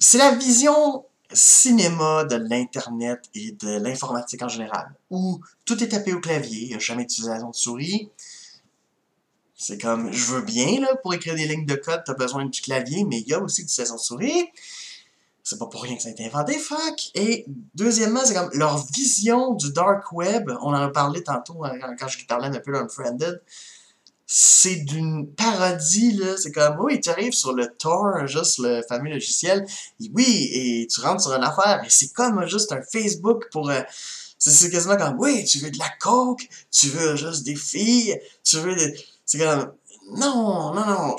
c'est 0.00 0.18
la 0.18 0.30
vision 0.32 1.04
cinéma 1.32 2.24
de 2.24 2.36
l'Internet 2.36 3.20
et 3.34 3.52
de 3.52 3.78
l'informatique 3.78 4.42
en 4.42 4.48
général, 4.48 4.94
où 5.10 5.40
tout 5.64 5.82
est 5.82 5.88
tapé 5.88 6.12
au 6.12 6.20
clavier, 6.20 6.62
il 6.62 6.68
n'y 6.68 6.74
a 6.74 6.78
jamais 6.78 7.02
d'utilisation 7.02 7.50
de 7.50 7.54
souris, 7.54 8.08
c'est 9.60 9.76
comme, 9.76 10.12
je 10.12 10.24
veux 10.26 10.42
bien, 10.42 10.80
là, 10.80 10.94
pour 11.02 11.12
écrire 11.12 11.34
des 11.34 11.46
lignes 11.46 11.66
de 11.66 11.74
code, 11.74 12.02
t'as 12.06 12.14
besoin 12.14 12.46
du 12.46 12.60
clavier, 12.60 13.04
mais 13.04 13.18
il 13.18 13.26
y 13.26 13.34
a 13.34 13.42
aussi 13.42 13.64
du 13.64 13.68
session 13.68 13.98
souris. 13.98 14.46
C'est 15.42 15.58
pas 15.58 15.66
pour 15.66 15.82
rien 15.82 15.96
que 15.96 16.02
ça 16.02 16.10
a 16.10 16.12
été 16.12 16.24
inventé, 16.24 16.56
fuck! 16.56 17.10
Et 17.14 17.44
deuxièmement, 17.74 18.20
c'est 18.24 18.34
comme 18.34 18.50
leur 18.52 18.86
vision 18.92 19.54
du 19.54 19.72
dark 19.72 20.12
web, 20.12 20.48
on 20.60 20.68
en 20.68 20.74
a 20.74 20.90
parlé 20.90 21.24
tantôt 21.24 21.64
hein, 21.64 21.72
quand 21.98 22.06
je 22.06 22.24
parlais 22.26 22.46
un 22.46 22.60
peu 22.60 22.70
d'Unfriended, 22.70 23.42
c'est 24.26 24.76
d'une 24.76 25.26
parodie, 25.34 26.12
là. 26.12 26.36
C'est 26.36 26.52
comme, 26.52 26.76
oui, 26.80 27.00
tu 27.00 27.10
arrives 27.10 27.32
sur 27.32 27.52
le 27.52 27.66
Tor, 27.66 28.26
juste 28.26 28.58
le 28.58 28.82
fameux 28.88 29.10
logiciel, 29.10 29.66
oui, 30.14 30.50
et 30.52 30.86
tu 30.86 31.00
rentres 31.00 31.22
sur 31.22 31.32
une 31.32 31.42
affaire, 31.42 31.82
et 31.84 31.90
c'est 31.90 32.12
comme 32.12 32.46
juste 32.46 32.70
un 32.70 32.82
Facebook 32.82 33.46
pour... 33.50 33.70
Euh, 33.70 33.80
c'est 34.38 34.70
quasiment 34.70 34.96
comme, 34.96 35.18
oui, 35.18 35.44
tu 35.44 35.58
veux 35.58 35.70
de 35.72 35.78
la 35.78 35.88
coke, 35.98 36.46
tu 36.70 36.90
veux 36.90 37.16
juste 37.16 37.42
des 37.42 37.56
filles, 37.56 38.20
tu 38.44 38.58
veux 38.58 38.76
des 38.76 38.94
c'est 39.28 39.38
comme, 39.38 39.72
non, 40.16 40.72
non, 40.74 40.86
non, 40.86 41.16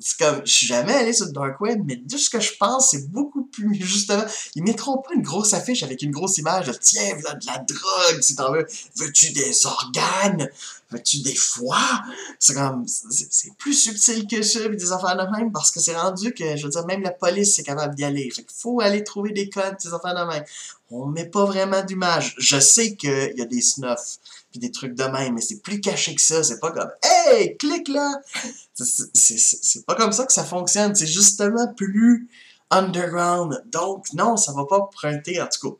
c'est 0.00 0.18
comme, 0.18 0.42
je 0.44 0.52
suis 0.52 0.66
jamais 0.66 0.92
allé 0.92 1.12
sur 1.12 1.26
le 1.26 1.32
dark 1.32 1.60
web, 1.60 1.80
mais 1.86 2.02
tout 2.10 2.18
ce 2.18 2.28
que 2.28 2.40
je 2.40 2.52
pense, 2.58 2.90
c'est 2.90 3.08
beaucoup 3.12 3.44
plus, 3.44 3.76
justement, 3.76 4.24
ils 4.56 4.64
mettront 4.64 4.98
pas 4.98 5.14
une 5.14 5.22
grosse 5.22 5.54
affiche 5.54 5.84
avec 5.84 6.02
une 6.02 6.10
grosse 6.10 6.36
image 6.38 6.66
de, 6.66 6.72
tiens, 6.72 7.16
là, 7.22 7.34
de 7.34 7.46
la 7.46 7.58
drogue, 7.58 8.20
si 8.20 8.34
t'en 8.34 8.52
veux, 8.52 8.66
veux-tu 8.96 9.30
des 9.30 9.66
organes, 9.66 10.50
veux-tu 10.90 11.22
des 11.22 11.36
foies, 11.36 12.02
c'est 12.40 12.54
comme, 12.54 12.84
c'est 12.88 13.54
plus 13.56 13.74
subtil 13.74 14.26
que 14.26 14.42
ça, 14.42 14.68
pis 14.68 14.76
des 14.76 14.90
affaires 14.90 15.16
de 15.16 15.38
même, 15.38 15.52
parce 15.52 15.70
que 15.70 15.78
c'est 15.78 15.96
rendu 15.96 16.34
que, 16.34 16.56
je 16.56 16.64
veux 16.64 16.70
dire, 16.70 16.84
même 16.86 17.02
la 17.02 17.12
police, 17.12 17.54
c'est 17.54 17.62
capable 17.62 17.94
d'y 17.94 18.04
aller, 18.04 18.28
fait 18.30 18.42
qu'il 18.42 18.58
faut 18.58 18.80
aller 18.80 19.04
trouver 19.04 19.30
des 19.30 19.48
codes, 19.48 19.76
des 19.80 19.94
affaires 19.94 20.16
de 20.16 20.28
même. 20.28 20.44
On 20.90 21.06
met 21.06 21.26
pas 21.26 21.44
vraiment 21.44 21.82
d'image. 21.82 22.34
Je 22.38 22.60
sais 22.60 22.94
qu'il 22.94 23.34
y 23.36 23.42
a 23.42 23.46
des 23.46 23.62
snuffs, 23.62 24.18
puis 24.54 24.60
des 24.60 24.70
trucs 24.70 24.94
de 24.94 25.02
même, 25.02 25.34
mais 25.34 25.40
c'est 25.40 25.58
plus 25.58 25.80
caché 25.80 26.14
que 26.14 26.20
ça. 26.20 26.44
C'est 26.44 26.60
pas 26.60 26.70
comme 26.70 26.88
Hey, 27.02 27.56
clique 27.56 27.88
là! 27.88 28.20
C'est 28.74 29.84
pas 29.84 29.96
comme 29.96 30.12
ça 30.12 30.26
que 30.26 30.32
ça 30.32 30.44
fonctionne. 30.44 30.94
C'est 30.94 31.08
justement 31.08 31.72
plus 31.74 32.28
underground. 32.70 33.64
Donc, 33.66 34.12
non, 34.12 34.36
ça 34.36 34.52
va 34.52 34.64
pas 34.64 34.88
prêter, 34.92 35.42
en 35.42 35.48
tout 35.48 35.70
cas. 35.70 35.76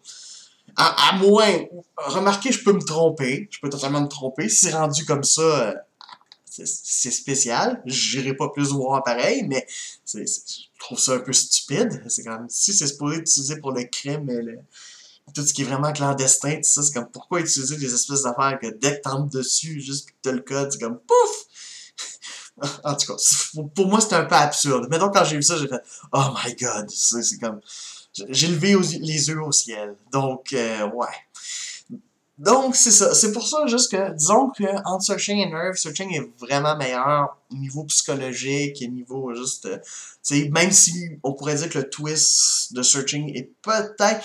À, 0.77 1.11
à 1.11 1.19
moins, 1.19 1.67
remarquez, 1.97 2.51
je 2.51 2.65
peux 2.65 2.73
me 2.73 2.83
tromper. 2.83 3.49
Je 3.53 3.61
peux 3.61 3.69
totalement 3.69 4.01
me 4.01 4.09
tromper. 4.09 4.49
Si 4.49 4.67
c'est 4.67 4.73
rendu 4.73 5.05
comme 5.05 5.23
ça, 5.23 5.43
euh, 5.43 5.75
c'est 6.47 7.13
spécial. 7.13 7.81
J'irai 7.87 8.35
pas 8.35 8.49
plus 8.49 8.73
voir 8.73 9.05
pareil, 9.05 9.45
mais 9.47 9.69
je 10.13 10.25
trouve 10.81 10.99
ça 10.99 11.13
un 11.13 11.21
peu 11.21 11.33
stupide. 11.33 12.03
C'est 12.09 12.25
comme 12.25 12.49
si 12.49 12.73
c'est 12.73 12.89
supposé 12.89 13.19
être 13.19 13.23
utilisé 13.23 13.61
pour 13.61 13.71
le 13.71 13.85
crime, 13.85 14.27
le, 14.27 14.59
tout 15.33 15.45
ce 15.45 15.53
qui 15.53 15.63
est 15.63 15.65
vraiment 15.65 15.93
clandestin, 15.93 16.57
tout 16.57 16.63
ça, 16.65 16.83
c'est 16.83 16.93
comme 16.93 17.09
pourquoi 17.11 17.41
utiliser 17.41 17.77
des 17.77 17.93
espèces 17.95 18.23
d'affaires 18.23 18.59
que 18.61 18.67
dès 18.67 18.97
que 18.97 19.03
t'entres 19.03 19.31
dessus, 19.31 19.81
juste 19.81 20.09
que 20.09 20.15
t'as 20.23 20.33
le 20.33 20.41
code, 20.41 20.71
c'est 20.73 20.81
comme 20.81 20.99
pouf! 20.99 21.45
en 22.85 22.95
tout 22.95 23.07
cas, 23.07 23.23
pour 23.75 23.89
moi, 23.89 24.01
c'était 24.01 24.17
un 24.17 24.25
peu 24.25 24.35
absurde. 24.35 24.87
Mais 24.91 24.99
donc, 24.99 25.15
quand 25.15 25.25
j'ai 25.25 25.37
vu 25.37 25.43
ça, 25.43 25.57
j'ai 25.57 25.69
fait 25.69 25.83
Oh 26.13 26.27
my 26.45 26.55
god! 26.55 26.91
C'est 26.91 27.39
comme. 27.39 27.61
J'ai 28.29 28.47
levé 28.47 28.77
les 29.01 29.29
yeux 29.29 29.43
au 29.43 29.51
ciel. 29.51 29.97
Donc, 30.13 30.53
euh, 30.53 30.89
ouais. 30.91 31.09
Donc, 32.39 32.77
c'est 32.77 32.91
ça. 32.93 33.15
C'est 33.15 33.33
pour 33.33 33.47
ça, 33.47 33.67
juste 33.67 33.91
que, 33.91 34.13
disons 34.13 34.51
que 34.51 34.65
entre 34.85 35.05
Searching 35.05 35.39
et 35.39 35.47
Nerve, 35.47 35.77
Searching 35.77 36.15
est 36.15 36.31
vraiment 36.39 36.77
meilleur 36.77 37.37
au 37.51 37.57
niveau 37.57 37.85
psychologique 37.85 38.81
et 38.83 38.89
niveau 38.89 39.35
juste. 39.35 39.67
Euh, 39.67 39.79
tu 40.25 40.43
sais, 40.43 40.49
même 40.51 40.71
si 40.71 41.19
on 41.23 41.33
pourrait 41.33 41.57
dire 41.57 41.69
que 41.69 41.79
le 41.79 41.91
twist 41.91 42.73
de 42.73 42.83
Searching 42.83 43.37
est 43.37 43.51
peut-être 43.63 44.25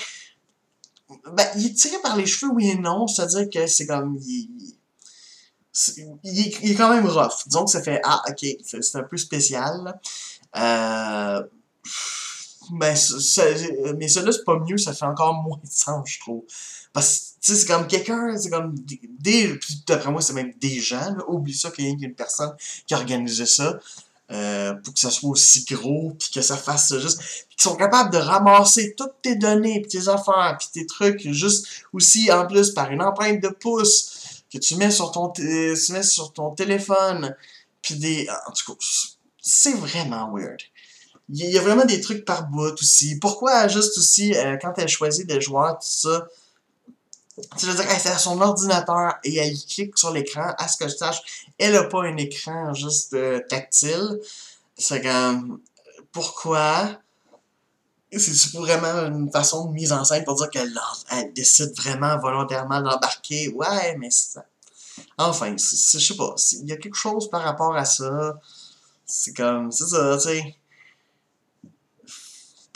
ben, 1.34 1.47
il 1.55 1.68
est 1.68 1.74
tiré 1.74 1.97
par 2.01 2.16
les 2.16 2.26
cheveux, 2.26 2.51
oui 2.53 2.70
et 2.70 2.76
non. 2.76 3.07
C'est-à-dire 3.07 3.49
que 3.49 3.68
c'est 3.68 3.88
comme. 3.88 4.18
Il, 4.26 4.49
est, 6.24 6.60
il, 6.62 6.72
est, 6.72 6.76
quand 6.76 6.89
même 6.89 7.05
rough. 7.05 7.45
Disons 7.45 7.66
que 7.66 7.72
ça 7.72 7.82
fait 7.82 8.01
Ah, 8.03 8.22
ok, 8.30 8.45
c'est 8.64 8.95
un 8.95 9.03
peu 9.03 9.18
spécial. 9.18 9.99
Euh, 10.57 11.43
ben, 12.72 12.95
ça, 12.95 13.43
mais 13.97 14.07
celui-là, 14.07 14.32
c'est 14.32 14.43
pas 14.43 14.60
mieux, 14.60 14.78
ça 14.78 14.93
fait 14.93 15.05
encore 15.05 15.34
moins 15.43 15.57
de 15.64 15.70
sens, 15.70 16.10
je 16.10 16.20
trouve. 16.20 16.43
Parce 16.93 17.36
que, 17.45 17.55
c'est 17.55 17.66
comme 17.66 17.88
quelqu'un, 17.88 18.38
c'est 18.38 18.49
comme 18.49 18.76
des. 19.20 19.60
D'après 19.88 20.12
moi, 20.12 20.22
c'est 20.22 20.34
même 20.34 20.53
des 20.60 20.80
gens. 20.80 21.16
Oublie 21.28 21.53
ça 21.53 21.72
qu'il 21.72 21.86
y 21.86 21.88
a 21.88 21.91
une 21.91 22.16
personne 22.16 22.55
qui 22.86 22.93
a 22.93 22.97
organisé 22.97 23.45
ça. 23.45 23.80
Euh, 24.32 24.75
pour 24.75 24.93
que 24.93 24.99
ça 24.99 25.09
soit 25.09 25.32
aussi 25.32 25.65
gros, 25.65 26.15
puis 26.19 26.30
que 26.32 26.41
ça 26.41 26.55
fasse 26.55 26.95
juste... 26.99 27.17
Puis 27.17 27.57
sont 27.57 27.75
capables 27.75 28.13
de 28.13 28.19
ramasser 28.19 28.93
toutes 28.95 29.21
tes 29.23 29.36
données, 29.36 29.82
puis 29.82 29.89
tes 29.99 30.07
affaires, 30.07 30.55
puis 30.59 30.67
tes 30.71 30.86
trucs, 30.86 31.32
juste 31.32 31.65
aussi, 31.93 32.32
en 32.32 32.45
plus, 32.45 32.69
par 32.69 32.91
une 32.91 33.01
empreinte 33.01 33.41
de 33.41 33.49
pouce 33.49 34.43
que 34.53 34.59
tu 34.59 34.75
mets 34.75 34.91
sur 34.91 35.11
ton, 35.11 35.30
tu 35.30 35.41
mets 35.89 36.03
sur 36.03 36.32
ton 36.32 36.51
téléphone, 36.51 37.36
puis 37.82 37.95
des... 37.95 38.27
En 38.47 38.51
tout 38.51 38.73
cas, 38.73 38.86
c'est 39.41 39.73
vraiment 39.73 40.32
weird. 40.32 40.61
Il 41.30 41.49
y 41.49 41.57
a 41.57 41.61
vraiment 41.61 41.86
des 41.86 41.99
trucs 41.99 42.23
par 42.23 42.47
bout 42.47 42.73
aussi. 42.73 43.17
Pourquoi 43.19 43.67
juste 43.67 43.97
aussi, 43.97 44.36
euh, 44.36 44.57
quand 44.61 44.73
elle 44.77 44.88
choisit 44.88 45.27
des 45.27 45.41
joueurs, 45.41 45.73
tout 45.73 45.88
ça, 45.88 46.27
tu 47.57 47.65
veux 47.65 47.73
dire, 47.73 47.85
elle 47.89 47.99
fait 47.99 48.17
son 48.17 48.39
ordinateur 48.41 49.15
et 49.23 49.35
elle 49.37 49.57
clique 49.57 49.97
sur 49.97 50.11
l'écran, 50.11 50.53
à 50.57 50.67
ce 50.67 50.77
que 50.77 50.87
je 50.87 50.95
sache, 50.95 51.21
elle 51.57 51.73
n'a 51.73 51.83
pas 51.83 52.03
un 52.03 52.17
écran 52.17 52.73
juste 52.73 53.13
euh, 53.13 53.39
tactile. 53.49 54.19
C'est 54.77 55.01
comme, 55.01 55.61
pourquoi? 56.11 56.99
C'est 58.11 58.53
vraiment 58.53 59.05
une 59.05 59.31
façon 59.31 59.65
de 59.65 59.73
mise 59.73 59.91
en 59.91 60.03
scène 60.03 60.23
pour 60.23 60.35
dire 60.35 60.49
qu'elle 60.49 60.73
elle 61.11 61.31
décide 61.33 61.75
vraiment 61.77 62.17
volontairement 62.17 62.81
d'embarquer? 62.81 63.49
Ouais, 63.49 63.95
mais 63.97 64.09
ça... 64.09 64.45
Enfin, 65.17 65.55
je 65.57 65.99
sais 65.99 66.15
pas, 66.15 66.35
il 66.53 66.67
y 66.67 66.71
a 66.71 66.77
quelque 66.77 66.95
chose 66.95 67.29
par 67.29 67.41
rapport 67.41 67.75
à 67.75 67.85
ça. 67.85 68.39
C'est 69.05 69.33
comme, 69.33 69.71
c'est 69.71 69.87
ça, 69.87 70.17
tu 70.17 70.23
sais 70.23 70.59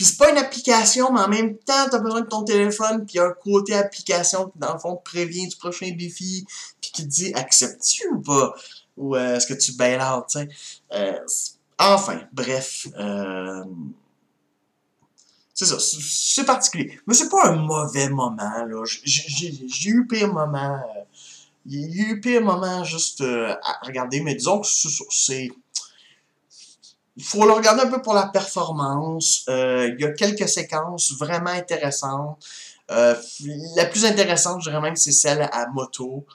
c'est 0.04 0.18
pas 0.18 0.32
une 0.32 0.38
application, 0.38 1.12
mais 1.12 1.22
en 1.22 1.28
même 1.28 1.58
temps, 1.58 1.88
t'as 1.89 1.99
besoin 1.99 2.22
de 2.22 2.28
ton 2.28 2.43
téléphone, 2.43 3.06
puis 3.06 3.20
un 3.20 3.32
côté 3.32 3.76
application 3.76 4.49
qui, 4.49 4.60
dans 4.60 4.74
le 4.74 4.80
fond, 4.80 4.95
te 4.95 5.04
prévient 5.04 5.47
du 5.47 5.56
prochain 5.56 5.91
défi, 5.91 6.45
puis 6.82 6.91
qui 6.91 7.04
te 7.04 7.08
dit 7.08 7.34
acceptes-tu 7.34 8.08
ou 8.10 8.22
pas? 8.22 8.54
Ou 8.97 9.16
euh, 9.16 9.36
est-ce 9.36 9.47
que 9.47 9.54
tu 9.54 9.74
bail 9.74 9.95
out, 9.95 10.26
tu 10.30 10.39
sais? 10.39 10.49
Euh, 10.93 11.20
Enfin, 11.80 12.22
bref. 12.32 12.88
Euh, 12.97 13.64
c'est 15.54 15.66
ça, 15.66 15.78
c'est 15.80 16.45
particulier. 16.45 16.99
Mais 17.08 17.14
c'est 17.14 17.30
pas 17.30 17.47
un 17.47 17.56
mauvais 17.56 18.10
moment, 18.10 18.38
là. 18.38 18.84
J'ai 18.86 19.89
eu 19.89 20.08
pire 20.08 20.32
moment. 20.32 20.80
Il 21.66 21.95
y 21.95 22.01
a 22.01 22.10
eu 22.10 22.22
pire 22.22 22.41
moment 22.41 22.84
juste 22.84 23.22
à 23.22 23.80
regarder, 23.84 24.22
mais 24.22 24.36
disons 24.36 24.62
que 24.62 24.68
c'est 24.68 25.51
il 27.16 27.24
faut 27.24 27.45
le 27.45 27.53
regarder 27.53 27.82
un 27.84 27.89
peu 27.89 28.01
pour 28.01 28.14
la 28.14 28.28
performance. 28.28 29.45
Euh, 29.49 29.89
il 29.93 30.01
y 30.01 30.05
a 30.05 30.11
quelques 30.11 30.49
séquences 30.49 31.14
vraiment 31.14 31.51
intéressantes. 31.51 32.43
Euh, 32.91 33.16
la 33.76 33.86
plus 33.86 34.05
intéressante, 34.05 34.61
je 34.61 34.70
dirais 34.70 34.82
même, 34.82 34.95
c'est 34.95 35.11
celle 35.11 35.41
à 35.51 35.68
moto. 35.68 36.26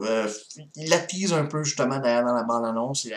Euh, 0.00 0.28
il 0.76 0.88
la 0.88 0.98
tease 0.98 1.32
un 1.32 1.46
peu 1.46 1.62
justement 1.62 1.98
derrière 1.98 2.24
dans 2.24 2.34
la 2.34 2.42
bande-annonce. 2.42 3.04
Il 3.04 3.14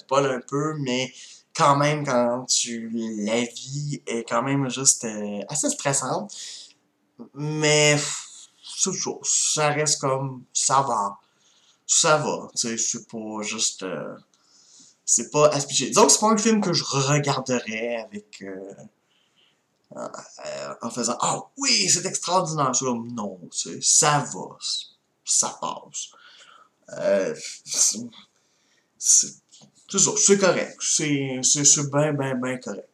spoil 0.00 0.26
un 0.26 0.40
peu, 0.40 0.74
mais 0.78 1.12
quand 1.54 1.76
même, 1.76 2.04
quand 2.04 2.44
tu 2.46 2.90
la 2.92 3.40
vis, 3.42 4.02
est 4.06 4.28
quand 4.28 4.42
même 4.42 4.68
juste 4.70 5.04
euh, 5.04 5.40
assez 5.48 5.70
stressante. 5.70 6.34
Mais 7.34 7.96
c'est. 8.62 8.90
Ça 9.22 9.70
reste 9.70 10.00
comme 10.00 10.44
ça 10.52 10.82
va. 10.82 11.18
Ça 11.86 12.18
va. 12.18 12.48
Tu 12.56 12.68
sais, 12.68 12.78
c'est 12.78 13.08
pas 13.08 13.42
juste. 13.42 13.84
C'est 15.06 15.30
pas 15.30 15.48
aspigé. 15.48 15.86
Disons 15.88 16.06
que 16.06 16.12
c'est 16.12 16.20
pas 16.20 16.30
un 16.32 16.36
film 16.36 16.60
que 16.60 16.72
je 16.72 16.84
regarderais 16.84 17.96
avec. 17.96 18.42
euh, 18.42 18.74
euh, 19.96 20.74
en 20.82 20.90
faisant 20.90 21.16
Ah 21.20 21.40
oui, 21.56 21.88
c'est 21.88 22.04
extraordinaire. 22.04 22.74
Je 22.74 22.84
suis 22.84 23.12
non, 23.14 23.38
tu 23.50 23.80
ça 23.80 24.18
va. 24.18 24.58
Ça 25.24 25.58
passe. 25.60 26.08
Euh, 26.98 27.34
c'est 27.64 27.98
ça, 28.98 30.10
c'est 30.16 30.38
correct. 30.38 30.76
C'est 30.80 31.40
bien, 31.92 32.12
bien, 32.12 32.34
bien 32.34 32.58
correct. 32.58 32.88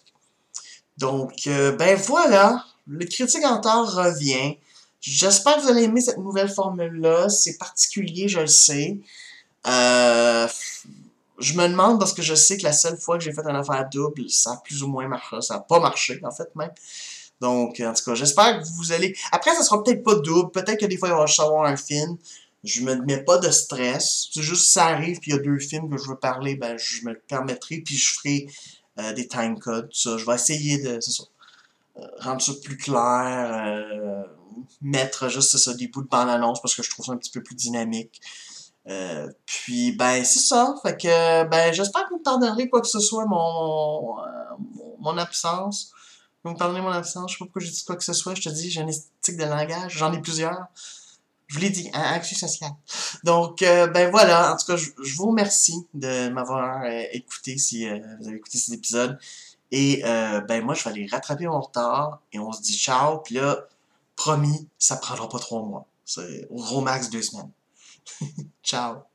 Donc, 0.98 1.32
ben 1.46 1.96
voilà, 1.96 2.64
le 2.86 3.04
critique 3.06 3.44
en 3.44 3.60
tort 3.60 3.92
revient. 3.94 4.58
J'espère 5.00 5.56
que 5.56 5.62
vous 5.62 5.68
allez 5.68 5.84
aimer 5.84 6.00
cette 6.00 6.18
nouvelle 6.18 6.50
formule-là. 6.50 7.28
C'est 7.28 7.56
particulier, 7.58 8.28
je 8.28 8.40
le 8.40 8.46
sais. 8.46 8.98
Euh, 9.66 10.46
je 11.42 11.54
me 11.54 11.68
demande 11.68 11.98
parce 11.98 12.12
que 12.12 12.22
je 12.22 12.34
sais 12.34 12.56
que 12.56 12.62
la 12.62 12.72
seule 12.72 12.96
fois 12.96 13.18
que 13.18 13.24
j'ai 13.24 13.32
fait 13.32 13.42
une 13.42 13.56
affaire 13.56 13.88
double, 13.90 14.28
ça 14.30 14.52
a 14.52 14.56
plus 14.58 14.82
ou 14.82 14.88
moins 14.88 15.08
marché. 15.08 15.40
Ça 15.40 15.54
n'a 15.54 15.60
pas 15.60 15.80
marché, 15.80 16.20
en 16.22 16.30
fait, 16.30 16.54
même. 16.56 16.70
Donc, 17.40 17.80
en 17.80 17.92
tout 17.92 18.04
cas, 18.04 18.14
j'espère 18.14 18.60
que 18.60 18.64
vous 18.76 18.92
allez. 18.92 19.16
Après, 19.32 19.54
ça 19.54 19.62
sera 19.62 19.82
peut-être 19.82 20.02
pas 20.02 20.14
double. 20.14 20.50
Peut-être 20.52 20.80
que 20.80 20.86
des 20.86 20.96
fois, 20.96 21.08
il 21.08 21.14
va 21.14 21.26
juste 21.26 21.40
avoir 21.40 21.64
un 21.64 21.76
film. 21.76 22.16
Je 22.62 22.82
me 22.82 22.94
mets 22.94 23.24
pas 23.24 23.38
de 23.38 23.50
stress. 23.50 24.28
C'est 24.32 24.42
juste 24.42 24.66
si 24.66 24.72
ça 24.72 24.86
arrive, 24.86 25.18
puis 25.18 25.32
il 25.32 25.34
y 25.34 25.38
a 25.38 25.42
deux 25.42 25.58
films 25.58 25.90
que 25.90 26.00
je 26.00 26.08
veux 26.08 26.16
parler, 26.16 26.54
ben, 26.54 26.78
je 26.78 27.04
me 27.04 27.14
permettrai, 27.14 27.78
puis 27.78 27.96
je 27.96 28.14
ferai 28.14 28.46
euh, 29.00 29.12
des 29.12 29.26
time 29.26 29.58
codes. 29.58 29.90
Je 29.92 30.24
vais 30.24 30.34
essayer 30.34 30.78
de. 30.78 31.00
Euh, 31.98 32.06
rendre 32.20 32.40
ça 32.40 32.52
plus 32.62 32.76
clair. 32.78 33.52
euh, 33.52 34.22
mettre 34.80 35.28
juste 35.28 35.56
ça, 35.56 35.74
des 35.74 35.88
bouts 35.88 36.02
de 36.02 36.08
bande-annonce 36.08 36.60
parce 36.60 36.74
que 36.74 36.82
je 36.82 36.90
trouve 36.90 37.06
ça 37.06 37.12
un 37.12 37.16
petit 37.16 37.30
peu 37.30 37.42
plus 37.42 37.54
dynamique. 37.54 38.20
Euh, 38.88 39.30
puis 39.46 39.92
ben 39.92 40.24
c'est 40.24 40.40
ça. 40.40 40.74
Fait 40.82 40.96
que 40.96 41.44
ben 41.44 41.72
j'espère 41.72 42.04
que 42.04 42.10
vous 42.10 42.18
me 42.18 42.22
pardonnerez 42.22 42.68
quoi 42.68 42.80
que 42.80 42.88
ce 42.88 43.00
soit 43.00 43.26
mon, 43.26 44.18
euh, 44.18 44.24
mon, 44.58 44.96
mon 44.98 45.18
absence. 45.18 45.92
Vous 46.44 46.50
me 46.50 46.56
pardonnez 46.56 46.80
mon 46.80 46.90
absence, 46.90 47.30
je 47.30 47.36
sais 47.36 47.38
pas 47.38 47.44
pourquoi 47.44 47.62
j'ai 47.62 47.70
dit 47.70 47.84
quoi 47.84 47.94
que 47.94 48.02
ce 48.02 48.12
soit, 48.12 48.34
je 48.34 48.42
te 48.42 48.48
dis, 48.48 48.68
j'ai 48.68 48.80
un 48.80 48.88
esthétique 48.88 49.36
de 49.36 49.44
langage, 49.44 49.96
j'en 49.96 50.12
ai 50.12 50.20
plusieurs. 50.20 50.66
Je 51.46 51.54
vous 51.54 51.60
l'ai 51.60 51.70
dit, 51.70 51.88
un 51.94 52.00
action 52.00 52.36
social. 52.36 52.72
Donc, 53.22 53.62
euh, 53.62 53.86
ben 53.86 54.10
voilà, 54.10 54.52
en 54.52 54.56
tout 54.56 54.66
cas, 54.66 54.76
je, 54.76 55.14
vous 55.16 55.28
remercie 55.28 55.86
de 55.94 56.30
m'avoir 56.30 56.84
écouté 57.12 57.58
si 57.58 57.88
vous 57.88 58.26
avez 58.26 58.38
écouté 58.38 58.58
cet 58.58 58.74
épisode. 58.74 59.18
Et 59.70 60.02
ben 60.02 60.64
moi, 60.64 60.74
je 60.74 60.82
vais 60.82 60.90
aller 60.90 61.06
rattraper 61.06 61.46
mon 61.46 61.60
retard 61.60 62.20
et 62.32 62.40
on 62.40 62.50
se 62.50 62.60
dit 62.60 62.76
ciao. 62.76 63.18
Puis 63.18 63.36
là, 63.36 63.68
promis, 64.16 64.66
ça 64.78 64.96
prendra 64.96 65.28
pas 65.28 65.38
trois 65.38 65.62
mois. 65.62 65.86
C'est 66.04 66.48
au 66.50 66.56
gros 66.56 66.80
max 66.80 67.08
deux 67.10 67.22
semaines. 67.22 67.50
ciao. 68.62 69.11